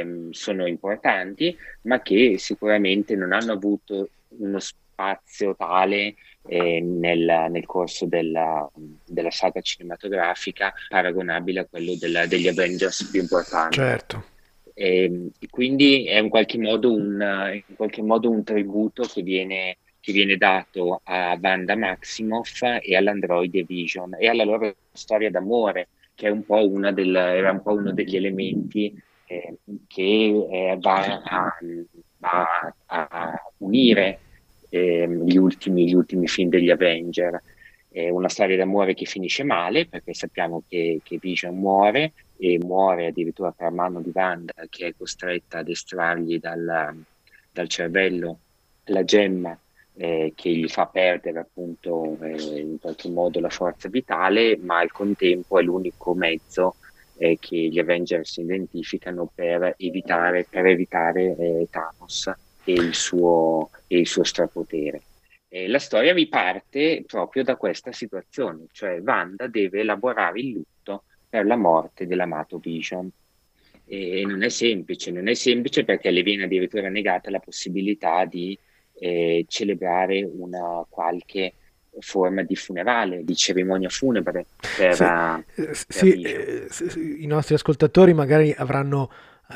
eh, 0.00 0.28
sono 0.30 0.66
importanti, 0.66 1.56
ma 1.82 2.00
che 2.02 2.36
sicuramente 2.38 3.16
non 3.16 3.32
hanno 3.32 3.52
avuto 3.52 4.10
uno 4.38 4.58
spazio 4.60 5.56
tale 5.56 6.14
eh, 6.46 6.80
nel, 6.80 7.46
nel, 7.50 7.66
corso 7.66 8.06
della, 8.06 8.68
della, 9.06 9.30
saga 9.30 9.60
cinematografica 9.60 10.72
paragonabile 10.88 11.60
a 11.60 11.66
quello 11.66 11.94
della, 11.96 12.26
degli 12.26 12.48
Avengers 12.48 13.08
più 13.10 13.20
importanti. 13.20 13.76
Certo. 13.76 14.30
E, 14.74 15.04
ehm, 15.04 15.30
quindi 15.50 16.04
è 16.06 16.18
in 16.18 16.28
qualche, 16.28 16.58
modo 16.58 16.94
un, 16.94 17.62
qualche 17.76 18.02
modo 18.02 18.30
un 18.30 18.42
tributo 18.44 19.02
che 19.02 19.22
viene, 19.22 19.78
che 20.00 20.12
viene 20.12 20.36
dato 20.36 21.00
a 21.04 21.38
Wanda 21.40 21.76
Maximoff 21.76 22.62
e 22.62 22.96
all'androide 22.96 23.64
Vision 23.64 24.16
e 24.18 24.28
alla 24.28 24.44
loro 24.44 24.74
storia 24.92 25.30
d'amore, 25.30 25.88
che 26.14 26.28
un 26.28 26.44
una 26.46 26.92
del, 26.92 27.14
era 27.14 27.50
un 27.50 27.62
po' 27.62 27.72
uno 27.72 27.92
degli 27.92 28.16
elementi 28.16 28.94
eh, 29.26 29.56
che 29.86 30.02
eh, 30.02 30.76
va, 30.80 31.22
a, 31.22 31.58
va, 32.18 32.74
a, 32.86 33.52
unire 33.58 34.18
eh, 34.68 35.08
gli, 35.24 35.36
ultimi, 35.36 35.88
gli 35.88 35.94
ultimi 35.94 36.26
film 36.26 36.50
degli 36.50 36.70
Avenger. 36.70 37.40
È 37.92 38.08
una 38.08 38.30
storia 38.30 38.56
d'amore 38.56 38.94
che 38.94 39.04
finisce 39.04 39.44
male 39.44 39.86
perché 39.86 40.14
sappiamo 40.14 40.62
che, 40.66 41.00
che 41.02 41.18
Vision 41.20 41.58
muore 41.58 42.14
e 42.38 42.58
muore 42.58 43.06
addirittura 43.06 43.52
per 43.52 43.70
mano 43.70 44.00
di 44.00 44.10
Wanda 44.14 44.54
che 44.70 44.86
è 44.86 44.94
costretta 44.96 45.58
ad 45.58 45.68
estrargli 45.68 46.38
dal, 46.38 46.96
dal 47.52 47.68
cervello 47.68 48.38
la 48.84 49.04
gemma 49.04 49.56
eh, 49.94 50.32
che 50.34 50.50
gli 50.50 50.68
fa 50.68 50.86
perdere 50.86 51.40
appunto 51.40 52.16
eh, 52.22 52.60
in 52.60 52.78
qualche 52.80 53.10
modo 53.10 53.40
la 53.40 53.50
forza 53.50 53.88
vitale, 53.88 54.56
ma 54.56 54.78
al 54.78 54.90
contempo 54.90 55.58
è 55.58 55.62
l'unico 55.62 56.14
mezzo 56.14 56.76
eh, 57.18 57.36
che 57.38 57.56
gli 57.56 57.78
Avengers 57.78 58.38
identificano 58.38 59.30
per 59.32 59.74
evitare, 59.76 60.46
per 60.48 60.66
evitare 60.66 61.36
eh, 61.36 61.68
Thanos 61.70 62.32
e 62.64 62.72
il 62.72 62.94
suo, 62.94 63.70
e 63.86 63.98
il 63.98 64.06
suo 64.06 64.24
strapotere. 64.24 65.02
La 65.66 65.78
storia 65.78 66.12
riparte 66.12 67.04
proprio 67.06 67.44
da 67.44 67.56
questa 67.56 67.92
situazione, 67.92 68.66
cioè 68.72 69.00
Wanda 69.00 69.46
deve 69.46 69.80
elaborare 69.80 70.40
il 70.40 70.52
lutto 70.52 71.04
per 71.28 71.46
la 71.46 71.56
morte 71.56 72.06
dell'amato 72.06 72.58
Vision. 72.58 73.10
E 73.84 74.24
non 74.26 74.42
è 74.42 74.48
semplice, 74.48 75.10
non 75.10 75.28
è 75.28 75.34
semplice 75.34 75.84
perché 75.84 76.10
le 76.10 76.22
viene 76.22 76.44
addirittura 76.44 76.88
negata 76.88 77.30
la 77.30 77.40
possibilità 77.40 78.24
di 78.24 78.58
eh, 78.94 79.44
celebrare 79.48 80.22
una 80.22 80.86
qualche 80.88 81.54
forma 81.98 82.42
di 82.42 82.56
funerale, 82.56 83.24
di 83.24 83.36
cerimonia 83.36 83.88
funebre 83.88 84.46
per, 84.76 84.94
sì, 84.94 85.02
uh, 85.02 85.44
per 85.54 85.76
sì, 85.76 86.22
eh, 86.22 86.66
i 87.18 87.26
nostri 87.26 87.54
ascoltatori 87.54 88.14
magari 88.14 88.54
avranno 88.56 89.10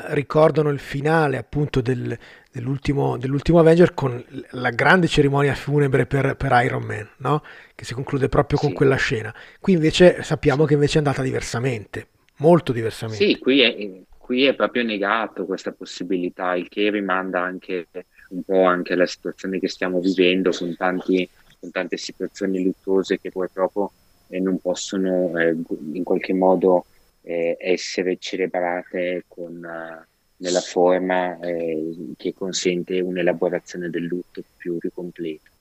ricordano 0.07 0.69
il 0.69 0.79
finale 0.79 1.37
appunto 1.37 1.81
del, 1.81 2.17
dell'ultimo, 2.51 3.17
dell'ultimo, 3.17 3.59
Avenger 3.59 3.93
con 3.93 4.23
la 4.51 4.69
grande 4.69 5.07
cerimonia 5.07 5.53
funebre 5.55 6.05
per, 6.05 6.35
per 6.35 6.51
Iron 6.63 6.83
Man, 6.83 7.07
no? 7.17 7.43
che 7.75 7.85
si 7.85 7.93
conclude 7.93 8.29
proprio 8.29 8.57
con 8.57 8.69
sì. 8.69 8.75
quella 8.75 8.95
scena. 8.95 9.33
Qui 9.59 9.73
invece 9.73 10.23
sappiamo 10.23 10.65
che 10.65 10.73
invece 10.73 10.95
è 10.95 10.97
andata 10.97 11.21
diversamente, 11.21 12.07
molto 12.37 12.71
diversamente. 12.71 13.23
Sì, 13.23 13.37
qui 13.37 13.61
è, 13.61 14.01
qui 14.17 14.45
è 14.45 14.55
proprio 14.55 14.83
negato 14.83 15.45
questa 15.45 15.71
possibilità, 15.71 16.55
il 16.55 16.67
che 16.67 16.89
rimanda 16.89 17.41
anche 17.41 17.87
un 18.29 18.43
po' 18.43 18.63
anche 18.63 18.93
alla 18.93 19.05
situazione 19.05 19.59
che 19.59 19.69
stiamo 19.69 19.99
vivendo 19.99 20.51
con, 20.51 20.75
tanti, 20.75 21.27
con 21.59 21.71
tante 21.71 21.97
situazioni 21.97 22.63
luttuose 22.63 23.19
che 23.19 23.31
purtroppo 23.31 23.91
eh, 24.27 24.39
non 24.39 24.59
possono 24.59 25.37
eh, 25.37 25.55
in 25.93 26.03
qualche 26.03 26.33
modo 26.33 26.85
eh, 27.27 27.57
essere 27.59 28.17
celebrate 28.19 29.25
con, 29.27 29.59
nella 30.37 30.61
forma 30.61 31.37
eh, 31.39 32.13
che 32.15 32.33
consente 32.33 33.01
un'elaborazione 33.01 33.89
del 33.89 34.03
lutto 34.03 34.41
più, 34.55 34.77
più 34.77 34.91
completo. 34.93 35.51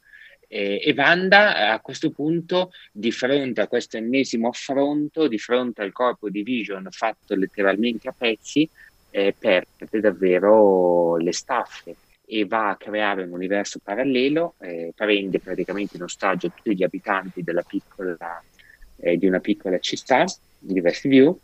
E, 0.47 0.95
Wanda 0.97 1.73
a 1.73 1.81
questo 1.81 2.11
punto, 2.13 2.71
di 2.93 3.11
fronte 3.11 3.61
a 3.61 3.67
questo 3.67 3.97
ennesimo 3.97 4.49
affronto, 4.49 5.27
di 5.27 5.39
fronte 5.39 5.83
al 5.83 5.91
corpo 5.91 6.31
di 6.31 6.45
Vision 6.45 6.87
fatto 6.91 7.35
letteralmente 7.35 8.09
a 8.09 8.15
pezzi, 8.17 8.69
eh, 9.11 9.35
perde 9.37 10.01
davvero 10.01 11.17
le 11.17 11.33
staffe 11.33 11.97
e 12.25 12.45
va 12.45 12.71
a 12.71 12.77
creare 12.77 13.25
un 13.25 13.33
universo 13.33 13.81
parallelo, 13.83 14.55
eh, 14.61 14.93
prende 14.95 15.41
praticamente 15.41 15.97
in 15.97 16.05
ostaggio 16.05 16.51
tutti 16.51 16.77
gli 16.77 16.85
abitanti 16.85 17.43
piccola, 17.67 18.43
eh, 18.99 19.17
di 19.17 19.27
una 19.27 19.41
piccola 19.41 19.81
città 19.81 20.25
di 20.59 20.81
Westview 20.81 21.41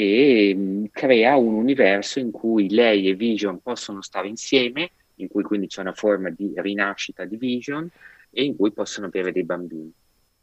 e 0.00 0.54
mm, 0.54 0.84
crea 0.92 1.36
un 1.36 1.54
universo 1.54 2.20
in 2.20 2.30
cui 2.30 2.70
lei 2.70 3.08
e 3.08 3.14
Vision 3.14 3.60
possono 3.60 4.00
stare 4.00 4.28
insieme, 4.28 4.90
in 5.16 5.26
cui 5.26 5.42
quindi 5.42 5.66
c'è 5.66 5.80
una 5.80 5.92
forma 5.92 6.30
di 6.30 6.52
rinascita 6.54 7.24
di 7.24 7.36
Vision 7.36 7.90
e 8.30 8.44
in 8.44 8.54
cui 8.54 8.70
possono 8.70 9.06
avere 9.06 9.32
dei 9.32 9.42
bambini. 9.42 9.92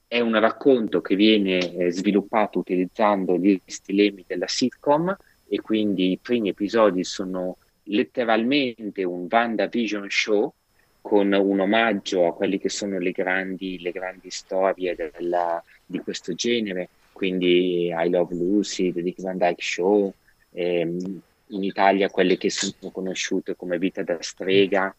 È 0.06 0.20
un 0.20 0.38
racconto 0.42 1.00
che 1.00 1.16
viene 1.16 1.74
eh, 1.74 1.90
sviluppato 1.90 2.60
utilizzando 2.60 3.38
gli 3.38 3.58
stilemi 3.66 4.26
della 4.28 4.48
sitcom 4.48 5.16
e 5.48 5.62
quindi 5.62 6.12
i 6.12 6.20
primi 6.22 6.50
episodi 6.50 7.06
sono 7.06 7.56
letteralmente 7.84 9.06
un 9.06 9.26
WandaVision 9.30 10.08
show 10.10 10.52
con 11.00 11.32
un 11.32 11.60
omaggio 11.62 12.28
a 12.28 12.34
quelle 12.34 12.60
che 12.60 12.68
sono 12.68 13.00
le 13.00 13.12
grandi, 13.12 13.80
le 13.80 13.92
grandi 13.92 14.30
storie 14.32 14.98
della, 14.98 15.64
di 15.86 16.00
questo 16.00 16.34
genere 16.34 16.90
quindi 17.16 17.94
I 17.96 18.10
Love 18.10 18.36
Lucy, 18.36 18.92
The 18.92 19.02
Dick 19.02 19.22
Van 19.22 19.38
Dyke 19.38 19.62
Show, 19.62 20.14
ehm, 20.52 21.22
in 21.48 21.64
Italia 21.64 22.10
quelle 22.10 22.36
che 22.36 22.50
sono 22.50 22.92
conosciute 22.92 23.56
come 23.56 23.78
Vita 23.78 24.04
da 24.04 24.18
strega. 24.20 24.94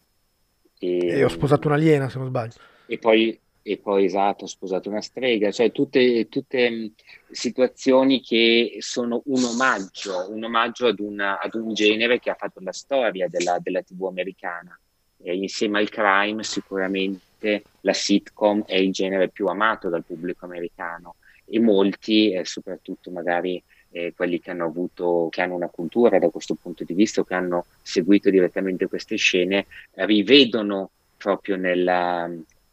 E, 0.79 0.97
e 0.97 1.23
ho 1.23 1.27
sposato 1.27 1.67
un'aliena 1.67 2.09
se 2.09 2.17
non 2.17 2.25
sbaglio. 2.25 2.55
E 2.87 2.97
poi, 2.97 3.39
e 3.61 3.77
poi 3.77 4.05
esatto, 4.05 4.45
ho 4.45 4.47
sposato 4.47 4.89
una 4.89 5.01
strega, 5.01 5.51
cioè 5.51 5.71
tutte, 5.71 6.27
tutte 6.27 6.71
mm, 6.71 6.85
situazioni 7.29 8.19
che 8.21 8.77
sono 8.79 9.21
un 9.25 9.43
omaggio, 9.43 10.31
un 10.31 10.43
omaggio 10.43 10.87
ad, 10.87 10.99
una, 10.99 11.39
ad 11.39 11.53
un 11.53 11.75
genere 11.75 12.19
che 12.19 12.31
ha 12.31 12.35
fatto 12.35 12.59
la 12.61 12.73
storia 12.73 13.27
della, 13.27 13.59
della 13.61 13.83
TV 13.83 14.05
americana. 14.05 14.75
E 15.21 15.35
insieme 15.35 15.77
al 15.77 15.89
crime 15.89 16.41
sicuramente 16.41 17.61
la 17.81 17.93
sitcom 17.93 18.63
è 18.65 18.75
il 18.75 18.91
genere 18.91 19.29
più 19.29 19.45
amato 19.45 19.89
dal 19.89 20.03
pubblico 20.03 20.45
americano 20.45 21.13
e 21.47 21.59
molti, 21.59 22.31
eh, 22.31 22.45
soprattutto 22.45 23.09
magari 23.11 23.61
eh, 23.91 24.13
quelli 24.15 24.39
che 24.39 24.51
hanno 24.51 24.65
avuto, 24.65 25.27
che 25.31 25.41
hanno 25.41 25.55
una 25.55 25.69
cultura 25.69 26.19
da 26.19 26.29
questo 26.29 26.55
punto 26.55 26.83
di 26.83 26.93
vista 26.93 27.21
o 27.21 27.23
che 27.23 27.33
hanno 27.33 27.65
seguito 27.81 28.29
direttamente 28.29 28.87
queste 28.87 29.15
scene, 29.15 29.65
rivedono 29.93 30.91
proprio 31.17 31.55
nella, 31.55 32.29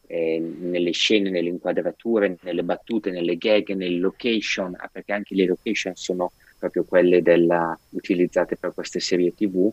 eh, 0.07 0.39
nelle 0.39 0.93
scene, 0.93 1.31
nelle 1.31 1.49
inquadrature, 1.49 2.37
nelle 2.43 2.62
battute, 2.62 3.11
nelle 3.11 3.37
gag, 3.37 3.70
nelle 3.70 3.99
location, 3.99 4.75
ah, 4.77 4.89
perché 4.93 5.12
anche 5.12 5.35
le 5.35 5.47
location 5.47 5.95
sono 5.95 6.33
proprio 6.59 6.85
quelle 6.85 7.22
della, 7.22 7.79
utilizzate 7.91 8.57
per 8.57 8.75
queste 8.75 9.01
serie 9.01 9.35
tv, 9.35 9.72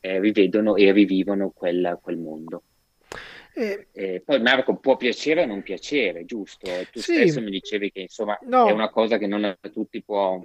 eh, 0.00 0.20
rivedono 0.20 0.76
e 0.76 0.92
rivivono 0.92 1.50
quel, 1.50 1.98
quel 2.02 2.18
mondo. 2.18 2.62
Eh, 3.54 3.88
eh, 3.92 4.22
poi 4.24 4.40
Marco 4.40 4.76
può 4.76 4.96
piacere 4.96 5.42
o 5.42 5.46
non 5.46 5.62
piacere, 5.62 6.24
giusto? 6.24 6.70
Tu 6.90 7.00
sì, 7.00 7.14
stesso 7.14 7.40
mi 7.40 7.50
dicevi 7.50 7.90
che 7.92 8.00
insomma 8.00 8.38
no, 8.46 8.66
è 8.66 8.72
una 8.72 8.88
cosa 8.90 9.18
che 9.18 9.26
non 9.26 9.44
a 9.44 9.68
tutti 9.68 10.02
può... 10.02 10.40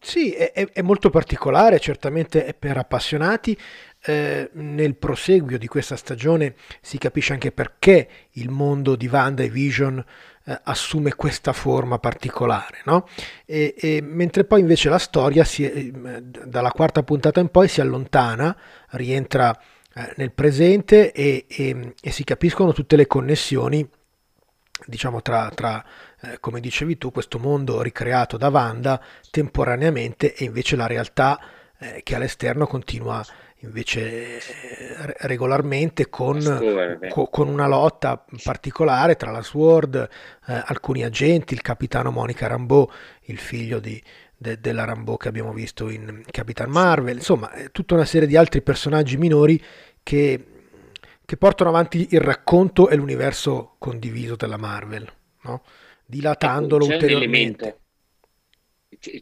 Sì, 0.00 0.32
è, 0.32 0.52
è 0.52 0.80
molto 0.82 1.10
particolare, 1.10 1.80
certamente 1.80 2.44
è 2.44 2.54
per 2.54 2.76
appassionati. 2.76 3.58
Eh, 4.00 4.48
nel 4.52 4.94
proseguio 4.94 5.58
di 5.58 5.66
questa 5.66 5.96
stagione 5.96 6.54
si 6.80 6.98
capisce 6.98 7.32
anche 7.32 7.50
perché 7.50 8.08
il 8.34 8.48
mondo 8.48 8.94
di 8.94 9.08
Wanda 9.08 9.42
e 9.42 9.50
Vision 9.50 10.04
eh, 10.48 10.60
assume 10.64 11.14
questa 11.14 11.52
forma 11.52 11.98
particolare, 11.98 12.80
no? 12.84 13.06
e, 13.44 13.74
e, 13.76 14.00
mentre 14.00 14.44
poi 14.44 14.60
invece 14.60 14.88
la 14.88 14.98
storia 14.98 15.44
si, 15.44 15.70
eh, 15.70 15.90
dalla 15.92 16.70
quarta 16.70 17.02
puntata 17.02 17.40
in 17.40 17.48
poi 17.48 17.68
si 17.68 17.82
allontana, 17.82 18.56
rientra 18.90 19.54
eh, 19.98 20.12
nel 20.16 20.30
presente 20.30 21.10
e, 21.10 21.46
e, 21.48 21.94
e, 22.00 22.10
si 22.12 22.22
capiscono 22.22 22.72
tutte 22.72 22.94
le 22.94 23.08
connessioni 23.08 23.84
diciamo 24.86 25.20
tra, 25.22 25.50
tra 25.52 25.84
eh, 26.20 26.38
come 26.38 26.60
dicevi 26.60 26.96
tu 26.98 27.10
questo 27.10 27.40
mondo 27.40 27.82
ricreato 27.82 28.36
da 28.36 28.46
Wanda 28.46 29.02
temporaneamente 29.28 30.34
e 30.34 30.44
invece 30.44 30.76
la 30.76 30.86
realtà 30.86 31.40
eh, 31.78 32.02
che 32.04 32.14
all'esterno 32.14 32.68
continua 32.68 33.24
invece 33.62 34.36
eh, 34.36 34.40
regolarmente 35.22 36.08
con, 36.08 36.38
co- 37.08 37.26
con, 37.26 37.48
una 37.48 37.66
lotta 37.66 38.24
particolare 38.44 39.16
tra 39.16 39.32
la 39.32 39.42
Sword, 39.42 39.96
eh, 40.46 40.62
alcuni 40.64 41.02
agenti, 41.02 41.54
il 41.54 41.62
capitano 41.62 42.12
Monica 42.12 42.46
Rambeau, 42.46 42.88
il 43.22 43.38
figlio 43.38 43.80
di, 43.80 44.00
de- 44.36 44.60
della 44.60 44.84
Rambeau 44.84 45.16
che 45.16 45.26
abbiamo 45.28 45.52
visto 45.52 45.90
in 45.90 46.22
Capitan 46.30 46.70
Marvel, 46.70 47.16
insomma 47.16 47.50
tutta 47.72 47.94
una 47.94 48.04
serie 48.04 48.28
di 48.28 48.36
altri 48.36 48.62
personaggi 48.62 49.16
minori 49.16 49.60
che, 50.08 50.42
che 51.22 51.36
portano 51.36 51.68
avanti 51.68 52.08
il 52.12 52.20
racconto 52.20 52.88
e 52.88 52.96
l'universo 52.96 53.74
condiviso 53.76 54.36
della 54.36 54.56
Marvel, 54.56 55.06
no? 55.42 55.62
dilatandolo 56.06 56.86
ecco, 56.86 56.94
ulteriormente 56.94 57.80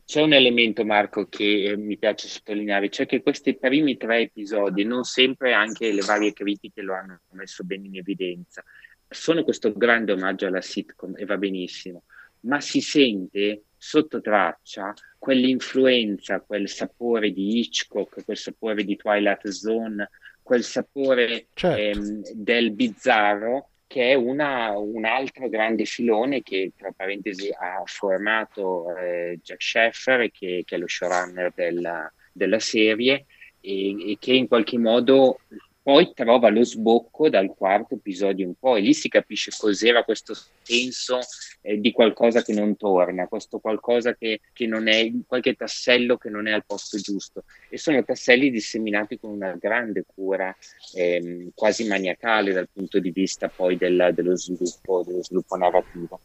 c'è 0.04 0.22
un 0.22 0.32
elemento, 0.32 0.84
Marco, 0.84 1.28
che 1.28 1.64
eh, 1.64 1.76
mi 1.76 1.98
piace 1.98 2.28
sottolineare, 2.28 2.88
cioè 2.88 3.04
che 3.04 3.20
questi 3.20 3.56
primi 3.56 3.96
tre 3.96 4.20
episodi, 4.20 4.84
non 4.84 5.02
sempre 5.02 5.52
anche 5.54 5.92
le 5.92 6.02
varie 6.02 6.32
critiche 6.32 6.82
lo 6.82 6.94
hanno 6.94 7.20
messo 7.32 7.64
bene 7.64 7.88
in 7.88 7.96
evidenza, 7.96 8.62
sono 9.08 9.42
questo 9.42 9.72
grande 9.72 10.12
omaggio 10.12 10.46
alla 10.46 10.62
sitcom 10.62 11.14
e 11.16 11.24
va 11.24 11.36
benissimo, 11.36 12.04
ma 12.42 12.60
si 12.60 12.80
sente 12.80 13.64
sotto 13.76 14.20
traccia 14.20 14.94
quell'influenza, 15.18 16.40
quel 16.40 16.68
sapore 16.68 17.32
di 17.32 17.58
Hitchcock, 17.58 18.24
quel 18.24 18.36
sapore 18.36 18.84
di 18.84 18.94
Twilight 18.94 19.48
Zone, 19.48 20.08
quel 20.46 20.62
sapore 20.62 21.48
certo. 21.54 21.98
ehm, 21.98 22.22
del 22.32 22.70
bizzarro 22.70 23.70
che 23.88 24.12
è 24.12 24.14
una, 24.14 24.76
un 24.78 25.04
altro 25.04 25.48
grande 25.48 25.84
filone 25.84 26.42
che, 26.42 26.70
tra 26.76 26.92
parentesi, 26.94 27.50
ha 27.50 27.82
formato 27.84 28.96
eh, 28.96 29.40
Jack 29.42 29.62
Sheffer, 29.62 30.30
che, 30.30 30.62
che, 30.64 30.76
è 30.76 30.78
lo 30.78 30.86
showrunner 30.86 31.52
della, 31.54 32.12
della 32.32 32.58
serie, 32.60 33.26
e, 33.60 34.12
e, 34.12 34.16
che 34.20 34.32
in 34.34 34.48
qualche 34.48 34.78
modo 34.78 35.40
poi 35.86 36.10
trova 36.14 36.48
lo 36.48 36.64
sbocco 36.64 37.28
dal 37.28 37.54
quarto 37.56 37.94
episodio 37.94 38.44
in 38.44 38.54
poi. 38.58 38.82
Lì 38.82 38.92
si 38.92 39.08
capisce 39.08 39.52
cos'era 39.56 40.02
questo 40.02 40.34
senso 40.62 41.20
eh, 41.60 41.78
di 41.78 41.92
qualcosa 41.92 42.42
che 42.42 42.52
non 42.52 42.76
torna, 42.76 43.28
questo 43.28 43.60
qualcosa 43.60 44.12
che, 44.16 44.40
che, 44.52 44.66
non 44.66 44.88
è, 44.88 45.08
qualche 45.28 45.54
tassello 45.54 46.16
che 46.16 46.28
non 46.28 46.48
è 46.48 46.50
al 46.50 46.64
posto 46.66 46.98
giusto. 46.98 47.44
E 47.68 47.78
sono 47.78 48.02
tasselli 48.02 48.50
disseminati 48.50 49.16
con 49.16 49.30
una 49.30 49.52
grande 49.52 50.04
cura, 50.12 50.52
ehm, 50.96 51.50
quasi 51.54 51.86
maniacale 51.86 52.52
dal 52.52 52.68
punto 52.68 52.98
di 52.98 53.12
vista 53.12 53.48
poi 53.48 53.76
del, 53.76 54.10
dello, 54.12 54.36
sviluppo, 54.36 55.04
dello 55.06 55.22
sviluppo 55.22 55.54
narrativo. 55.54 56.18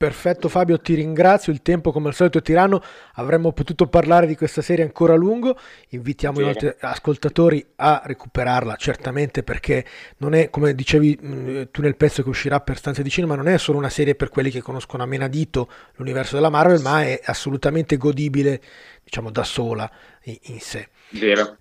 Perfetto 0.00 0.48
Fabio, 0.48 0.80
ti 0.80 0.94
ringrazio, 0.94 1.52
il 1.52 1.60
tempo 1.60 1.92
come 1.92 2.08
al 2.08 2.14
solito 2.14 2.38
è 2.38 2.40
tiranno, 2.40 2.82
avremmo 3.16 3.52
potuto 3.52 3.86
parlare 3.86 4.26
di 4.26 4.34
questa 4.34 4.62
serie 4.62 4.82
ancora 4.82 5.12
a 5.12 5.16
lungo, 5.16 5.58
invitiamo 5.90 6.36
sì. 6.36 6.42
i 6.42 6.46
nostri 6.46 6.74
ascoltatori 6.80 7.72
a 7.76 8.00
recuperarla 8.02 8.76
certamente 8.76 9.42
perché 9.42 9.84
non 10.16 10.32
è, 10.32 10.48
come 10.48 10.74
dicevi 10.74 11.18
mm, 11.22 11.62
tu 11.70 11.82
nel 11.82 11.96
pezzo 11.96 12.22
che 12.22 12.30
uscirà 12.30 12.60
per 12.60 12.78
stanze 12.78 13.02
di 13.02 13.10
cinema, 13.10 13.34
non 13.34 13.46
è 13.46 13.58
solo 13.58 13.76
una 13.76 13.90
serie 13.90 14.14
per 14.14 14.30
quelli 14.30 14.48
che 14.48 14.62
conoscono 14.62 15.02
a 15.02 15.06
menadito 15.06 15.70
l'universo 15.96 16.34
della 16.34 16.48
Marvel, 16.48 16.80
ma 16.80 17.02
è 17.02 17.20
assolutamente 17.22 17.98
godibile 17.98 18.58
diciamo 19.04 19.30
da 19.30 19.44
sola 19.44 19.92
in, 20.22 20.38
in 20.44 20.60
sé. 20.60 20.88
Vero, 21.10 21.58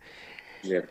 vero. 0.62 0.88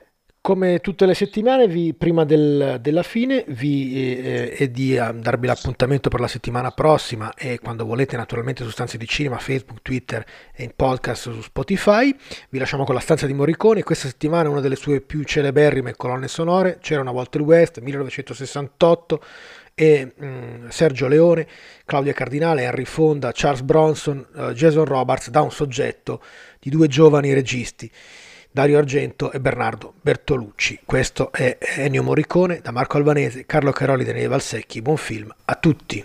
Come 0.49 0.81
tutte 0.81 1.05
le 1.05 1.13
settimane, 1.13 1.69
vi, 1.69 1.93
prima 1.93 2.25
del, 2.25 2.79
della 2.81 3.03
fine, 3.03 3.45
vi, 3.49 4.19
eh, 4.19 4.57
e 4.57 4.71
di 4.71 4.97
eh, 4.97 5.13
darvi 5.13 5.47
l'appuntamento 5.47 6.09
per 6.09 6.21
la 6.21 6.27
settimana 6.27 6.71
prossima 6.71 7.35
e 7.35 7.59
quando 7.59 7.85
volete 7.85 8.17
naturalmente 8.17 8.65
su 8.65 8.71
Stanze 8.71 8.97
di 8.97 9.07
Cinema, 9.07 9.37
Facebook, 9.37 9.83
Twitter 9.83 10.25
e 10.55 10.63
in 10.63 10.71
podcast 10.75 11.31
su 11.31 11.43
Spotify. 11.43 12.17
Vi 12.49 12.59
lasciamo 12.59 12.85
con 12.85 12.95
la 12.95 13.01
stanza 13.03 13.27
di 13.27 13.35
Morricone. 13.35 13.83
Questa 13.83 14.09
settimana 14.09 14.49
una 14.49 14.63
delle 14.63 14.77
sue 14.77 15.03
più 15.03 15.23
celeberrime 15.23 15.97
colonne 15.97 16.29
sonore, 16.29 16.79
C'era 16.81 17.03
una 17.03 17.13
volta 17.13 17.37
il 17.37 17.45
West, 17.45 17.81
1968, 17.81 19.23
e 19.75 20.15
mh, 20.17 20.27
mm, 20.27 20.69
Sergio 20.69 21.09
Leone, 21.09 21.47
Claudia 21.85 22.15
Cardinale, 22.15 22.63
Henry 22.63 22.87
Fonda, 22.87 23.33
Charles 23.35 23.61
Bronson, 23.61 24.27
uh, 24.33 24.53
Jason 24.53 24.87
Roberts 24.87 25.29
da 25.29 25.43
un 25.43 25.51
soggetto 25.51 26.23
di 26.59 26.71
due 26.71 26.89
giovani 26.89 27.35
registi. 27.35 27.91
Dario 28.59 28.79
Argento 28.79 29.31
e 29.31 29.39
Bernardo 29.39 29.95
Bertolucci. 30.01 30.81
Questo 30.85 31.31
è 31.31 31.59
Ennio 31.77 32.03
Morricone 32.03 32.59
da 32.61 32.73
Marco 32.73 32.97
Albanese, 32.97 33.47
Carlo 33.47 33.71
Caroli 33.71 34.03
Daniele 34.03 34.27
Valsecchi. 34.27 34.83
Buon 34.83 34.97
film 34.97 35.33
a 35.45 35.55
tutti! 35.55 36.05